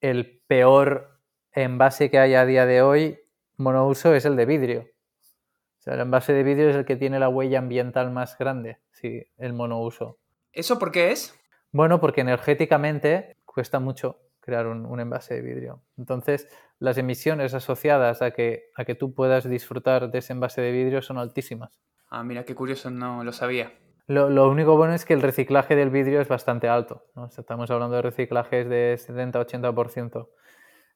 el 0.00 0.42
peor 0.46 1.13
envase 1.54 2.10
que 2.10 2.18
hay 2.18 2.34
a 2.34 2.44
día 2.44 2.66
de 2.66 2.82
hoy 2.82 3.18
monouso 3.56 4.14
es 4.14 4.24
el 4.24 4.36
de 4.36 4.46
vidrio. 4.46 4.80
O 4.80 5.82
sea, 5.84 5.94
el 5.94 6.00
envase 6.00 6.32
de 6.32 6.42
vidrio 6.42 6.70
es 6.70 6.76
el 6.76 6.84
que 6.84 6.96
tiene 6.96 7.18
la 7.18 7.28
huella 7.28 7.58
ambiental 7.58 8.10
más 8.10 8.36
grande, 8.38 8.78
sí, 8.90 9.22
el 9.36 9.52
monouso. 9.52 10.18
¿Eso 10.52 10.78
por 10.78 10.90
qué 10.90 11.12
es? 11.12 11.38
Bueno, 11.72 12.00
porque 12.00 12.22
energéticamente 12.22 13.36
cuesta 13.44 13.80
mucho 13.80 14.20
crear 14.40 14.66
un, 14.66 15.00
envase 15.00 15.34
de 15.34 15.42
vidrio. 15.42 15.82
Entonces, 15.96 16.48
las 16.78 16.98
emisiones 16.98 17.54
asociadas 17.54 18.20
a 18.22 18.32
que, 18.32 18.64
a 18.76 18.84
que 18.84 18.94
tú 18.94 19.14
puedas 19.14 19.48
disfrutar 19.48 20.10
de 20.10 20.18
ese 20.18 20.32
envase 20.34 20.60
de 20.60 20.70
vidrio 20.70 21.02
son 21.02 21.18
altísimas. 21.18 21.80
Ah, 22.08 22.22
mira, 22.22 22.44
qué 22.44 22.54
curioso, 22.54 22.90
no 22.90 23.24
lo 23.24 23.32
sabía. 23.32 23.72
Lo, 24.06 24.50
único 24.50 24.76
bueno 24.76 24.94
es 24.94 25.06
que 25.06 25.14
el 25.14 25.22
reciclaje 25.22 25.76
del 25.76 25.88
vidrio 25.88 26.20
es 26.20 26.28
bastante 26.28 26.68
alto. 26.68 27.06
estamos 27.36 27.70
hablando 27.70 27.96
de 27.96 28.02
reciclajes 28.02 28.68
de 28.68 28.96
70-80%. 28.98 30.28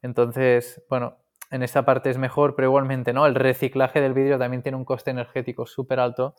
Entonces, 0.02 0.82
bueno, 0.88 1.18
en 1.50 1.62
esta 1.62 1.84
parte 1.84 2.10
es 2.10 2.18
mejor, 2.18 2.54
pero 2.54 2.68
igualmente, 2.68 3.12
¿no? 3.12 3.26
El 3.26 3.34
reciclaje 3.34 4.00
del 4.00 4.14
vidrio 4.14 4.38
también 4.38 4.62
tiene 4.62 4.76
un 4.76 4.84
coste 4.84 5.10
energético 5.10 5.66
súper 5.66 6.00
alto 6.00 6.34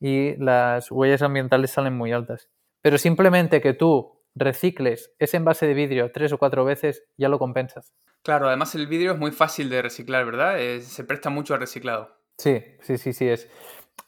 y 0.00 0.36
las 0.36 0.90
huellas 0.90 1.22
ambientales 1.22 1.70
salen 1.70 1.96
muy 1.96 2.12
altas. 2.12 2.48
Pero 2.80 2.98
simplemente 2.98 3.60
que 3.60 3.74
tú 3.74 4.20
recicles 4.34 5.12
ese 5.18 5.36
envase 5.36 5.66
de 5.66 5.74
vidrio 5.74 6.10
tres 6.10 6.32
o 6.32 6.38
cuatro 6.38 6.64
veces, 6.64 7.04
ya 7.16 7.28
lo 7.28 7.38
compensas. 7.38 7.92
Claro, 8.22 8.48
además 8.48 8.74
el 8.74 8.86
vidrio 8.86 9.12
es 9.12 9.18
muy 9.18 9.32
fácil 9.32 9.68
de 9.68 9.82
reciclar, 9.82 10.24
¿verdad? 10.24 10.60
Eh, 10.60 10.80
se 10.80 11.04
presta 11.04 11.28
mucho 11.28 11.54
al 11.54 11.60
reciclado. 11.60 12.16
Sí, 12.38 12.62
sí, 12.80 12.98
sí, 12.98 13.12
sí. 13.12 13.28
Es, 13.28 13.48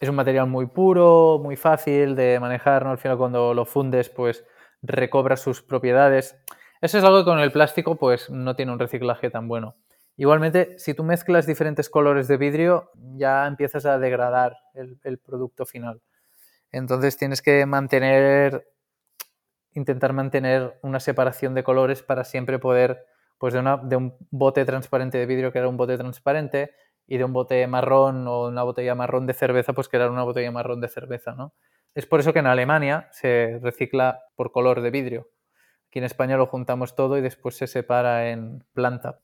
es 0.01 0.09
un 0.09 0.15
material 0.15 0.47
muy 0.49 0.67
puro, 0.67 1.41
muy 1.43 1.57
fácil 1.57 2.15
de 2.17 2.39
manejar, 2.41 2.85
¿no? 2.85 2.91
Al 2.91 2.99
final 2.99 3.19
cuando 3.19 3.55
lo 3.55 3.65
fundes, 3.65 4.09
pues 4.09 4.45
recobra 4.83 5.37
sus 5.37 5.63
propiedades. 5.63 6.37
Eso 6.85 6.99
es 6.99 7.05
algo 7.05 7.20
que 7.20 7.24
con 7.24 7.39
el 7.39 7.51
plástico, 7.51 7.97
pues 7.97 8.28
no 8.28 8.55
tiene 8.57 8.70
un 8.70 8.78
reciclaje 8.78 9.30
tan 9.30 9.49
bueno. 9.49 9.74
Igualmente, 10.18 10.78
si 10.78 10.93
tú 10.93 11.03
mezclas 11.03 11.47
diferentes 11.47 11.89
colores 11.89 12.28
de 12.28 12.37
vidrio, 12.37 12.91
ya 13.16 13.47
empiezas 13.47 13.87
a 13.87 13.99
degradar 13.99 14.59
el, 14.74 15.18
producto 15.18 15.64
final. 15.64 16.03
Entonces 16.70 17.16
tienes 17.16 17.41
que 17.41 17.64
mantener 17.64 18.66
intentar 19.72 20.12
mantener 20.12 20.78
una 20.82 21.01
separación 21.01 21.55
de 21.55 21.64
colores 21.64 22.03
para 22.03 22.22
siempre 22.22 22.59
poder, 22.59 23.07
pues 23.39 23.55
de, 23.55 23.62
de 23.85 23.97
un 23.97 24.14
bote 24.30 24.66
transparente 24.66 25.16
de 25.16 25.24
vidrio 25.24 25.53
que 25.53 25.61
era 25.61 25.68
un 25.70 25.78
bote 25.78 25.97
transparente 25.97 26.72
y 27.07 27.16
de 27.16 27.24
un 27.24 27.32
bote 27.32 27.66
marrón 27.66 28.28
o 28.28 28.49
una 28.49 28.62
botella 28.62 28.95
marrón 28.95 29.26
de 29.26 29.32
cerveza, 29.32 29.72
pues 29.72 29.89
que 29.89 29.97
era 29.97 30.11
una 30.11 30.22
botella 30.22 30.51
marrón 30.51 30.82
de 30.82 30.89
cerveza, 30.89 31.35
¿no? 31.35 31.55
Es 31.95 32.05
por 32.05 32.20
eso 32.20 32.35
que 32.35 32.41
en 32.41 32.47
Alemania 32.47 33.09
se 33.11 33.59
recicla 33.62 34.20
por 34.37 34.53
color 34.53 34.82
de 34.82 34.91
vidrio. 34.91 35.30
Aquí 35.95 36.01
en 36.01 36.07
España 36.07 36.37
lo 36.37 36.49
juntamos 36.49 36.97
todo 36.97 37.17
y 37.19 37.21
después 37.21 37.57
se 37.57 37.69
separa 37.69 38.31
en 38.31 38.65
planta. 38.73 39.21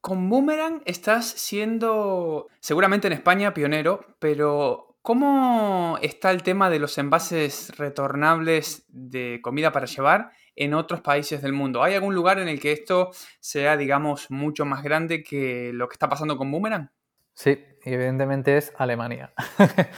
Con 0.00 0.28
Boomerang 0.28 0.82
estás 0.84 1.24
siendo, 1.24 2.48
seguramente 2.58 3.06
en 3.06 3.12
España, 3.12 3.54
pionero, 3.54 4.04
pero 4.18 4.96
¿Cómo 5.02 6.00
está 6.02 6.32
el 6.32 6.42
tema 6.42 6.68
de 6.68 6.80
los 6.80 6.98
envases 6.98 7.78
retornables 7.78 8.86
de 8.88 9.38
comida 9.40 9.70
para 9.70 9.86
llevar 9.86 10.32
en 10.56 10.74
otros 10.74 11.00
países 11.00 11.42
del 11.42 11.52
mundo. 11.52 11.84
¿Hay 11.84 11.94
algún 11.94 12.16
lugar 12.16 12.40
en 12.40 12.48
el 12.48 12.58
que 12.58 12.72
esto 12.72 13.12
sea, 13.38 13.76
digamos, 13.76 14.32
mucho 14.32 14.64
más 14.64 14.82
grande 14.82 15.22
que 15.22 15.70
lo 15.72 15.88
que 15.88 15.94
está 15.94 16.08
pasando 16.08 16.36
con 16.36 16.50
Boomerang? 16.50 16.90
Sí, 17.34 17.64
evidentemente 17.84 18.56
es 18.56 18.72
Alemania. 18.76 19.32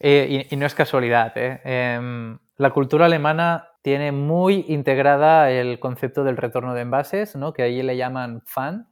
Eh, 0.00 0.48
y, 0.50 0.56
no 0.56 0.66
es 0.66 0.74
casualidad. 0.74 1.32
¿eh? 1.36 1.60
Em, 1.64 2.38
la 2.56 2.70
cultura 2.70 3.06
alemana 3.06 3.73
tiene 3.84 4.12
muy 4.12 4.64
integrada 4.68 5.50
el 5.50 5.78
concepto 5.78 6.24
del 6.24 6.38
retorno 6.38 6.72
de 6.72 6.80
envases, 6.80 7.36
¿no? 7.36 7.52
que 7.52 7.62
allí 7.62 7.82
le 7.82 7.98
llaman 7.98 8.40
fan. 8.46 8.88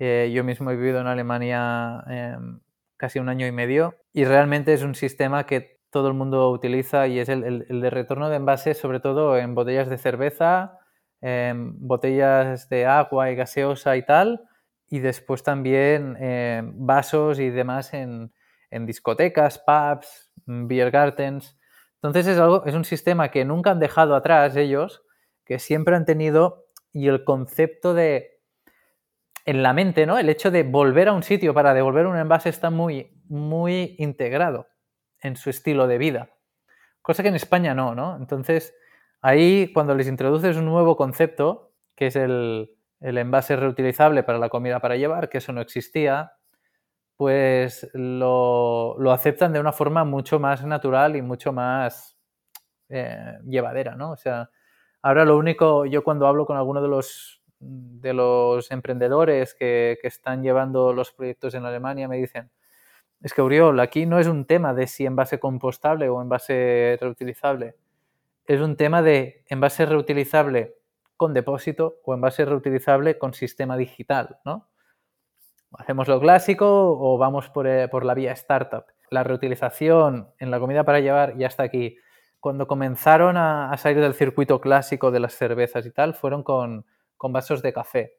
Eh, 0.00 0.32
yo 0.34 0.42
mismo 0.42 0.72
he 0.72 0.76
vivido 0.76 1.00
en 1.00 1.06
Alemania 1.06 2.02
em, 2.08 2.58
casi 2.96 3.20
un 3.20 3.28
año 3.28 3.46
y 3.46 3.52
medio 3.52 3.94
y 4.12 4.24
realmente 4.24 4.74
es 4.74 4.82
un 4.82 4.96
sistema 4.96 5.46
que 5.46 5.78
todo 5.90 6.08
el 6.08 6.14
mundo 6.14 6.50
utiliza 6.50 7.06
y 7.06 7.20
es 7.20 7.28
el, 7.28 7.66
de 7.68 7.90
retorno 7.90 8.28
de 8.30 8.36
envases, 8.36 8.78
sobre 8.78 8.98
todo 8.98 9.38
en 9.38 9.54
botellas 9.54 9.88
de 9.88 9.96
cerveza, 9.96 10.80
en 11.20 11.86
botellas 11.86 12.68
de 12.68 12.86
agua 12.86 13.30
y 13.30 13.36
gaseosa 13.36 13.96
y 13.96 14.04
tal, 14.04 14.42
y 14.88 14.98
después 14.98 15.44
también 15.44 16.16
vasos 16.74 17.38
y 17.38 17.50
demás 17.50 17.94
en, 17.94 18.32
en 18.72 18.86
discotecas, 18.86 19.60
pubs, 19.60 20.32
beer 20.46 20.90
gardens. 20.90 21.59
Entonces 22.02 22.26
es, 22.26 22.38
algo, 22.38 22.64
es 22.64 22.74
un 22.74 22.84
sistema 22.84 23.30
que 23.30 23.44
nunca 23.44 23.72
han 23.72 23.78
dejado 23.78 24.14
atrás 24.14 24.56
ellos, 24.56 25.02
que 25.44 25.58
siempre 25.58 25.96
han 25.96 26.06
tenido 26.06 26.64
y 26.92 27.08
el 27.08 27.24
concepto 27.24 27.94
de 27.94 28.40
en 29.46 29.62
la 29.62 29.72
mente, 29.72 30.06
¿no? 30.06 30.18
El 30.18 30.28
hecho 30.28 30.50
de 30.50 30.62
volver 30.62 31.08
a 31.08 31.12
un 31.12 31.22
sitio 31.22 31.54
para 31.54 31.74
devolver 31.74 32.06
un 32.06 32.16
envase 32.16 32.48
está 32.48 32.70
muy, 32.70 33.20
muy 33.28 33.96
integrado 33.98 34.68
en 35.20 35.36
su 35.36 35.50
estilo 35.50 35.86
de 35.86 35.98
vida. 35.98 36.30
Cosa 37.02 37.22
que 37.22 37.30
en 37.30 37.34
España 37.34 37.74
no, 37.74 37.94
¿no? 37.94 38.16
Entonces, 38.16 38.74
ahí 39.20 39.72
cuando 39.72 39.94
les 39.94 40.08
introduces 40.08 40.56
un 40.56 40.66
nuevo 40.66 40.96
concepto, 40.96 41.72
que 41.96 42.06
es 42.08 42.16
el, 42.16 42.76
el 43.00 43.18
envase 43.18 43.56
reutilizable 43.56 44.22
para 44.22 44.38
la 44.38 44.50
comida 44.50 44.80
para 44.80 44.96
llevar, 44.96 45.28
que 45.28 45.38
eso 45.38 45.52
no 45.52 45.60
existía, 45.60 46.32
pues 47.20 47.86
lo, 47.92 48.96
aceptan 49.12 49.52
de 49.52 49.60
una 49.60 49.72
forma 49.72 50.04
mucho 50.04 50.40
más 50.40 50.64
natural 50.64 51.16
y 51.16 51.20
mucho 51.20 51.52
más 51.52 52.16
eh, 52.88 53.36
llevadera, 53.44 53.94
¿no? 53.94 54.12
O 54.12 54.16
sea, 54.16 54.48
ahora 55.02 55.26
lo 55.26 55.36
único, 55.36 55.84
yo 55.84 56.02
cuando 56.02 56.26
hablo 56.26 56.46
con 56.46 56.56
alguno 56.56 56.80
de 56.80 56.88
los, 56.88 57.42
de 57.58 58.14
los 58.14 58.70
emprendedores 58.70 59.52
que, 59.52 59.98
están 60.02 60.42
llevando 60.42 60.94
los 60.94 61.12
proyectos 61.12 61.52
en 61.52 61.66
Alemania, 61.66 62.08
me 62.08 62.16
dicen, 62.16 62.50
es 63.20 63.34
que 63.34 63.42
Uriol, 63.42 63.80
aquí 63.80 64.06
no 64.06 64.18
es 64.18 64.26
un 64.26 64.46
tema 64.46 64.72
de 64.72 64.86
si 64.86 65.04
envase 65.04 65.38
compostable 65.38 66.08
o 66.08 66.22
envase 66.22 66.96
reutilizable, 66.98 67.76
es 68.46 68.62
un 68.62 68.76
tema 68.76 69.02
de 69.02 69.44
envase 69.50 69.84
reutilizable 69.84 70.78
con 71.18 71.34
depósito 71.34 72.00
o 72.02 72.14
envase 72.14 72.46
reutilizable 72.46 73.18
con 73.18 73.34
sistema 73.34 73.76
digital, 73.76 74.38
¿no? 74.46 74.69
Hacemos 75.78 76.08
lo 76.08 76.20
clásico 76.20 76.66
o 76.66 77.18
vamos 77.18 77.50
eh, 77.64 77.88
por, 77.90 78.04
la 78.04 78.14
vía 78.14 78.32
startup. 78.32 78.84
La 79.10 79.24
reutilización 79.24 80.28
en 80.38 80.50
la 80.50 80.60
comida 80.60 80.84
para 80.84 81.00
llevar 81.00 81.36
ya 81.36 81.46
está 81.46 81.64
aquí. 81.64 81.96
Cuando 82.38 82.66
comenzaron 82.66 83.36
a, 83.36 83.76
salir 83.76 84.00
del 84.00 84.14
circuito 84.14 84.60
clásico 84.60 85.10
de 85.10 85.20
las 85.20 85.34
cervezas 85.34 85.84
y 85.84 85.90
tal, 85.90 86.14
fueron 86.14 86.42
con, 86.42 86.86
vasos 87.18 87.62
de 87.62 87.72
café. 87.72 88.14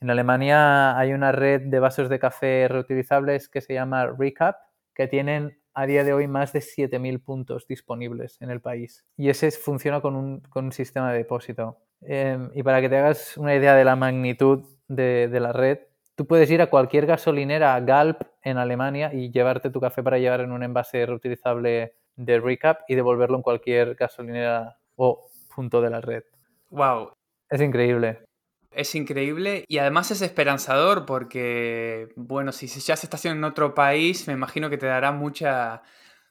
En 0.00 0.10
Alemania 0.10 0.98
hay 0.98 1.12
una 1.12 1.32
red 1.32 1.62
de 1.62 1.78
vasos 1.78 2.08
de 2.08 2.18
café 2.18 2.66
reutilizables 2.68 3.48
que 3.48 3.60
se 3.60 3.74
llama 3.74 4.06
Recap, 4.06 4.56
que 4.94 5.06
tienen 5.06 5.58
a 5.74 5.86
día 5.86 6.04
de 6.04 6.12
hoy 6.12 6.28
más 6.28 6.52
de 6.52 6.58
7.000 6.58 7.24
puntos 7.24 7.66
disponibles 7.66 8.36
en 8.42 8.50
el 8.50 8.60
país. 8.60 9.06
Y 9.16 9.30
ese 9.30 9.50
funciona 9.52 10.02
con 10.02 10.16
un, 10.16 10.72
sistema 10.72 11.12
de 11.12 11.18
depósito. 11.18 11.78
Em, 12.02 12.50
y 12.54 12.62
para 12.62 12.82
que 12.82 12.90
te 12.90 12.98
hagas 12.98 13.38
una 13.38 13.54
idea 13.54 13.74
de 13.74 13.84
la 13.84 13.96
magnitud 13.96 14.64
de 14.88 15.40
la 15.40 15.52
red, 15.52 15.78
Tú 16.14 16.26
puedes 16.26 16.50
ir 16.50 16.60
a 16.60 16.68
cualquier 16.68 17.06
gasolinera 17.06 17.78
Galp 17.80 18.22
en 18.42 18.58
Alemania 18.58 19.12
y 19.14 19.30
llevarte 19.30 19.70
tu 19.70 19.80
café 19.80 20.02
para 20.02 20.18
llevar 20.18 20.40
en 20.40 20.52
un 20.52 20.62
envase 20.62 21.06
reutilizable 21.06 21.94
de 22.16 22.40
Recap 22.40 22.82
y 22.88 22.94
devolverlo 22.94 23.36
en 23.36 23.42
cualquier 23.42 23.94
gasolinera 23.94 24.76
o 24.96 25.30
punto 25.54 25.80
de 25.80 25.90
la 25.90 26.00
red. 26.00 26.24
Wow. 26.70 27.12
Es 27.48 27.60
increíble. 27.60 28.24
Es 28.70 28.94
increíble 28.94 29.64
y 29.68 29.78
además 29.78 30.10
es 30.10 30.22
esperanzador 30.22 31.04
porque, 31.04 32.08
bueno, 32.16 32.52
si 32.52 32.66
ya 32.66 32.96
se 32.96 33.06
está 33.06 33.16
haciendo 33.16 33.38
en 33.38 33.50
otro 33.50 33.74
país, 33.74 34.26
me 34.26 34.32
imagino 34.32 34.70
que 34.70 34.78
te 34.78 34.86
dará 34.86 35.12
mucha, 35.12 35.82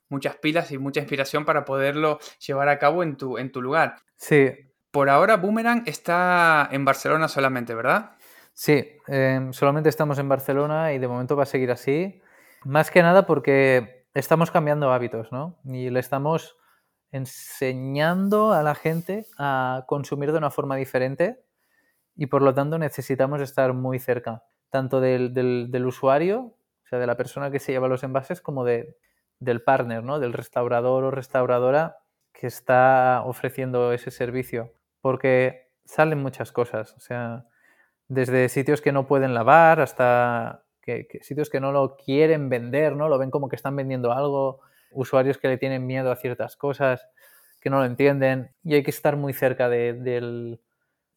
muchas 0.10 0.36
pilas 0.38 0.72
y 0.72 0.78
mucha 0.80 1.00
inspiración 1.00 1.46
para 1.46 1.66
poderlo 1.66 2.20
llevar 2.46 2.70
a 2.70 2.80
cabo 2.80 3.04
en 3.04 3.16
tu, 3.16 3.38
en 3.38 3.52
tu 3.52 3.62
lugar. 3.62 3.98
Sí. 4.18 4.50
Por 4.90 5.10
ahora, 5.10 5.38
Boomerang 5.38 5.84
está 5.86 6.68
en 6.72 6.84
Barcelona 6.84 7.28
solamente, 7.28 7.76
¿verdad? 7.76 8.12
Sí, 8.64 9.00
em, 9.08 9.54
solamente 9.54 9.90
estamos 9.90 10.20
en 10.20 10.30
Barcelona 10.30 10.94
y 10.94 11.00
de 11.00 11.08
momento 11.08 11.36
va 11.36 11.44
a 11.44 11.46
seguir 11.48 11.72
así. 11.72 12.22
Más 12.64 12.92
que 12.92 13.02
nada 13.02 13.26
porque 13.26 14.06
estamos 14.14 14.52
cambiando 14.52 14.94
hábitos, 14.94 15.32
¿no? 15.32 15.58
Y 15.66 15.90
le 15.90 16.00
estamos 16.00 16.58
enseñando 17.12 18.54
a 18.54 18.62
la 18.62 18.76
gente 18.76 19.26
a 19.40 19.86
consumir 19.88 20.32
de 20.32 20.38
una 20.38 20.52
forma 20.52 20.76
diferente 20.76 21.44
y 22.16 22.28
por 22.28 22.44
lo 22.44 22.54
tanto 22.54 22.78
necesitamos 22.78 23.42
estar 23.42 23.74
muy 23.74 23.98
cerca, 23.98 24.44
tanto 24.70 25.02
del, 25.02 25.34
del, 25.34 25.86
usuario, 25.88 26.40
o 26.42 26.88
sea, 26.88 27.00
de 27.00 27.08
la 27.08 27.18
persona 27.18 27.50
que 27.50 27.58
se 27.58 27.72
lleva 27.72 27.88
los 27.88 28.04
envases, 28.04 28.42
como 28.42 28.64
de, 28.64 28.96
del 29.40 29.64
partner, 29.64 30.04
¿no? 30.04 30.20
Del 30.20 30.34
restaurador 30.34 31.04
o 31.04 31.10
restauradora 31.10 31.98
que 32.32 32.46
está 32.46 33.24
ofreciendo 33.26 33.92
ese 33.92 34.12
servicio. 34.12 34.72
Porque 35.02 35.72
salen 35.84 36.20
muchas 36.20 36.52
cosas, 36.52 36.94
o 36.96 37.00
sea, 37.00 37.48
desde 38.12 38.50
sitios 38.50 38.82
que 38.82 38.92
no 38.92 39.08
pueden 39.08 39.34
lavar 39.34 39.80
hasta 39.80 40.64
que, 40.82 41.08
sitios 41.22 41.50
que 41.50 41.62
no 41.62 41.72
lo 41.72 41.96
quieren 41.96 42.50
vender, 42.50 42.94
¿no? 42.94 43.08
Lo 43.08 43.18
ven 43.18 43.32
como 43.32 43.48
que 43.48 43.56
están 43.56 43.74
vendiendo 43.74 44.12
algo, 44.12 44.60
usuarios 44.92 45.38
que 45.38 45.48
le 45.48 45.58
tienen 45.58 45.88
miedo 45.88 46.12
a 46.12 46.18
ciertas 46.18 46.58
cosas, 46.58 47.08
que 47.62 47.70
no 47.70 47.80
lo 47.80 47.86
entienden, 47.86 48.52
y 48.66 48.74
hay 48.74 48.84
que 48.84 48.92
estar 48.92 49.16
muy 49.16 49.32
cerca 49.32 49.70
de, 49.70 49.94
del 49.94 50.60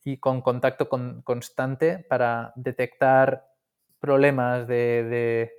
y 0.04 0.18
con 0.18 0.40
contacto 0.40 0.88
constante 0.88 1.98
para 1.98 2.52
detectar 2.54 3.48
problemas 3.98 4.68
de, 4.68 5.50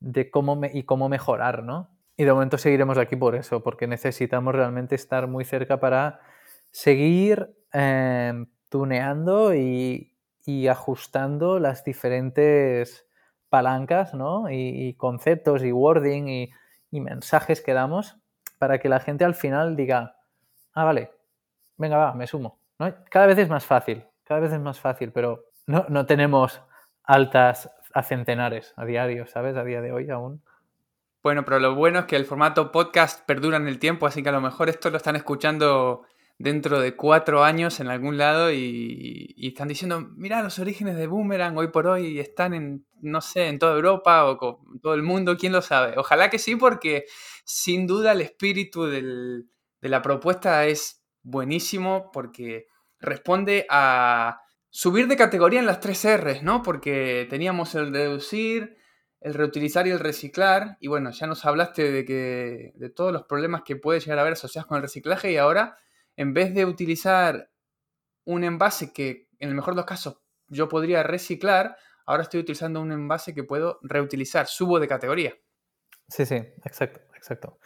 de, 0.00 0.30
cómo 0.30 0.58
y 0.72 0.84
cómo 0.84 1.10
mejorar, 1.10 1.64
¿no? 1.64 1.90
Y 2.16 2.24
de 2.24 2.32
momento 2.32 2.56
seguiremos 2.56 2.96
aquí 2.96 3.16
por 3.16 3.34
eso, 3.34 3.62
porque 3.62 3.86
necesitamos 3.86 4.54
realmente 4.54 4.94
estar 4.94 5.26
muy 5.26 5.44
cerca 5.44 5.80
para 5.80 6.20
seguir 6.70 7.54
eh, 7.74 8.46
tuneando 8.70 9.54
y, 9.54 10.11
y 10.44 10.68
ajustando 10.68 11.58
las 11.58 11.84
diferentes 11.84 13.06
palancas, 13.48 14.14
¿no? 14.14 14.50
Y, 14.50 14.94
conceptos 14.94 15.62
y 15.62 15.72
wording 15.72 16.28
y, 16.28 17.00
mensajes 17.00 17.62
que 17.62 17.72
damos 17.72 18.16
para 18.58 18.78
que 18.78 18.88
la 18.88 19.00
gente 19.00 19.24
al 19.24 19.34
final 19.34 19.76
diga, 19.76 20.16
ah, 20.74 20.84
vale, 20.84 21.10
venga, 21.76 21.96
va, 21.96 22.14
me 22.14 22.26
sumo. 22.26 22.58
Cada 23.10 23.26
vez 23.26 23.38
es 23.38 23.48
más 23.48 23.64
fácil, 23.64 24.04
cada 24.24 24.40
vez 24.40 24.52
es 24.52 24.60
más 24.60 24.78
fácil, 24.78 25.12
pero 25.12 25.44
no, 25.66 25.86
no 25.88 26.04
tenemos 26.06 26.62
altas 27.02 27.70
a 27.94 28.02
centenares 28.02 28.74
a 28.76 28.84
diario, 28.84 29.26
¿sabes? 29.26 29.56
A 29.56 29.64
día 29.64 29.80
de 29.80 29.92
hoy 29.92 30.10
aún. 30.10 30.42
Bueno, 31.22 31.44
pero 31.44 31.60
lo 31.60 31.74
bueno 31.74 32.00
es 32.00 32.04
que 32.06 32.16
el 32.16 32.24
formato 32.24 32.72
podcast 32.72 33.24
perdura 33.26 33.56
en 33.56 33.68
el 33.68 33.78
tiempo, 33.78 34.06
así 34.06 34.22
que 34.22 34.28
a 34.30 34.32
lo 34.32 34.40
mejor 34.40 34.68
esto 34.68 34.90
lo 34.90 34.96
están 34.96 35.16
escuchando 35.16 36.02
dentro 36.42 36.80
de 36.80 36.96
cuatro 36.96 37.44
años 37.44 37.78
en 37.78 37.86
algún 37.86 38.18
lado 38.18 38.52
y, 38.52 39.32
están 39.36 39.68
diciendo, 39.68 40.08
mira, 40.16 40.42
los 40.42 40.58
orígenes 40.58 40.96
de 40.96 41.06
Boomerang 41.06 41.56
hoy 41.56 41.68
por 41.68 41.86
hoy 41.86 42.18
están 42.18 42.52
en, 42.52 42.84
no 43.00 43.20
sé, 43.20 43.46
en 43.46 43.60
toda 43.60 43.76
Europa 43.76 44.26
o 44.26 44.36
con 44.36 44.80
todo 44.80 44.94
el 44.94 45.04
mundo, 45.04 45.36
quién 45.36 45.52
lo 45.52 45.62
sabe. 45.62 45.94
Ojalá 45.96 46.30
que 46.30 46.40
sí, 46.40 46.56
porque 46.56 47.04
sin 47.44 47.86
duda 47.86 48.10
el 48.10 48.22
espíritu 48.22 48.86
de 48.86 49.44
la 49.82 50.02
propuesta 50.02 50.66
es 50.66 51.04
buenísimo 51.22 52.10
porque 52.12 52.66
responde 52.98 53.64
a 53.70 54.40
subir 54.68 55.06
de 55.06 55.16
categoría 55.16 55.60
en 55.60 55.66
las 55.66 55.78
tres 55.78 56.04
R's, 56.04 56.42
¿no? 56.42 56.62
Porque 56.64 57.28
teníamos 57.30 57.76
el 57.76 57.92
reducir, 57.92 58.78
el 59.20 59.34
reutilizar 59.34 59.86
y 59.86 59.90
el 59.90 60.00
reciclar. 60.00 60.76
Y 60.80 60.88
bueno, 60.88 61.10
ya 61.12 61.28
nos 61.28 61.44
hablaste 61.44 61.92
de 61.92 62.04
que 62.04 62.72
de 62.74 62.90
todos 62.90 63.12
los 63.12 63.22
problemas 63.24 63.62
que 63.62 63.76
puede 63.76 64.00
llegar 64.00 64.18
a 64.18 64.22
haber 64.22 64.32
asociados 64.32 64.66
con 64.66 64.76
el 64.76 64.82
reciclaje 64.82 65.30
y 65.30 65.36
ahora 65.36 65.78
en 66.16 66.34
vez 66.34 66.54
de 66.54 66.64
utilizar 66.64 67.50
un 68.24 68.44
envase 68.44 68.92
que 68.92 69.28
en 69.38 69.48
el 69.48 69.54
mejor 69.54 69.74
de 69.74 69.78
los 69.78 69.86
casos 69.86 70.18
yo 70.48 70.68
podría 70.68 71.02
reciclar, 71.02 71.76
ahora 72.06 72.22
estoy 72.22 72.40
utilizando 72.40 72.80
un 72.80 72.92
envase 72.92 73.34
que 73.34 73.44
puedo 73.44 73.78
reutilizar, 73.82 74.46
subo 74.46 74.78
de 74.78 74.88
categoría. 74.88 75.34
Sí, 76.08 76.26
sí, 76.26 76.36
exacto, 76.64 77.00
exacto. 77.16 77.58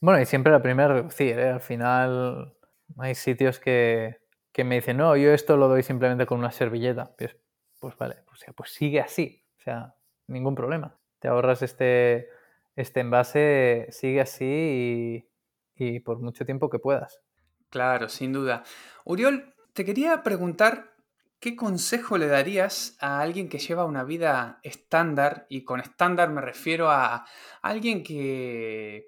Bueno, 0.00 0.20
y 0.20 0.26
siempre 0.26 0.52
la 0.52 0.60
primera 0.60 0.94
reducir, 0.94 1.38
¿eh? 1.38 1.48
al 1.48 1.60
final 1.60 2.54
hay 2.98 3.14
sitios 3.14 3.58
que, 3.58 4.18
me 4.58 4.76
dicen, 4.76 4.98
no, 4.98 5.16
yo 5.16 5.32
esto 5.32 5.56
lo 5.56 5.68
doy 5.68 5.82
simplemente 5.82 6.26
con 6.26 6.38
una 6.38 6.50
servilleta. 6.50 7.14
Pues, 7.16 7.36
pues 7.80 7.96
vale, 7.96 8.16
pues, 8.26 8.44
pues 8.54 8.70
sigue 8.72 9.00
así, 9.00 9.44
o 9.58 9.62
sea, 9.62 9.94
ningún 10.26 10.54
problema. 10.54 10.98
Te 11.18 11.28
ahorras 11.28 11.62
este, 11.62 12.28
este 12.74 13.00
envase, 13.00 13.86
sigue 13.90 14.20
así 14.20 15.30
y 15.74 16.00
por 16.00 16.20
mucho 16.20 16.44
tiempo 16.44 16.68
que 16.68 16.78
puedas. 16.78 17.22
Claro, 17.70 18.08
sin 18.08 18.32
duda. 18.32 18.62
Uriol, 19.04 19.54
te 19.72 19.84
quería 19.84 20.22
preguntar 20.22 20.94
¿qué 21.40 21.54
consejo 21.56 22.16
le 22.18 22.26
darías 22.26 22.96
a 23.00 23.20
alguien 23.20 23.48
que 23.48 23.58
lleva 23.58 23.84
una 23.84 24.04
vida 24.04 24.60
estándar? 24.62 25.46
Y 25.48 25.64
con 25.64 25.80
estándar 25.80 26.30
me 26.30 26.40
refiero 26.40 26.90
a 26.90 27.24
alguien 27.62 28.02
que 28.02 29.06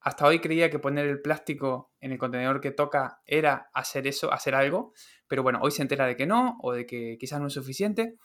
hasta 0.00 0.26
hoy 0.26 0.40
creía 0.40 0.70
que 0.70 0.78
poner 0.78 1.06
el 1.06 1.20
plástico 1.20 1.92
en 2.00 2.12
el 2.12 2.18
contenedor 2.18 2.60
que 2.60 2.70
toca 2.70 3.20
era 3.26 3.70
hacer 3.74 4.06
eso, 4.06 4.32
hacer 4.32 4.54
algo, 4.54 4.92
pero 5.26 5.42
bueno, 5.42 5.58
hoy 5.62 5.72
se 5.72 5.82
entera 5.82 6.06
de 6.06 6.16
que 6.16 6.26
no 6.26 6.58
o 6.62 6.72
de 6.72 6.86
que 6.86 7.16
quizás 7.18 7.40
no 7.40 7.48
es 7.48 7.54
suficiente. 7.54 8.16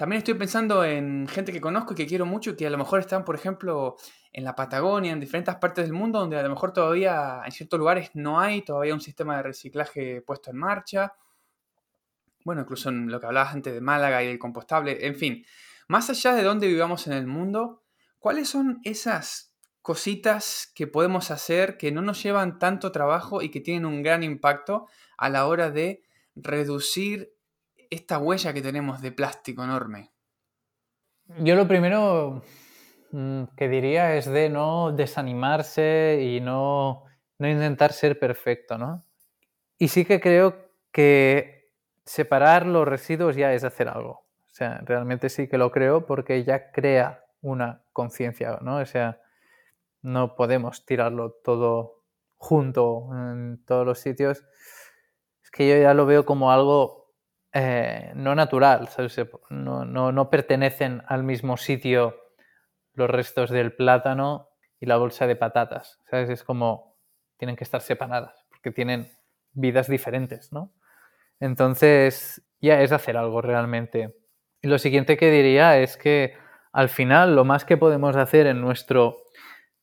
También 0.00 0.20
estoy 0.20 0.32
pensando 0.32 0.82
en 0.82 1.28
gente 1.28 1.52
que 1.52 1.60
conozco 1.60 1.92
y 1.92 1.96
que 1.96 2.06
quiero 2.06 2.24
mucho 2.24 2.56
que 2.56 2.66
a 2.66 2.70
lo 2.70 2.78
mejor 2.78 3.00
están, 3.00 3.22
por 3.22 3.34
ejemplo, 3.34 3.96
en 4.32 4.44
la 4.44 4.56
Patagonia, 4.56 5.12
en 5.12 5.20
diferentes 5.20 5.54
partes 5.56 5.84
del 5.84 5.92
mundo, 5.92 6.20
donde 6.20 6.38
a 6.38 6.42
lo 6.42 6.48
mejor 6.48 6.72
todavía 6.72 7.42
en 7.44 7.52
ciertos 7.52 7.78
lugares 7.78 8.10
no 8.14 8.40
hay 8.40 8.62
todavía 8.62 8.94
un 8.94 9.02
sistema 9.02 9.36
de 9.36 9.42
reciclaje 9.42 10.22
puesto 10.22 10.52
en 10.52 10.56
marcha. 10.56 11.12
Bueno, 12.46 12.62
incluso 12.62 12.88
en 12.88 13.10
lo 13.10 13.20
que 13.20 13.26
hablabas 13.26 13.52
antes 13.52 13.74
de 13.74 13.82
Málaga 13.82 14.24
y 14.24 14.28
el 14.28 14.38
compostable, 14.38 15.06
en 15.06 15.16
fin, 15.16 15.44
más 15.86 16.08
allá 16.08 16.32
de 16.32 16.44
dónde 16.44 16.66
vivamos 16.66 17.06
en 17.06 17.12
el 17.12 17.26
mundo, 17.26 17.82
¿cuáles 18.18 18.48
son 18.48 18.80
esas 18.84 19.54
cositas 19.82 20.72
que 20.74 20.86
podemos 20.86 21.30
hacer 21.30 21.76
que 21.76 21.92
no 21.92 22.00
nos 22.00 22.22
llevan 22.22 22.58
tanto 22.58 22.90
trabajo 22.90 23.42
y 23.42 23.50
que 23.50 23.60
tienen 23.60 23.84
un 23.84 24.02
gran 24.02 24.22
impacto 24.22 24.86
a 25.18 25.28
la 25.28 25.46
hora 25.46 25.70
de 25.70 26.02
reducir 26.34 27.34
esta 27.90 28.18
huella 28.18 28.52
que 28.52 28.62
tenemos 28.62 29.02
de 29.02 29.12
plástico 29.12 29.64
enorme? 29.64 30.12
Yo 31.38 31.54
lo 31.54 31.68
primero 31.68 32.42
mm, 33.12 33.44
que 33.56 33.68
diría 33.68 34.16
es 34.16 34.26
de 34.26 34.48
no 34.48 34.92
desanimarse 34.92 36.20
y 36.22 36.40
no, 36.40 37.04
no 37.38 37.48
intentar 37.48 37.92
ser 37.92 38.18
perfecto, 38.18 38.78
¿no? 38.78 39.04
Y 39.78 39.88
sí 39.88 40.04
que 40.04 40.20
creo 40.20 40.70
que 40.92 41.70
separar 42.04 42.66
los 42.66 42.86
residuos 42.86 43.36
ya 43.36 43.52
es 43.52 43.64
hacer 43.64 43.88
algo. 43.88 44.26
O 44.50 44.54
sea, 44.54 44.80
realmente 44.84 45.28
sí 45.28 45.48
que 45.48 45.58
lo 45.58 45.70
creo 45.70 46.06
porque 46.06 46.42
ya 46.44 46.72
crea 46.72 47.24
una 47.40 47.82
conciencia, 47.92 48.58
¿no? 48.60 48.76
O 48.78 48.86
sea, 48.86 49.20
no 50.02 50.34
podemos 50.34 50.84
tirarlo 50.84 51.32
todo 51.44 52.02
junto 52.36 53.08
en 53.12 53.62
todos 53.64 53.86
los 53.86 54.00
sitios. 54.00 54.44
Es 55.42 55.50
que 55.50 55.68
yo 55.68 55.80
ya 55.80 55.94
lo 55.94 56.06
veo 56.06 56.26
como 56.26 56.50
algo 56.50 56.99
eh, 57.52 58.12
no 58.14 58.34
natural, 58.34 58.88
No, 59.50 59.84
no, 59.84 60.12
no 60.12 60.30
pertenecen 60.30 61.02
al 61.06 61.24
mismo 61.24 61.56
sitio 61.56 62.16
los 62.94 63.10
restos 63.10 63.50
del 63.50 63.72
plátano 63.72 64.48
y 64.78 64.86
la 64.86 64.96
bolsa 64.96 65.26
de 65.26 65.36
patatas, 65.36 65.98
¿sabes? 66.10 66.30
Es 66.30 66.44
como 66.44 66.96
tienen 67.36 67.56
que 67.56 67.64
estar 67.64 67.80
separadas 67.80 68.44
porque 68.50 68.70
tienen 68.70 69.10
vidas 69.52 69.88
diferentes, 69.88 70.52
¿no? 70.52 70.72
Entonces, 71.40 72.42
ya 72.60 72.82
es 72.82 72.92
hacer 72.92 73.16
algo 73.16 73.40
realmente. 73.40 74.14
Y 74.62 74.68
lo 74.68 74.78
siguiente 74.78 75.16
que 75.16 75.30
diría 75.30 75.78
es 75.78 75.96
que 75.96 76.34
al 76.72 76.88
final 76.88 77.34
lo 77.34 77.44
más 77.44 77.64
que 77.64 77.76
podemos 77.76 78.16
hacer 78.16 78.46
en 78.46 78.60
nuestro 78.60 79.24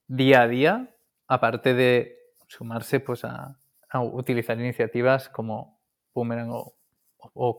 día 0.08 0.44
a 0.44 0.48
día, 0.48 0.96
aparte 1.28 1.74
de 1.74 2.18
sumarse 2.48 3.00
pues 3.00 3.26
a, 3.26 3.60
utilizar 4.00 4.60
iniciativas 4.60 5.30
como 5.30 5.80
Boomerang 6.14 6.52
o, 6.52 6.77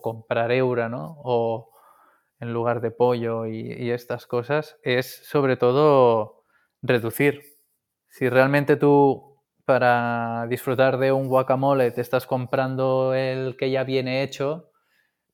comprar 0.01 0.53
Eura, 0.53 0.89
¿no? 0.89 1.17
O 1.25 1.71
en 2.41 2.53
lugar 2.53 2.81
de 2.81 2.91
pollo 2.91 3.47
y 3.47 3.91
estas 3.91 4.27
cosas, 4.27 4.79
es 4.83 5.23
sobre 5.25 5.57
todo 5.57 6.45
reducir. 6.83 7.43
Si 8.09 8.29
realmente 8.29 8.77
tú 8.77 9.37
para 9.65 10.47
disfrutar 10.49 10.99
de 10.99 11.13
un 11.13 11.29
guacamole 11.29 11.91
te 11.91 12.01
estás 12.01 12.27
comprando 12.27 13.13
el 13.13 13.57
que 13.57 13.71
ya 13.71 13.85
viene 13.85 14.23
hecho, 14.23 14.71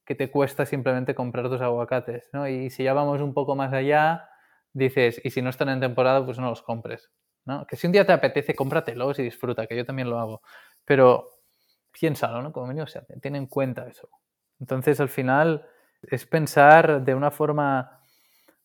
que 0.05 0.15
te 0.15 0.31
cuesta 0.31 0.67
simplemente 0.67 1.15
comprar 1.15 1.49
dos 1.49 1.61
aguacates, 1.61 2.31
¿no? 2.33 2.49
Y 2.49 2.71
si 2.71 2.85
ya 2.85 2.95
vamos 2.95 3.21
un 3.21 3.33
poco 3.33 3.55
más 3.55 3.73
allá, 3.73 4.29
dices, 4.73 5.21
y 5.25 5.31
si 5.31 5.41
no 5.41 5.51
están 5.51 5.69
en 5.69 5.81
temporada, 5.81 6.25
pues 6.25 6.39
no 6.39 6.51
los 6.51 6.63
compres, 6.63 7.11
¿no? 7.45 7.67
Que 7.67 7.77
si 7.77 7.87
un 7.87 7.93
día 7.93 8.07
te 8.07 8.13
apetece, 8.13 8.55
cómpratelos 8.55 9.19
y 9.19 9.23
disfruta, 9.23 9.67
que 9.67 9.77
yo 9.77 9.85
también 9.85 10.11
lo 10.11 10.19
hago. 10.19 10.43
Pero 10.85 11.29
piénsalo, 11.99 12.43
¿no? 12.43 12.53
Como 12.53 12.83
o 12.83 12.87
sea, 12.87 13.03
ten 13.21 13.37
en 13.37 13.47
cuenta 13.47 13.87
eso. 13.87 14.09
Entonces, 14.61 15.01
al 15.01 15.09
final, 15.09 15.67
es 16.03 16.27
pensar 16.27 17.03
de 17.03 17.15
una 17.15 17.31
forma 17.31 18.01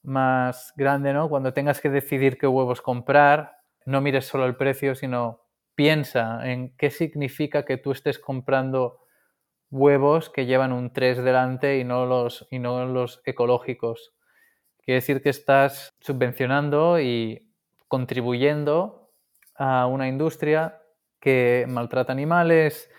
más 0.04 0.74
grande, 0.76 1.14
¿no? 1.14 1.30
Cuando 1.30 1.54
tengas 1.54 1.80
que 1.82 1.90
decidir 1.90 2.38
qué 2.38 2.48
huevos 2.48 2.82
comprar, 2.82 3.58
no 3.86 4.02
mires 4.02 4.26
solo 4.26 4.46
el 4.46 4.56
precio, 4.56 4.96
sino 4.96 5.42
piensa 5.76 6.50
en 6.50 6.76
qué 6.78 6.90
significa 6.90 7.64
que 7.66 7.78
tú 7.78 7.92
estés 7.92 8.20
comprando 8.20 9.00
huevos 9.72 10.30
que 10.30 10.46
llevan 10.46 10.74
un 10.74 10.92
3 10.92 11.24
delante 11.24 11.78
y 11.78 11.84
no 11.84 12.06
los, 12.06 12.48
y 12.50 12.60
no 12.60 12.86
los 12.86 13.22
ecológicos. 13.26 14.14
Quiere 14.84 14.96
decir 14.96 15.22
que 15.22 15.30
estás 15.30 15.90
subvencionando 16.00 17.00
y 17.00 17.52
contribuyendo 17.88 19.12
a 19.56 19.86
una 19.86 20.08
industria 20.08 20.82
que 21.20 21.66
maltrata 21.68 22.12
animales, 22.12 22.90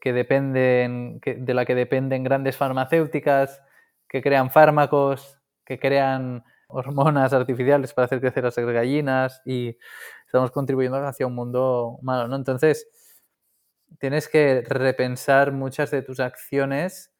que 0.00 0.12
dependen, 0.12 1.20
de 1.20 1.54
la 1.54 1.64
que 1.64 1.74
dependen 1.74 2.24
grandes 2.24 2.56
farmacéuticas, 2.56 3.62
que 4.08 4.22
crean 4.22 4.50
fármacos, 4.50 5.40
que 5.64 5.78
crean 5.78 6.44
hormonas 6.68 7.32
artificiales 7.32 7.92
para 7.92 8.06
hacer 8.06 8.20
crecer 8.20 8.44
las 8.44 8.56
gallinas 8.56 9.42
y 9.44 9.76
estamos 10.26 10.50
contribuyendo 10.50 10.98
hacia 11.06 11.26
un 11.26 11.34
mundo 11.34 11.98
malo, 12.02 12.28
¿no? 12.28 12.36
Entonces, 12.36 12.88
tienes 13.98 14.28
que 14.28 14.62
repensar 14.68 15.52
muchas 15.52 15.90
de 15.90 16.02
tus 16.02 16.20
acciones 16.20 17.12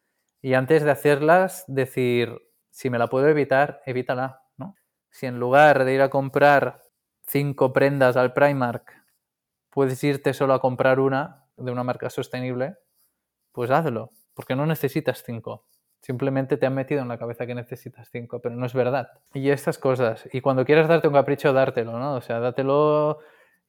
y 0.42 0.54
antes 0.54 0.84
de 0.84 0.90
hacerlas 0.90 1.64
decir, 1.66 2.38
si 2.70 2.90
me 2.90 2.98
la 2.98 3.08
puedo 3.08 3.28
evitar, 3.28 3.82
evítala, 3.86 4.42
¿no? 4.56 4.76
Si 5.10 5.26
en 5.26 5.40
lugar 5.40 5.84
de 5.84 5.94
ir 5.94 6.02
a 6.02 6.10
comprar 6.10 6.82
cinco 7.26 7.72
prendas 7.72 8.16
al 8.16 8.34
Primark, 8.34 8.92
puedes 9.70 10.02
irte 10.04 10.34
solo 10.34 10.54
a 10.54 10.60
comprar 10.60 11.00
una 11.00 11.47
de 11.58 11.72
una 11.72 11.84
marca 11.84 12.10
sostenible, 12.10 12.76
pues 13.52 13.70
hazlo, 13.70 14.12
porque 14.34 14.56
no 14.56 14.66
necesitas 14.66 15.22
cinco. 15.24 15.66
Simplemente 16.00 16.56
te 16.56 16.66
han 16.66 16.74
metido 16.74 17.02
en 17.02 17.08
la 17.08 17.18
cabeza 17.18 17.46
que 17.46 17.54
necesitas 17.54 18.08
cinco, 18.10 18.40
pero 18.40 18.54
no 18.54 18.66
es 18.66 18.72
verdad. 18.72 19.08
Y 19.34 19.50
estas 19.50 19.78
cosas. 19.78 20.28
Y 20.32 20.40
cuando 20.40 20.64
quieras 20.64 20.88
darte 20.88 21.08
un 21.08 21.14
capricho, 21.14 21.52
dártelo, 21.52 21.98
¿no? 21.98 22.14
O 22.14 22.20
sea, 22.20 22.38
dátelo 22.38 23.18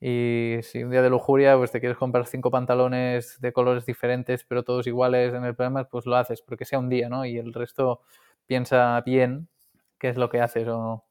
y 0.01 0.59
si 0.61 0.83
un 0.83 0.91
día 0.91 1.01
de 1.01 1.09
lujuria 1.09 1.57
pues 1.57 1.71
te 1.71 1.79
quieres 1.81 1.97
comprar 1.97 2.25
cinco 2.25 2.49
pantalones 2.51 3.39
de 3.41 3.51
colores 3.51 3.85
diferentes, 3.85 4.45
pero 4.45 4.63
todos 4.63 4.87
iguales 4.87 5.33
en 5.33 5.43
el 5.43 5.55
programa, 5.55 5.83
pues 5.85 6.05
lo 6.05 6.15
haces, 6.15 6.41
porque 6.41 6.65
sea 6.65 6.79
un 6.79 6.89
día, 6.89 7.09
¿no? 7.09 7.25
Y 7.25 7.37
el 7.37 7.53
resto 7.53 8.01
piensa 8.45 9.01
bien 9.01 9.49
qué 9.97 10.09
es 10.09 10.17
lo 10.17 10.29
que 10.29 10.41
haces. 10.41 10.67
O... 10.69 11.03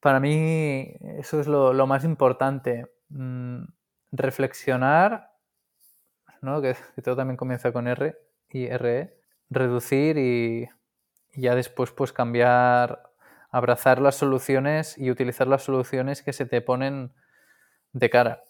Para 0.00 0.20
mí 0.20 0.94
eso 1.18 1.40
es 1.40 1.46
lo, 1.46 1.86
más 1.86 2.04
importante. 2.04 2.86
Mm, 3.10 3.64
reflexionar, 4.12 5.30
¿no? 6.42 6.60
Que, 6.60 6.76
todo 7.02 7.16
también 7.16 7.36
comienza 7.36 7.72
con 7.72 7.86
R 7.88 8.16
y 8.50 8.68
RE 8.68 9.14
reducir 9.50 10.18
y, 10.18 10.68
ya 11.34 11.54
después 11.54 11.90
pues 11.92 12.12
cambiar, 12.12 13.10
abrazar 13.50 14.00
las 14.00 14.16
soluciones 14.16 14.98
y 14.98 15.10
utilizar 15.10 15.46
las 15.46 15.62
soluciones 15.62 16.22
que 16.22 16.32
se 16.32 16.46
te 16.46 16.60
ponen 16.60 17.12
de 17.92 18.10
cara. 18.10 18.44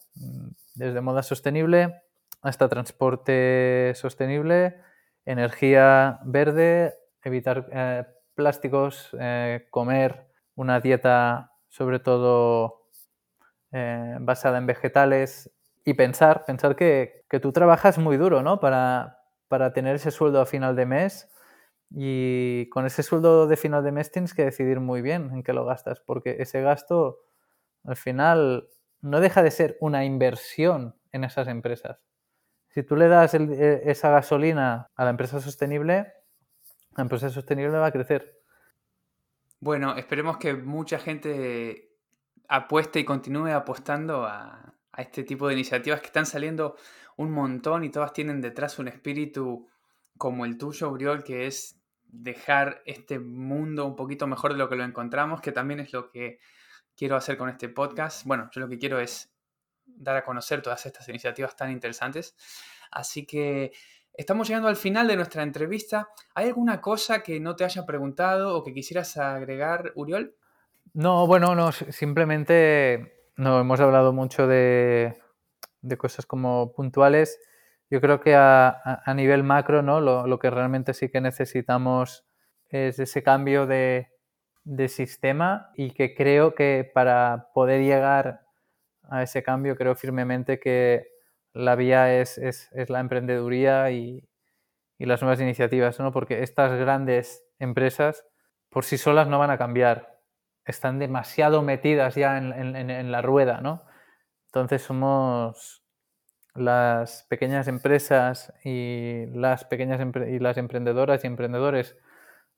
Desde 0.74 1.01
moda 1.01 1.22
sostenible 1.22 2.03
hasta 2.43 2.68
transporte 2.68 3.93
sostenible, 3.95 4.80
energía 5.24 6.20
verde, 6.24 6.95
evitar 7.22 7.68
eh, 7.72 8.05
plásticos, 8.34 9.11
eh, 9.18 9.66
comer 9.70 10.28
una 10.55 10.80
dieta 10.80 11.53
sobre 11.68 11.99
todo 11.99 12.89
eh, 13.72 14.16
basada 14.20 14.59
en 14.59 14.66
vegetales 14.66 15.51
y 15.89 15.95
pensar, 15.95 16.45
pensar 16.45 16.76
que, 16.76 17.24
que, 17.30 17.41
tú 17.41 17.51
trabajas 17.51 17.97
muy 17.97 18.18
duro 18.18 18.43
¿no? 18.43 18.61
para, 18.61 19.22
para 19.49 19.72
tener 19.72 19.97
ese 19.97 20.11
sueldo 20.11 20.39
a 20.39 20.45
final 20.45 20.76
de 20.76 20.84
mes 20.84 21.30
y 21.91 22.68
con 22.68 22.84
ese 22.84 23.03
sueldo 23.03 23.47
de 23.47 23.57
final 23.57 23.82
de 23.82 23.93
mes 23.93 24.12
tienes 24.12 24.34
que 24.34 24.45
decidir 24.45 24.80
muy 24.80 25.01
bien 25.01 25.30
en 25.32 25.43
qué 25.43 25.55
lo 25.55 25.64
gastas, 25.64 26.01
porque 26.01 26.36
ese 26.41 26.61
gasto 26.61 27.20
al 27.84 27.97
final 27.97 28.68
no 29.01 29.20
deja 29.20 29.43
de 29.43 29.51
ser 29.51 29.78
una 29.80 30.05
inversión 30.05 30.95
en 31.11 31.24
esas 31.24 31.49
empresas. 31.49 32.03
Si 32.68 32.82
tú 32.82 32.95
le 32.95 33.09
das 33.09 33.32
e, 33.32 33.80
esa 33.86 34.11
gasolina 34.11 34.91
a 34.95 35.05
la 35.05 35.11
empresa 35.11 35.41
sostenible, 35.41 36.12
la 36.99 37.03
empresa 37.03 37.30
sostenible 37.30 37.78
va 37.78 37.86
a 37.86 37.93
crecer. 37.93 38.43
Bueno, 39.59 39.97
esperemos 39.97 40.36
que 40.36 40.53
mucha 40.53 40.99
gente 40.99 41.95
apueste 42.47 43.01
y 43.01 43.07
continúe 43.07 43.53
apostando 43.53 44.26
a, 44.26 44.74
a 44.99 45.03
este 45.03 45.22
tipo 45.22 45.46
de 45.46 45.55
iniciativas 45.55 46.01
que 46.01 46.09
están 46.09 46.26
saliendo 46.26 46.76
un 47.16 47.30
montón 47.30 47.84
y 47.84 47.90
todas 47.90 48.12
tienen 48.12 48.40
detrás 48.40 48.80
un 48.80 48.88
espíritu 48.88 49.68
como 50.18 50.44
el 50.44 50.59
tuyo, 50.59 50.90
Briol, 50.90 51.22
que 51.22 51.46
es 51.46 51.80
dejar 52.03 52.82
este 52.84 53.20
mundo 53.20 53.86
un 53.86 53.94
poquito 53.94 54.26
mejor 54.26 54.55
de 54.55 54.59
lo 54.59 54.68
que 54.68 54.74
lo 54.74 54.82
encontramos, 54.82 55.40
que 55.40 55.53
también 55.53 55.78
es 55.78 55.92
lo 55.92 56.11
que 56.11 56.40
quiero 56.96 57.14
hacer 57.14 57.38
con 57.38 57.49
este 57.49 57.68
podcast. 57.68 58.26
Bueno, 58.26 58.51
yo 58.53 58.61
lo 58.61 58.68
que 58.68 58.78
quiero 58.78 58.99
es 58.99 59.32
dar 59.86 60.16
a 60.16 60.24
conocer 60.24 60.62
todas 60.62 60.84
estas 60.84 61.09
iniciativas 61.09 61.55
tan 61.55 61.70
interesantes. 61.70 62.34
Así 62.90 63.24
que 63.24 63.72
Estamos 64.14 64.49
llegando 64.49 64.66
al 64.66 64.74
final 64.74 65.07
de 65.07 65.14
nuestra 65.14 65.44
entrevista. 65.44 66.09
¿Hay 66.34 66.49
alguna 66.49 66.80
cosa 66.80 67.22
que 67.22 67.38
no 67.38 67.55
te 67.55 67.62
haya 67.62 67.86
preguntado 67.86 68.53
o 68.57 68.64
que 68.64 68.74
quisieras 68.74 69.16
agregar, 69.16 69.92
Uriol? 69.94 70.34
No, 70.92 71.28
bueno, 71.28 71.55
no, 71.55 71.70
simplemente 71.70 73.18
no 73.39 73.61
hemos 73.61 73.78
hablado 73.78 74.12
mucho 74.12 74.49
de, 74.49 75.16
cosas 75.97 76.26
como 76.26 76.72
puntuales. 76.74 77.41
Yo 77.89 78.01
creo 78.01 78.20
que 78.20 78.34
a, 78.34 79.03
nivel 79.14 79.45
macro, 79.45 79.80
¿no? 79.80 80.01
Lo, 80.01 80.39
que 80.39 80.51
realmente 80.51 80.93
sí 80.93 81.09
que 81.09 81.20
necesitamos 81.20 82.26
es 82.68 82.99
ese 82.99 83.22
cambio 83.22 83.66
de, 83.66 84.09
sistema 84.89 85.70
y 85.74 85.93
que 85.93 86.14
creo 86.14 86.55
que 86.55 86.91
para 86.93 87.49
poder 87.55 87.82
llegar 87.82 88.43
a 89.09 89.22
ese 89.22 89.43
cambio, 89.43 89.76
creo 89.76 89.95
firmemente 89.95 90.59
que 90.59 91.07
la 91.55 91.76
vía 91.76 92.20
es, 92.20 92.39
la 92.89 93.01
emprendeduría 93.01 93.91
y, 93.91 94.28
las 94.99 95.22
nuevas 95.22 95.41
iniciativas, 95.41 96.01
¿no? 96.01 96.11
Porque 96.11 96.43
estas 96.43 96.72
grandes 96.72 97.45
empresas 97.61 98.26
por 98.68 98.84
sí 98.84 98.99
solas 98.99 99.28
no 99.28 99.39
van 99.39 99.53
a 99.53 99.59
cambiar. 99.59 100.18
Están 100.69 101.01
demasiado 101.01 101.62
metidas 101.62 102.14
ya 102.14 102.39
en, 102.39 103.11
la 103.11 103.23
rueda, 103.23 103.61
¿no? 103.61 103.83
Entonces 104.47 104.83
somos 104.83 105.83
las 106.55 107.25
pequeñas 107.29 107.66
empresas 107.66 108.53
y 108.64 109.27
las 109.33 109.64
pequeñas 109.64 110.01
y 110.29 110.39
las 110.39 110.57
emprendedoras 110.57 111.25
y 111.25 111.27
emprendedores 111.27 111.97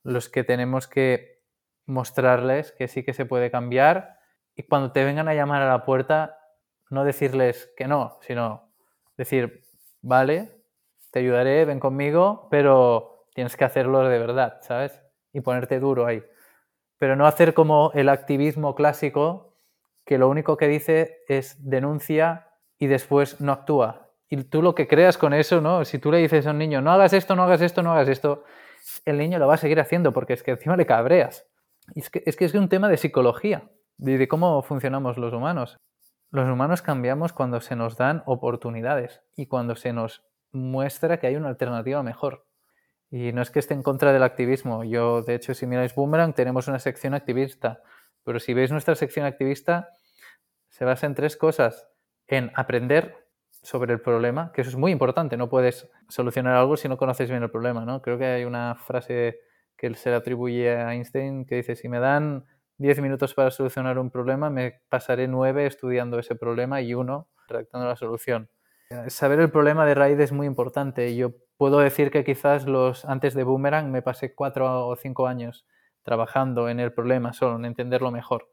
los 0.03 0.29
que 0.29 0.43
tenemos 0.43 0.87
que 0.87 1.41
mostrarles 1.85 2.71
que 2.71 2.87
sí 2.87 3.03
que 3.03 3.13
se 3.13 3.25
puede 3.25 3.51
cambiar 3.51 4.19
y 4.55 4.63
cuando 4.63 4.91
te 4.91 5.03
vengan 5.03 5.27
a 5.27 5.33
llamar 5.33 5.61
a 5.61 5.69
la 5.69 5.85
puerta 5.85 6.37
no 6.89 7.03
decirles 7.05 7.71
que 7.77 7.87
no, 7.87 8.19
sino 8.21 8.69
decir, 9.17 9.63
vale, 10.01 10.51
te 11.11 11.19
ayudaré, 11.19 11.65
ven 11.65 11.79
conmigo, 11.79 12.47
pero 12.51 13.27
tienes 13.33 13.55
que 13.55 13.63
hacerlo 13.63 14.07
de 14.07 14.19
verdad, 14.19 14.59
¿sabes? 14.61 15.01
Y 15.31 15.41
ponerte 15.41 15.79
duro 15.79 16.05
ahí. 16.05 16.23
Pero 17.01 17.15
no 17.15 17.25
hacer 17.25 17.55
como 17.55 17.89
el 17.95 18.09
activismo 18.09 18.75
clásico, 18.75 19.55
que 20.05 20.19
lo 20.19 20.29
único 20.29 20.55
que 20.55 20.67
dice 20.67 21.23
es 21.27 21.57
denuncia 21.67 22.49
y 22.77 22.85
después 22.85 23.41
no 23.41 23.53
actúa. 23.53 24.11
Y 24.29 24.43
tú 24.43 24.61
lo 24.61 24.75
que 24.75 24.87
creas 24.87 25.17
con 25.17 25.33
eso, 25.33 25.61
¿no? 25.61 25.83
Si 25.83 25.97
tú 25.97 26.11
le 26.11 26.19
dices 26.19 26.45
a 26.45 26.51
un 26.51 26.59
niño, 26.59 26.79
no 26.79 26.91
hagas 26.91 27.13
esto, 27.13 27.35
no 27.35 27.41
hagas 27.41 27.61
esto, 27.61 27.81
no 27.81 27.91
hagas 27.91 28.07
esto, 28.07 28.43
el 29.03 29.17
niño 29.17 29.39
lo 29.39 29.47
va 29.47 29.55
a 29.55 29.57
seguir 29.57 29.79
haciendo 29.79 30.13
porque 30.13 30.33
es 30.33 30.43
que 30.43 30.51
encima 30.51 30.77
le 30.77 30.85
cabreas. 30.85 31.47
Es, 31.95 32.11
que 32.11 32.45
es 32.45 32.53
un 32.53 32.69
tema 32.69 32.87
de 32.87 32.97
psicología, 32.97 33.63
de 33.97 34.27
cómo 34.27 34.61
funcionamos 34.61 35.17
los 35.17 35.33
humanos. 35.33 35.79
Los 36.29 36.47
humanos 36.47 36.83
cambiamos 36.83 37.33
cuando 37.33 37.61
se 37.61 37.75
nos 37.75 37.97
dan 37.97 38.21
oportunidades 38.27 39.23
y 39.35 39.47
cuando 39.47 39.75
se 39.75 39.91
nos 39.91 40.23
muestra 40.51 41.19
que 41.19 41.25
hay 41.25 41.35
una 41.35 41.49
alternativa 41.49 42.03
mejor. 42.03 42.45
Y 43.11 43.33
no 43.33 43.41
es 43.41 43.51
que 43.51 43.59
esté 43.59 43.73
en 43.73 43.83
contra 43.83 44.13
del 44.13 44.23
activismo. 44.23 44.85
Yo, 44.85 45.21
de 45.21 45.35
hecho, 45.35 45.53
si 45.53 45.67
miráis 45.67 45.93
Boomerang, 45.93 46.33
tenemos 46.33 46.69
una 46.69 46.79
sección 46.79 47.13
activista. 47.13 47.81
Pero 48.23 48.39
si 48.39 48.53
veis 48.53 48.71
nuestra 48.71 48.95
sección 48.95 49.25
activista, 49.25 49.89
se 50.69 50.85
basa 50.85 51.07
en 51.07 51.15
tres 51.15 51.35
cosas. 51.35 51.89
En 52.27 52.51
aprender 52.55 53.27
sobre 53.49 53.91
el 53.93 53.99
problema, 53.99 54.51
que 54.53 54.61
eso 54.61 54.69
es 54.69 54.77
muy 54.77 54.91
importante. 54.93 55.35
No 55.35 55.49
puedes 55.49 55.89
solucionar 56.07 56.55
algo 56.55 56.77
si 56.77 56.87
no 56.87 56.97
conoces 56.97 57.29
bien 57.29 57.43
el 57.43 57.51
problema. 57.51 57.83
¿no? 57.85 58.01
Creo 58.01 58.17
que 58.17 58.25
hay 58.25 58.45
una 58.45 58.75
frase 58.75 59.39
que 59.75 59.93
se 59.95 60.09
le 60.09 60.15
atribuye 60.15 60.69
a 60.69 60.93
Einstein 60.93 61.45
que 61.45 61.55
dice, 61.55 61.75
si 61.75 61.89
me 61.89 61.99
dan 61.99 62.45
10 62.77 63.01
minutos 63.01 63.33
para 63.33 63.51
solucionar 63.51 63.99
un 63.99 64.09
problema, 64.09 64.49
me 64.49 64.81
pasaré 64.89 65.27
9 65.27 65.65
estudiando 65.65 66.17
ese 66.17 66.35
problema 66.35 66.81
y 66.81 66.93
uno 66.93 67.27
redactando 67.47 67.87
la 67.87 67.95
solución. 67.95 68.49
Saber 69.07 69.39
el 69.39 69.51
problema 69.51 69.85
de 69.85 69.95
raíz 69.95 70.19
es 70.19 70.31
muy 70.31 70.47
importante. 70.47 71.15
Yo 71.15 71.31
puedo 71.61 71.77
decir 71.77 72.09
que 72.09 72.23
quizás 72.23 72.65
los 72.65 73.05
antes 73.05 73.35
de 73.35 73.43
Boomerang 73.43 73.91
me 73.91 74.01
pasé 74.01 74.33
4 74.33 74.87
o 74.87 74.95
5 74.95 75.27
años 75.27 75.67
trabajando 76.01 76.69
en 76.69 76.79
el 76.79 76.91
problema 76.91 77.33
solo, 77.33 77.57
en 77.57 77.65
entenderlo 77.65 78.09
mejor. 78.09 78.49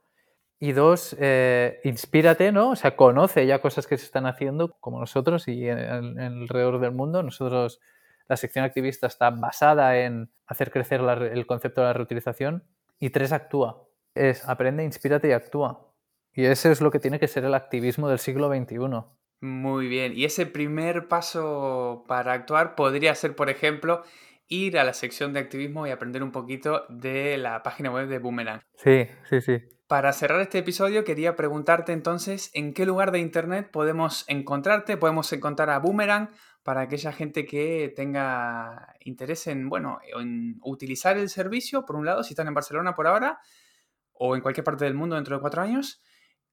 Y 0.61 0.73
dos, 0.73 1.17
eh, 1.19 1.81
inspírate, 1.85 2.53
¿no? 2.53 2.73
O 2.73 2.77
sea, 2.77 2.97
conoce 2.97 3.47
ya 3.47 3.63
cosas 3.63 3.87
que 3.87 3.97
se 3.97 4.05
están 4.05 4.27
haciendo 4.27 4.77
como 4.81 5.01
nosotros 5.01 5.49
y 5.49 5.67
en, 5.71 6.21
alrededor 6.21 6.81
del 6.81 6.93
mundo. 6.93 7.23
Nosotros, 7.23 7.81
la 8.29 8.37
sección 8.37 8.67
activista 8.67 9.07
está 9.07 9.31
basada 9.31 9.97
en 9.97 10.31
hacer 10.47 10.71
crecer 10.71 11.01
el 11.01 11.47
concepto 11.47 11.81
de 11.81 11.87
la 11.87 11.93
reutilización. 11.95 12.63
Y 13.01 13.09
tres, 13.09 13.33
actúa 13.33 13.89
es 14.15 14.47
aprende, 14.47 14.85
inspírate 14.85 15.29
y 15.29 15.33
actúa. 15.33 15.95
Y 16.35 16.45
ese 16.45 16.71
es 16.71 16.83
lo 16.83 16.91
que 16.91 16.99
tiene 16.99 17.19
que 17.19 17.27
ser 17.27 17.47
el 17.47 17.55
activismo 17.55 18.11
del 18.11 18.19
siglo 18.19 18.51
XXI. 18.51 18.77
Muy 19.41 19.87
bien. 19.89 20.13
Y 20.17 20.25
ese 20.25 20.47
primer 20.47 21.09
paso 21.09 22.05
para 22.09 22.33
actuar 22.33 22.75
podría 22.75 23.15
ser, 23.15 23.37
por 23.37 23.51
ejemplo, 23.51 24.03
ir 24.49 24.79
a 24.79 24.85
la 24.85 24.95
sección 24.95 25.33
de 25.33 25.41
activismo 25.41 25.87
y 25.87 25.91
aprender 25.91 26.23
un 26.23 26.33
poquito 26.33 26.85
de 26.89 27.39
la 27.39 27.63
página 27.63 27.91
web 27.91 28.09
de 28.09 28.19
Boomerang. 28.19 28.61
Sí, 28.75 29.07
sí, 29.29 29.41
sí. 29.41 29.59
Para 29.87 30.13
cerrar 30.13 30.41
este 30.41 30.59
episodio 30.59 31.05
quería 31.05 31.35
preguntarte 31.35 31.93
entonces 31.93 32.51
en 32.53 32.75
qué 32.75 32.85
lugar 32.85 33.11
de 33.11 33.21
internet 33.21 33.71
podemos 33.71 34.25
encontrarte, 34.29 34.97
podemos 34.97 35.33
encontrar 35.33 35.71
a 35.71 35.79
Boomerang 35.79 36.31
para 36.63 36.83
aquella 36.83 37.13
gente 37.13 37.47
que 37.47 37.91
tenga 37.97 38.95
interés 39.01 39.47
en, 39.47 39.71
bueno, 39.71 40.01
en 40.19 40.59
utilizar 40.63 41.17
el 41.17 41.31
servicio, 41.31 41.87
por 41.87 41.97
un 41.97 42.05
lado, 42.05 42.23
si 42.23 42.35
están 42.35 42.49
en 42.49 42.55
Barcelona 42.55 42.95
por 42.95 43.07
ahora, 43.07 43.39
o 44.13 44.35
en 44.35 44.43
cualquier 44.43 44.65
parte 44.65 44.85
del 44.85 44.93
mundo 44.93 45.17
dentro 45.17 45.37
de 45.37 45.41
cuatro 45.41 45.63
años, 45.63 46.03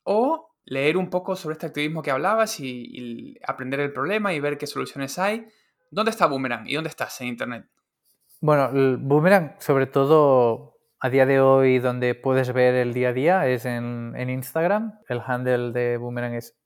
o 0.03 0.54
leer 0.65 0.97
un 0.97 1.09
poco 1.09 1.35
sobre 1.35 1.53
este 1.53 1.67
activismo 1.67 2.01
que 2.01 2.11
hablabas 2.11 2.59
y, 2.59 3.37
aprender 3.47 3.79
el 3.79 3.93
problema 3.93 4.33
y 4.33 4.39
ver 4.39 4.57
qué 4.57 4.67
soluciones 4.67 5.17
hay. 5.19 5.47
¿Dónde 5.91 6.11
está 6.11 6.25
Boomerang 6.25 6.67
y 6.67 6.73
dónde 6.73 6.89
estás 6.89 7.19
en 7.21 7.27
Internet? 7.27 7.67
Bueno, 8.41 8.69
el 8.73 8.97
Boomerang, 8.97 9.55
sobre 9.59 9.85
todo 9.85 10.77
a 10.99 11.09
día 11.09 11.25
de 11.25 11.39
hoy, 11.39 11.79
donde 11.79 12.15
puedes 12.15 12.51
ver 12.51 12.75
el 12.75 12.93
día 12.93 13.09
a 13.09 13.13
día, 13.13 13.47
es 13.47 13.65
en, 13.65 14.13
Instagram. 14.17 14.99
El 15.07 15.21
handle 15.25 15.71
de 15.71 15.97
Boomerang 15.97 16.33
es 16.33 16.57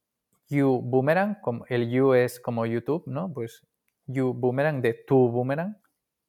YouBoomerang, 0.47 1.39
el 1.67 1.91
You 1.91 2.13
es 2.13 2.39
como 2.39 2.65
YouTube, 2.65 3.03
¿no? 3.05 3.31
Pues 3.31 3.67
YouBoomerang 4.07 4.81
de 4.81 4.93
tu 4.93 5.29
Boomerang. 5.29 5.77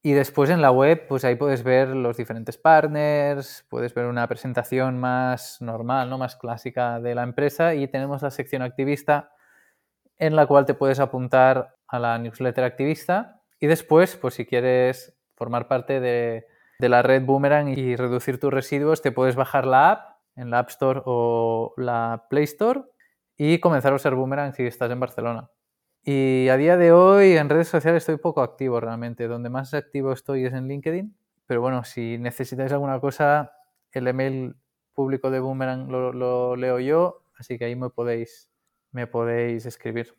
Y 0.02 0.12
después 0.12 0.48
en 0.48 0.62
la 0.62 0.70
web, 0.70 1.06
pues 1.08 1.24
ahí 1.24 1.34
puedes 1.36 1.62
ver 1.62 1.88
los 1.88 2.16
diferentes 2.16 2.56
partners, 2.56 3.66
puedes 3.68 3.92
ver 3.92 4.06
una 4.06 4.26
presentación 4.26 4.98
más 4.98 5.60
normal, 5.60 6.08
¿no? 6.08 6.16
más 6.16 6.36
clásica 6.36 7.00
de 7.00 7.14
la 7.14 7.22
empresa 7.22 7.74
y 7.74 7.86
tenemos 7.86 8.22
la 8.22 8.30
sección 8.30 8.62
activista 8.62 9.32
en 10.16 10.36
la 10.36 10.46
cual 10.46 10.64
te 10.64 10.74
puedes 10.74 11.00
apuntar 11.00 11.76
a 11.86 11.98
la 11.98 12.18
newsletter 12.18 12.64
activista 12.64 13.42
y 13.58 13.66
después, 13.66 14.16
pues 14.16 14.34
si 14.34 14.46
quieres 14.46 15.14
formar 15.34 15.68
parte 15.68 16.00
de, 16.00 16.46
de 16.78 16.88
la 16.88 17.02
red 17.02 17.22
Boomerang 17.22 17.68
y 17.68 17.94
reducir 17.96 18.40
tus 18.40 18.52
residuos, 18.52 19.02
te 19.02 19.12
puedes 19.12 19.36
bajar 19.36 19.66
la 19.66 19.90
app 19.90 20.10
en 20.36 20.50
la 20.50 20.60
App 20.60 20.70
Store 20.70 21.02
o 21.04 21.74
la 21.76 22.26
Play 22.30 22.44
Store 22.44 22.82
y 23.36 23.58
comenzar 23.60 23.92
a 23.92 23.96
usar 23.96 24.14
Boomerang 24.14 24.54
si 24.54 24.64
estás 24.64 24.90
en 24.90 25.00
Barcelona. 25.00 25.50
Y 26.02 26.48
a 26.48 26.56
día 26.56 26.76
de 26.76 26.92
hoy 26.92 27.36
en 27.36 27.48
redes 27.48 27.68
sociales 27.68 28.02
estoy 28.02 28.16
poco 28.16 28.42
activo 28.42 28.80
realmente. 28.80 29.28
Donde 29.28 29.50
más 29.50 29.74
activo 29.74 30.12
estoy 30.12 30.46
es 30.46 30.54
en 30.54 30.68
LinkedIn. 30.68 31.14
Pero 31.46 31.60
bueno, 31.60 31.84
si 31.84 32.16
necesitáis 32.18 32.72
alguna 32.72 33.00
cosa, 33.00 33.52
el 33.92 34.06
email 34.06 34.54
público 34.94 35.30
de 35.30 35.40
Boomerang 35.40 35.90
lo, 35.90 36.56
leo 36.56 36.78
yo, 36.78 37.24
así 37.38 37.58
que 37.58 37.64
ahí 37.64 37.74
me 37.74 37.90
podéis, 37.90 38.50
me 38.92 39.06
podéis 39.06 39.66
escribir. 39.66 40.14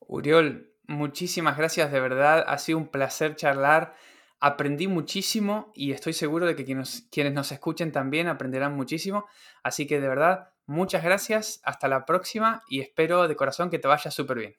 Uriol, 0.00 0.72
muchísimas 0.86 1.56
gracias 1.56 1.92
de 1.92 2.00
verdad. 2.00 2.44
Ha 2.46 2.58
sido 2.58 2.78
un 2.78 2.88
placer 2.88 3.36
charlar. 3.36 3.94
Aprendí 4.40 4.88
muchísimo 4.88 5.72
y 5.74 5.92
estoy 5.92 6.12
seguro 6.12 6.46
de 6.46 6.56
que 6.56 6.64
quienes, 6.64 7.08
quienes 7.10 7.32
nos 7.32 7.52
escuchen 7.52 7.92
también 7.92 8.28
aprenderán 8.28 8.74
muchísimo. 8.74 9.26
Así 9.62 9.86
que 9.86 10.00
de 10.00 10.08
verdad, 10.08 10.50
muchas 10.66 11.04
gracias. 11.04 11.60
Hasta 11.64 11.88
la 11.88 12.04
próxima 12.04 12.62
y 12.68 12.80
espero 12.80 13.28
de 13.28 13.36
corazón 13.36 13.70
que 13.70 13.78
te 13.78 13.88
vaya 13.88 14.10
súper 14.10 14.38
bien. 14.38 14.56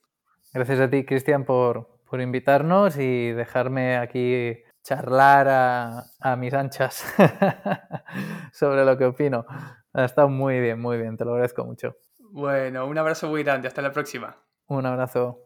Gracias 0.52 0.80
a 0.80 0.90
ti, 0.90 1.06
Cristian, 1.06 1.46
por, 1.46 2.00
invitarnos 2.12 2.98
y 2.98 3.32
dejarme 3.32 3.98
aquí 3.98 4.58
charlar 4.84 5.48
a, 5.48 6.36
mis 6.38 6.54
anchas 6.56 7.06
sobre 8.52 8.84
lo 8.84 8.98
que 8.98 9.06
opino. 9.06 9.46
Ha 9.94 10.06
estado 10.06 10.28
muy 10.28 10.60
bien, 10.60 10.80
muy 10.80 10.98
bien, 10.98 11.18
te 11.18 11.26
lo 11.26 11.32
agradezco 11.32 11.66
mucho. 11.66 11.98
Bueno, 12.18 12.88
un 12.88 12.98
abrazo 12.98 13.28
muy 13.30 13.44
grande, 13.44 13.68
hasta 13.68 13.84
la 13.84 13.92
próxima. 13.92 14.38
Un 14.68 14.86
abrazo. 14.88 15.46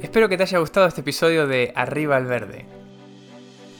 Espero 0.00 0.28
que 0.28 0.36
te 0.36 0.44
haya 0.44 0.58
gustado 0.58 0.86
este 0.86 1.00
episodio 1.00 1.46
de 1.48 1.72
Arriba 1.74 2.16
al 2.16 2.26
Verde. 2.26 2.77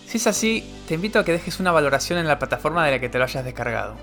Si 0.09 0.17
es 0.17 0.27
así, 0.27 0.65
te 0.89 0.95
invito 0.95 1.19
a 1.19 1.25
que 1.25 1.33
dejes 1.33 1.61
una 1.61 1.71
valoración 1.71 2.19
en 2.19 2.27
la 2.27 2.39
plataforma 2.39 2.83
de 2.87 2.93
la 2.93 2.99
que 2.99 3.11
te 3.11 3.19
lo 3.19 3.25
hayas 3.25 3.45
descargado. 3.45 3.95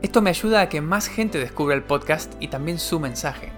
Esto 0.00 0.22
me 0.22 0.30
ayuda 0.30 0.62
a 0.62 0.70
que 0.70 0.80
más 0.80 1.08
gente 1.08 1.38
descubra 1.38 1.74
el 1.74 1.82
podcast 1.82 2.32
y 2.40 2.48
también 2.48 2.78
su 2.78 2.98
mensaje. 2.98 3.52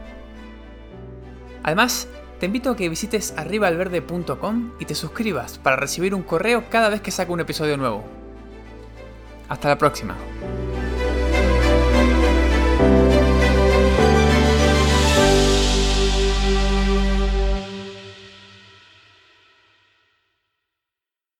Además, 1.63 2.09
te 2.41 2.47
invito 2.47 2.71
a 2.71 2.77
que 2.77 2.89
visites 2.89 3.33
arribaalverde.com 3.37 4.73
y 4.81 4.87
te 4.87 4.97
suscribas 4.97 5.59
para 5.59 5.77
recibir 5.77 6.17
un 6.17 6.25
correo 6.25 6.69
cada 6.69 6.89
vez 6.89 7.01
que 7.01 7.13
saco 7.13 7.33
un 7.33 7.39
episodio 7.39 7.77
nuevo. 7.77 8.03
Hasta 9.49 9.69
la 9.69 9.79
próxima. 9.79 10.17